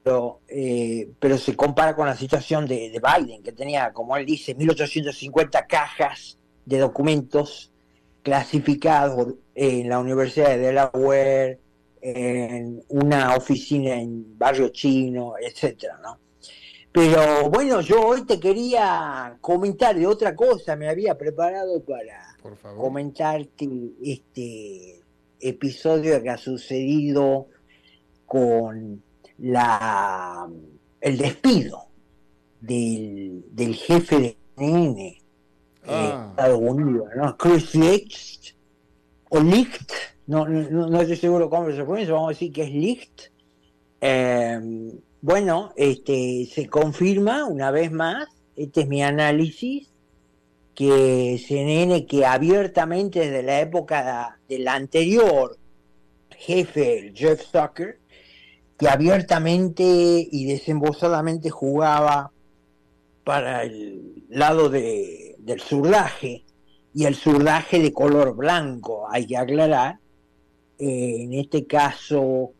ejemplo, 0.05 0.41
eh, 0.47 1.09
pero 1.19 1.37
se 1.37 1.55
compara 1.55 1.95
con 1.95 2.07
la 2.07 2.15
situación 2.15 2.67
de, 2.67 3.01
Biden, 3.01 3.43
que 3.43 3.51
tenía, 3.51 3.91
como 3.91 4.15
él 4.17 4.25
dice, 4.25 4.53
1850 4.53 5.65
cajas 5.65 6.37
de 6.65 6.79
documentos 6.79 7.71
clasificados 8.21 9.35
en 9.53 9.89
la 9.89 9.99
Universidad 9.99 10.49
de 10.49 10.57
Delaware, 10.57 11.59
en 12.01 12.83
una 12.89 13.35
oficina 13.35 13.95
en 13.95 14.37
barrio 14.37 14.69
chino, 14.69 15.33
etcétera, 15.39 15.99
¿no? 16.03 16.19
Pero 16.91 17.49
bueno, 17.49 17.81
yo 17.81 18.01
hoy 18.07 18.25
te 18.25 18.39
quería 18.39 19.37
comentar 19.41 19.97
de 19.97 20.07
otra 20.07 20.33
cosa, 20.33 20.75
me 20.75 20.87
había 20.87 21.17
preparado 21.17 21.83
para 21.83 22.37
comentarte 22.77 23.67
este 24.01 25.01
episodio 25.41 26.21
que 26.23 26.29
ha 26.29 26.37
sucedido 26.37 27.47
con 28.25 29.03
la, 29.37 30.47
el 31.01 31.17
despido 31.17 31.87
del, 32.61 33.45
del 33.51 33.75
jefe 33.75 34.19
de 34.19 34.37
CNN 34.55 34.93
de 34.95 35.21
ah. 35.87 36.27
Estados 36.31 36.59
Unidos, 36.59 37.07
¿no? 37.15 37.37
Chris 37.37 37.75
Licht, 37.75 38.55
o 39.29 39.39
Licht, 39.39 39.91
no, 40.27 40.47
no, 40.47 40.87
no, 40.87 41.01
estoy 41.01 41.17
seguro 41.17 41.49
cómo 41.49 41.69
se 41.69 41.83
pronuncia, 41.83 42.13
vamos 42.13 42.29
a 42.29 42.33
decir 42.33 42.51
que 42.51 42.63
es 42.63 42.71
Licht. 42.71 43.21
Eh, 44.01 44.59
bueno, 45.21 45.73
este, 45.75 46.47
se 46.51 46.67
confirma 46.67 47.45
una 47.45 47.71
vez 47.71 47.91
más, 47.91 48.27
este 48.55 48.81
es 48.81 48.87
mi 48.87 49.03
análisis, 49.03 49.91
que 50.73 51.41
CNN, 51.47 52.05
que 52.05 52.25
abiertamente 52.25 53.19
desde 53.19 53.43
la 53.43 53.61
época 53.61 54.39
del 54.47 54.67
anterior 54.67 55.57
jefe, 56.37 57.13
Jeff 57.15 57.41
Zucker, 57.41 57.99
que 58.77 58.89
abiertamente 58.89 59.83
y 60.31 60.45
desembosadamente 60.45 61.49
jugaba 61.49 62.31
para 63.23 63.63
el 63.63 64.25
lado 64.29 64.69
de, 64.69 65.35
del 65.39 65.59
surdaje 65.61 66.43
y 66.93 67.05
el 67.05 67.15
surdaje 67.15 67.79
de 67.79 67.91
color 67.91 68.35
blanco, 68.35 69.07
hay 69.09 69.27
que 69.27 69.37
aclarar. 69.37 69.99
Eh, 70.77 71.23
en 71.23 71.33
este 71.33 71.65
caso 71.65 72.51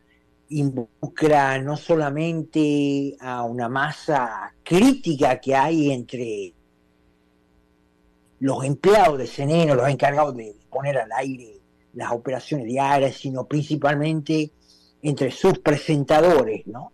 involucra 0.49 1.57
no 1.59 1.75
solamente 1.75 3.15
a 3.19 3.43
una 3.43 3.67
masa 3.67 4.53
crítica 4.63 5.39
que 5.39 5.55
hay 5.55 5.91
entre 5.91 6.53
los 8.39 8.63
empleados 8.63 9.17
de 9.17 9.27
CNN, 9.27 9.75
los 9.75 9.89
encargados 9.89 10.35
de 10.35 10.55
poner 10.69 10.97
al 10.97 11.11
aire 11.13 11.59
las 11.93 12.11
operaciones 12.11 12.67
diarias, 12.67 13.15
sino 13.15 13.45
principalmente 13.45 14.51
entre 15.05 15.29
sus 15.29 15.59
presentadores, 15.59 16.65
¿no? 16.65 16.91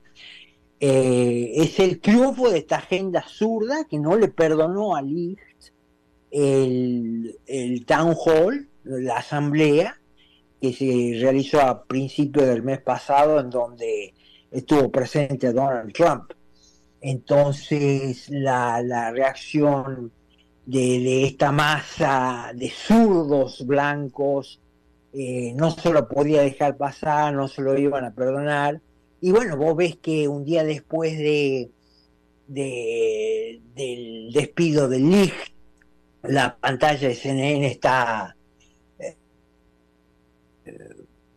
Eh, 0.79 1.51
es 1.55 1.79
el 1.79 2.01
triunfo 2.01 2.49
de 2.49 2.57
esta 2.57 2.77
agenda 2.77 3.23
zurda 3.27 3.85
que 3.85 3.99
no 3.99 4.17
le 4.17 4.27
perdonó 4.27 4.95
a 4.95 5.01
Licht 5.01 5.39
el, 6.31 7.37
el 7.45 7.85
town 7.85 8.15
hall, 8.25 8.67
la 8.83 9.17
asamblea, 9.17 10.01
que 10.59 10.73
se 10.73 11.19
realizó 11.21 11.61
a 11.61 11.83
principios 11.83 12.47
del 12.47 12.63
mes 12.63 12.81
pasado, 12.81 13.39
en 13.39 13.49
donde 13.49 14.13
estuvo 14.49 14.91
presente 14.91 15.53
Donald 15.53 15.93
Trump. 15.93 16.31
Entonces, 16.99 18.27
la, 18.29 18.81
la 18.81 19.11
reacción 19.11 20.11
de, 20.65 20.79
de, 20.79 21.23
esta 21.25 21.51
masa 21.51 22.51
de 22.55 22.69
zurdos 22.69 23.65
blancos 23.65 24.60
eh, 25.13 25.53
no 25.55 25.71
se 25.71 25.91
lo 25.91 26.07
podía 26.07 26.41
dejar 26.41 26.77
pasar, 26.77 27.33
no 27.33 27.47
se 27.47 27.61
lo 27.61 27.77
iban 27.77 28.05
a 28.05 28.13
perdonar. 28.13 28.81
Y 29.19 29.31
bueno, 29.31 29.57
vos 29.57 29.75
ves 29.75 29.97
que 29.97 30.27
un 30.27 30.45
día 30.45 30.63
después 30.63 31.17
de, 31.17 31.69
del 32.47 34.31
despido 34.33 34.87
del 34.87 35.09
Lig, 35.09 35.33
la 36.23 36.55
pantalla 36.57 37.07
de 37.07 37.15
CNN 37.15 37.65
está 37.67 38.35
eh, 38.99 39.15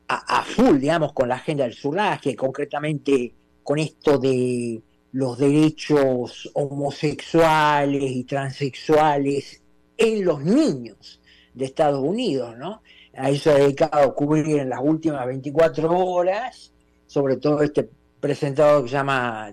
a, 0.09 0.45
full, 0.45 0.79
digamos, 0.79 1.13
con 1.13 1.29
la 1.29 1.37
agenda 1.37 1.65
del 1.65 1.75
surraje, 1.75 2.37
concretamente 2.37 3.35
con 3.63 3.79
esto 3.79 4.19
de 4.19 4.83
los 5.13 5.39
derechos 5.39 6.51
homosexuales 6.55 8.03
y 8.03 8.25
transexuales 8.25 9.63
en 9.97 10.25
los 10.25 10.43
niños 10.43 11.21
de 11.55 11.65
Estados 11.65 12.03
Unidos, 12.03 12.57
¿no? 12.57 12.83
A 13.17 13.31
eso 13.31 13.51
ha 13.51 13.55
dedicado 13.55 14.15
cubrir 14.15 14.59
en 14.59 14.71
las 14.71 14.81
últimas 14.83 15.27
24 15.27 15.91
horas, 15.91 16.73
sobre 17.07 17.37
todo 17.37 17.63
este 17.63 17.89
presentador 18.21 18.85
que 18.85 18.89
se 18.89 18.95
llama 18.95 19.53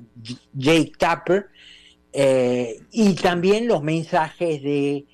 Jake 0.54 0.94
Tapper, 0.98 1.48
eh, 2.14 2.80
y 2.92 3.14
también 3.16 3.68
los 3.68 3.84
mensajes 3.84 4.62
de, 4.62 5.06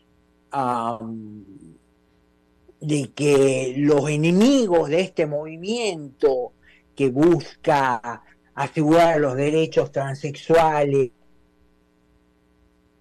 de 2.80 3.12
que 3.14 3.76
los 3.78 4.10
enemigos 4.10 4.90
de 4.90 5.02
este 5.02 5.26
movimiento 5.26 6.54
que 6.96 7.10
busca 7.10 8.24
asegurar 8.56 9.20
los 9.20 9.36
derechos 9.36 9.92
transexuales 9.92 11.12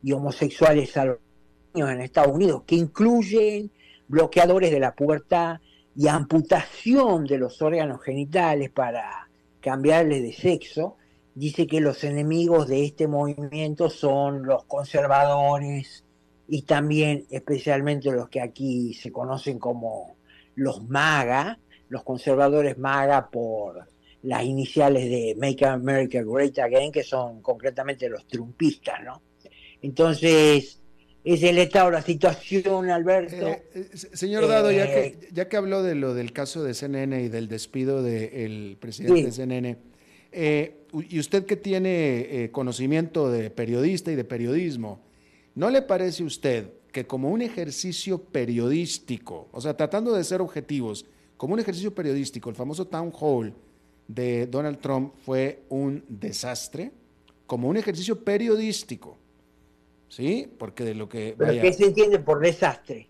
y 0.03 0.13
homosexuales 0.13 0.97
a 0.97 1.07
los 1.07 1.19
niños 1.73 1.91
en 1.91 2.01
Estados 2.03 2.35
Unidos, 2.35 2.63
que 2.67 2.77
incluyen 2.77 3.71
bloqueadores 4.09 4.71
de 4.71 4.81
la 4.81 4.95
puerta 4.95 5.61
y 5.95 6.09
amputación 6.09 7.25
de 7.25 7.39
los 7.39 7.63
órganos 7.63 8.03
genitales 8.03 8.71
para 8.71 9.29
cambiarles 9.61 10.23
de 10.23 10.33
sexo, 10.33 10.97
dice 11.35 11.67
que 11.67 11.81
los 11.81 12.05
enemigos 12.05 12.69
de 12.69 12.85
este 12.85 13.09
movimiento 13.09 13.91
son 13.91 14.45
los 14.45 14.65
conservadores 14.65 16.05
y 16.49 16.63
también 16.63 17.27
especialmente 17.31 18.11
los 18.11 18.29
que 18.29 18.41
aquí 18.41 18.95
se 18.95 19.11
conocen 19.11 19.59
como 19.59 20.17
los 20.55 20.89
MAGA, 20.89 21.59
los 21.89 22.03
conservadores 22.05 22.79
MAGA 22.79 23.29
por 23.31 23.87
las 24.23 24.45
iniciales 24.45 25.05
de 25.05 25.37
Make 25.39 25.65
America 25.67 26.23
Great 26.23 26.59
Again, 26.59 26.91
que 26.91 27.03
son 27.03 27.43
concretamente 27.43 28.09
los 28.09 28.27
trumpistas, 28.27 29.03
¿no? 29.05 29.23
Entonces, 29.83 30.81
es 31.27 31.43
el 31.43 31.59
estado 31.59 31.91
la 31.91 32.03
situación, 32.03 32.89
Alberto. 32.89 33.49
Eh, 33.49 33.63
eh, 33.75 33.89
señor 34.13 34.47
Dado, 34.47 34.71
ya, 34.71 34.87
que, 34.87 35.07
eh, 35.07 35.19
ya 35.33 35.49
que 35.49 35.57
habló 35.57 35.83
de 35.83 35.97
lo 35.97 36.15
del 36.15 36.33
caso 36.33 36.63
de 36.63 36.73
CNN 36.73 37.21
y 37.21 37.29
del 37.29 37.49
despido 37.49 38.01
del 38.01 38.77
presidente 38.79 39.25
de 39.25 39.33
CNN, 39.33 39.77
y 40.33 41.19
usted 41.19 41.45
que 41.45 41.57
tiene 41.57 42.49
conocimiento 42.53 43.29
de 43.29 43.51
periodista 43.51 44.13
y 44.13 44.15
de 44.15 44.23
periodismo, 44.23 45.01
¿no 45.57 45.69
le 45.69 45.83
parece 45.83 46.23
a 46.23 46.27
usted 46.27 46.71
que 46.93 47.09
como 47.09 47.31
un 47.31 47.43
ejercicio 47.43 48.19
periodístico, 48.23 49.49
o 49.51 49.61
sea, 49.61 49.77
tratando 49.77 50.15
de 50.15 50.23
ser 50.23 50.41
objetivos, 50.41 51.07
como 51.37 51.55
un 51.55 51.61
ejercicio 51.61 51.93
periodístico, 51.93 52.51
el 52.51 52.57
famoso 52.57 52.87
town 52.87 53.13
hall 53.19 53.53
de 54.07 54.47
Donald 54.47 54.79
Trump 54.79 55.13
fue 55.25 55.65
un 55.71 56.05
desastre? 56.09 56.93
Como 57.47 57.69
un 57.69 57.77
ejercicio 57.77 58.23
periodístico 58.25 59.19
¿sí? 60.09 60.49
Porque 60.59 60.85
de 60.85 60.95
lo 60.95 61.09
que... 61.09 61.35
¿Pero 61.37 61.61
qué 61.61 61.73
se 61.73 61.87
entiende 61.87 62.19
por 62.19 62.41
desastre? 62.41 63.09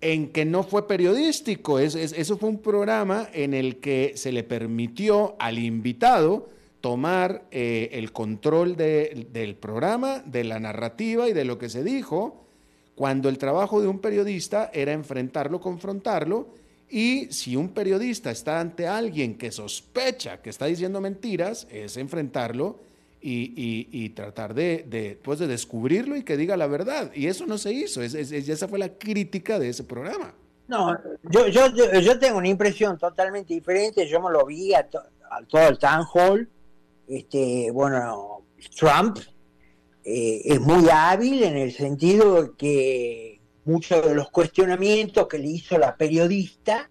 En 0.00 0.30
que 0.30 0.44
no 0.44 0.64
fue 0.64 0.88
periodístico, 0.88 1.78
es, 1.78 1.94
eso 1.94 2.36
fue 2.36 2.48
un 2.48 2.58
programa 2.58 3.28
en 3.32 3.54
el 3.54 3.78
que 3.78 4.12
se 4.16 4.32
le 4.32 4.42
permitió 4.42 5.36
al 5.38 5.58
invitado 5.58 6.48
tomar 6.80 7.44
eh, 7.52 7.90
el 7.92 8.12
control 8.12 8.76
del 8.76 9.56
programa, 9.60 10.22
de 10.26 10.42
la 10.42 10.58
narrativa 10.58 11.28
y 11.28 11.32
de 11.32 11.44
lo 11.44 11.56
que 11.56 11.68
se 11.68 11.84
dijo, 11.84 12.44
cuando 12.96 13.28
el 13.28 13.38
trabajo 13.38 13.80
de 13.80 13.86
un 13.86 14.00
periodista 14.00 14.70
era 14.74 14.92
enfrentarlo, 14.92 15.60
confrontarlo, 15.60 16.48
y 16.90 17.28
si 17.30 17.56
un 17.56 17.70
periodista 17.70 18.30
está 18.30 18.60
ante 18.60 18.86
alguien 18.86 19.38
que 19.38 19.50
sospecha 19.50 20.42
que 20.42 20.50
está 20.50 20.66
diciendo 20.66 21.00
mentiras, 21.00 21.66
es 21.70 21.96
enfrentarlo 21.96 22.80
y, 23.22 24.08
tratar 24.10 24.54
de, 24.54 25.18
pues 25.22 25.38
de 25.38 25.46
descubrirlo 25.46 26.16
y 26.16 26.22
que 26.22 26.36
diga 26.36 26.56
la 26.56 26.66
verdad. 26.66 27.10
Y 27.14 27.26
eso 27.26 27.46
no 27.46 27.58
se 27.58 27.72
hizo, 27.72 28.02
esa 28.02 28.68
fue 28.68 28.78
la 28.78 28.90
crítica 28.90 29.58
de 29.58 29.68
ese 29.68 29.84
programa. 29.84 30.34
No, 30.68 30.96
yo, 31.30 31.48
yo, 31.48 31.66
yo 31.74 32.18
tengo 32.18 32.38
una 32.38 32.48
impresión 32.48 32.98
totalmente 32.98 33.52
diferente, 33.52 34.08
yo 34.08 34.20
me 34.20 34.30
lo 34.30 34.46
vi 34.46 34.74
a, 34.74 34.88
todo 34.88 35.68
el 35.68 35.78
town 35.78 36.06
hall, 36.12 36.48
este, 37.08 37.70
bueno, 37.72 38.42
Trump 38.76 39.18
eh, 40.04 40.42
es 40.44 40.60
muy 40.60 40.88
hábil 40.90 41.42
en 41.42 41.56
el 41.56 41.72
sentido 41.72 42.42
de 42.42 42.50
que 42.56 43.40
muchos 43.64 44.04
de 44.06 44.14
los 44.14 44.30
cuestionamientos 44.30 45.28
que 45.28 45.38
le 45.38 45.48
hizo 45.48 45.78
la 45.78 45.96
periodista 45.96 46.90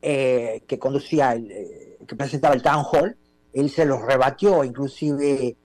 eh, 0.00 0.62
que 0.66 0.78
conducía, 0.78 1.32
el, 1.32 1.50
eh, 1.50 1.98
que 2.06 2.16
presentaba 2.16 2.54
el 2.54 2.62
town 2.62 2.84
hall, 2.90 3.16
él 3.52 3.70
se 3.70 3.84
los 3.84 4.02
rebatió, 4.02 4.64
inclusive 4.64 5.56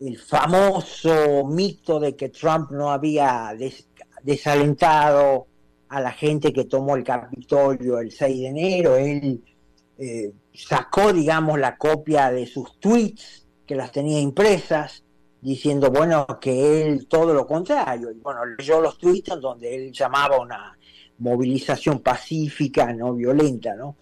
el 0.00 0.18
famoso 0.18 1.44
mito 1.46 1.98
de 1.98 2.14
que 2.14 2.28
Trump 2.28 2.70
no 2.70 2.90
había 2.90 3.54
desalentado 4.22 5.46
a 5.88 6.00
la 6.00 6.12
gente 6.12 6.52
que 6.52 6.64
tomó 6.64 6.96
el 6.96 7.04
Capitolio 7.04 7.98
el 8.00 8.10
6 8.10 8.40
de 8.40 8.46
enero, 8.48 8.96
él 8.96 9.42
eh, 9.98 10.32
sacó, 10.52 11.12
digamos, 11.12 11.58
la 11.58 11.76
copia 11.76 12.30
de 12.30 12.46
sus 12.46 12.78
tweets, 12.78 13.46
que 13.66 13.74
las 13.74 13.92
tenía 13.92 14.20
impresas, 14.20 15.04
diciendo, 15.40 15.90
bueno, 15.90 16.26
que 16.40 16.82
él 16.82 17.06
todo 17.06 17.32
lo 17.32 17.46
contrario. 17.46 18.10
Y 18.10 18.18
bueno, 18.18 18.44
leyó 18.44 18.80
los 18.80 18.98
tweets 18.98 19.40
donde 19.40 19.74
él 19.74 19.92
llamaba 19.92 20.40
una 20.40 20.76
movilización 21.18 22.00
pacífica, 22.00 22.92
no 22.92 23.14
violenta, 23.14 23.74
¿no? 23.74 23.96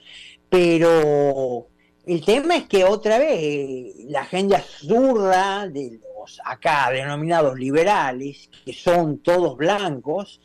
Pero 0.48 1.68
el 2.06 2.24
tema 2.24 2.56
es 2.56 2.66
que 2.66 2.84
otra 2.84 3.18
vez 3.18 3.94
la 4.06 4.22
agenda 4.22 4.60
zurda 4.60 5.68
de 5.68 6.00
los 6.18 6.40
acá 6.44 6.90
denominados 6.90 7.58
liberales, 7.58 8.50
que 8.64 8.72
son 8.72 9.18
todos 9.18 9.56
blancos, 9.56 10.40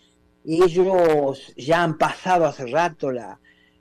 ellos 0.46 1.54
ya 1.58 1.84
han 1.84 1.98
pasado 1.98 2.46
hace 2.46 2.66
rato 2.66 3.12
la, 3.12 3.40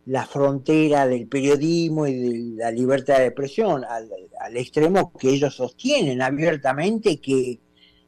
la 0.08 0.24
frontera 0.24 1.06
del 1.06 1.28
periodismo 1.28 2.06
y 2.06 2.14
de 2.14 2.56
la 2.56 2.70
libertad 2.70 3.18
de 3.18 3.26
expresión 3.26 3.84
al, 3.84 4.56
extremo 4.56 5.12
que 5.12 5.28
ellos 5.28 5.54
sostienen 5.54 6.22
abiertamente 6.22 7.20
que 7.20 7.60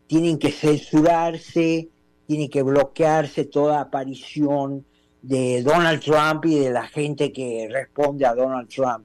tienen 0.06 0.38
que 0.38 0.50
censurarse, 0.50 1.90
tiene 2.26 2.48
que 2.48 2.62
bloquearse 2.62 3.44
toda 3.44 3.82
aparición 3.82 4.86
de 5.20 5.62
Donald 5.62 6.00
Trump 6.00 6.46
y 6.46 6.60
de 6.60 6.70
la 6.70 6.88
gente 6.88 7.32
que 7.32 7.68
responde 7.70 8.24
a 8.24 8.34
Donald 8.34 8.70
Trump. 8.70 9.04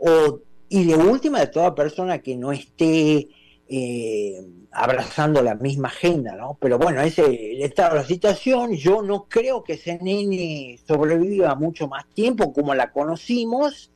O, 0.00 0.40
y 0.68 0.84
de 0.84 0.96
última, 0.96 1.40
de 1.40 1.46
toda 1.48 1.74
persona 1.74 2.18
que 2.18 2.36
no 2.36 2.52
esté 2.52 3.28
eh, 3.68 4.44
abrazando 4.72 5.42
la 5.42 5.54
misma 5.54 5.88
agenda, 5.88 6.34
¿no? 6.34 6.58
Pero 6.60 6.76
bueno, 6.78 7.00
ese 7.02 7.22
es 7.22 7.28
el 7.28 7.62
estado 7.62 7.94
de 7.94 8.00
la 8.00 8.06
situación. 8.06 8.72
Yo 8.74 9.02
no 9.02 9.26
creo 9.28 9.62
que 9.62 9.76
CNN 9.76 10.78
sobreviva 10.86 11.54
mucho 11.54 11.86
más 11.86 12.04
tiempo 12.14 12.52
como 12.52 12.74
la 12.74 12.90
conocimos. 12.90 13.92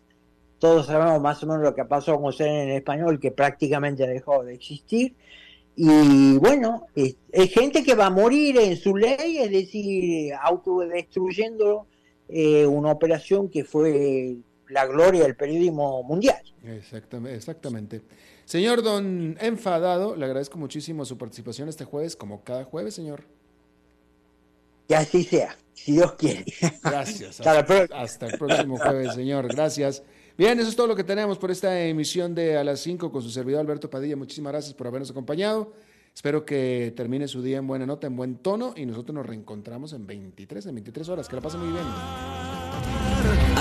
Todos 0.58 0.86
sabemos 0.86 1.20
más 1.20 1.42
o 1.42 1.46
menos 1.46 1.62
lo 1.62 1.74
que 1.74 1.84
pasó 1.84 2.20
con 2.20 2.32
CNN 2.32 2.70
en 2.70 2.76
español, 2.76 3.18
que 3.18 3.32
prácticamente 3.32 4.06
dejó 4.06 4.44
de 4.44 4.54
existir. 4.54 5.14
Y 5.76 6.38
bueno, 6.38 6.86
es, 6.94 7.16
gente 7.52 7.82
que 7.82 7.94
va 7.96 8.06
a 8.06 8.10
morir 8.10 8.58
en 8.58 8.76
su 8.76 8.96
ley, 8.96 9.38
es 9.38 9.50
decir, 9.50 10.32
autodestruyendo 10.40 11.86
eh, 12.28 12.64
una 12.64 12.92
operación 12.92 13.48
que 13.48 13.64
fue 13.64 14.36
la 14.68 14.86
gloria 14.86 15.22
del 15.22 15.36
periodismo 15.36 16.02
mundial. 16.02 16.40
Exactamente. 16.62 17.36
exactamente. 17.36 18.02
Señor 18.44 18.82
Don 18.82 19.36
Enfadado, 19.40 20.16
le 20.16 20.24
agradezco 20.24 20.58
muchísimo 20.58 21.04
su 21.04 21.16
participación 21.16 21.68
este 21.68 21.84
jueves, 21.84 22.16
como 22.16 22.42
cada 22.42 22.64
jueves, 22.64 22.94
señor. 22.94 23.24
Que 24.88 24.96
así 24.96 25.24
sea, 25.24 25.56
si 25.72 25.92
Dios 25.92 26.12
quiere. 26.14 26.44
Gracias. 26.82 27.40
hasta, 27.46 27.86
hasta 27.94 28.26
el 28.26 28.38
próximo 28.38 28.76
jueves, 28.78 29.14
señor. 29.14 29.48
Gracias. 29.48 30.02
Bien, 30.36 30.58
eso 30.58 30.68
es 30.68 30.76
todo 30.76 30.88
lo 30.88 30.96
que 30.96 31.04
tenemos 31.04 31.38
por 31.38 31.50
esta 31.50 31.80
emisión 31.80 32.34
de 32.34 32.58
A 32.58 32.64
las 32.64 32.80
5 32.80 33.10
con 33.10 33.22
su 33.22 33.30
servidor 33.30 33.60
Alberto 33.60 33.88
Padilla. 33.88 34.16
Muchísimas 34.16 34.52
gracias 34.52 34.74
por 34.74 34.86
habernos 34.86 35.10
acompañado. 35.10 35.72
Espero 36.14 36.44
que 36.44 36.92
termine 36.96 37.28
su 37.28 37.42
día 37.42 37.58
en 37.58 37.66
buena 37.66 37.86
nota, 37.86 38.06
en 38.06 38.16
buen 38.16 38.36
tono 38.36 38.74
y 38.76 38.86
nosotros 38.86 39.14
nos 39.14 39.26
reencontramos 39.26 39.92
en 39.92 40.06
23, 40.06 40.66
en 40.66 40.74
23 40.74 41.08
horas. 41.08 41.28
Que 41.28 41.36
la 41.36 41.42
pasen 41.42 41.60
muy 41.60 41.72
bien. 41.72 43.13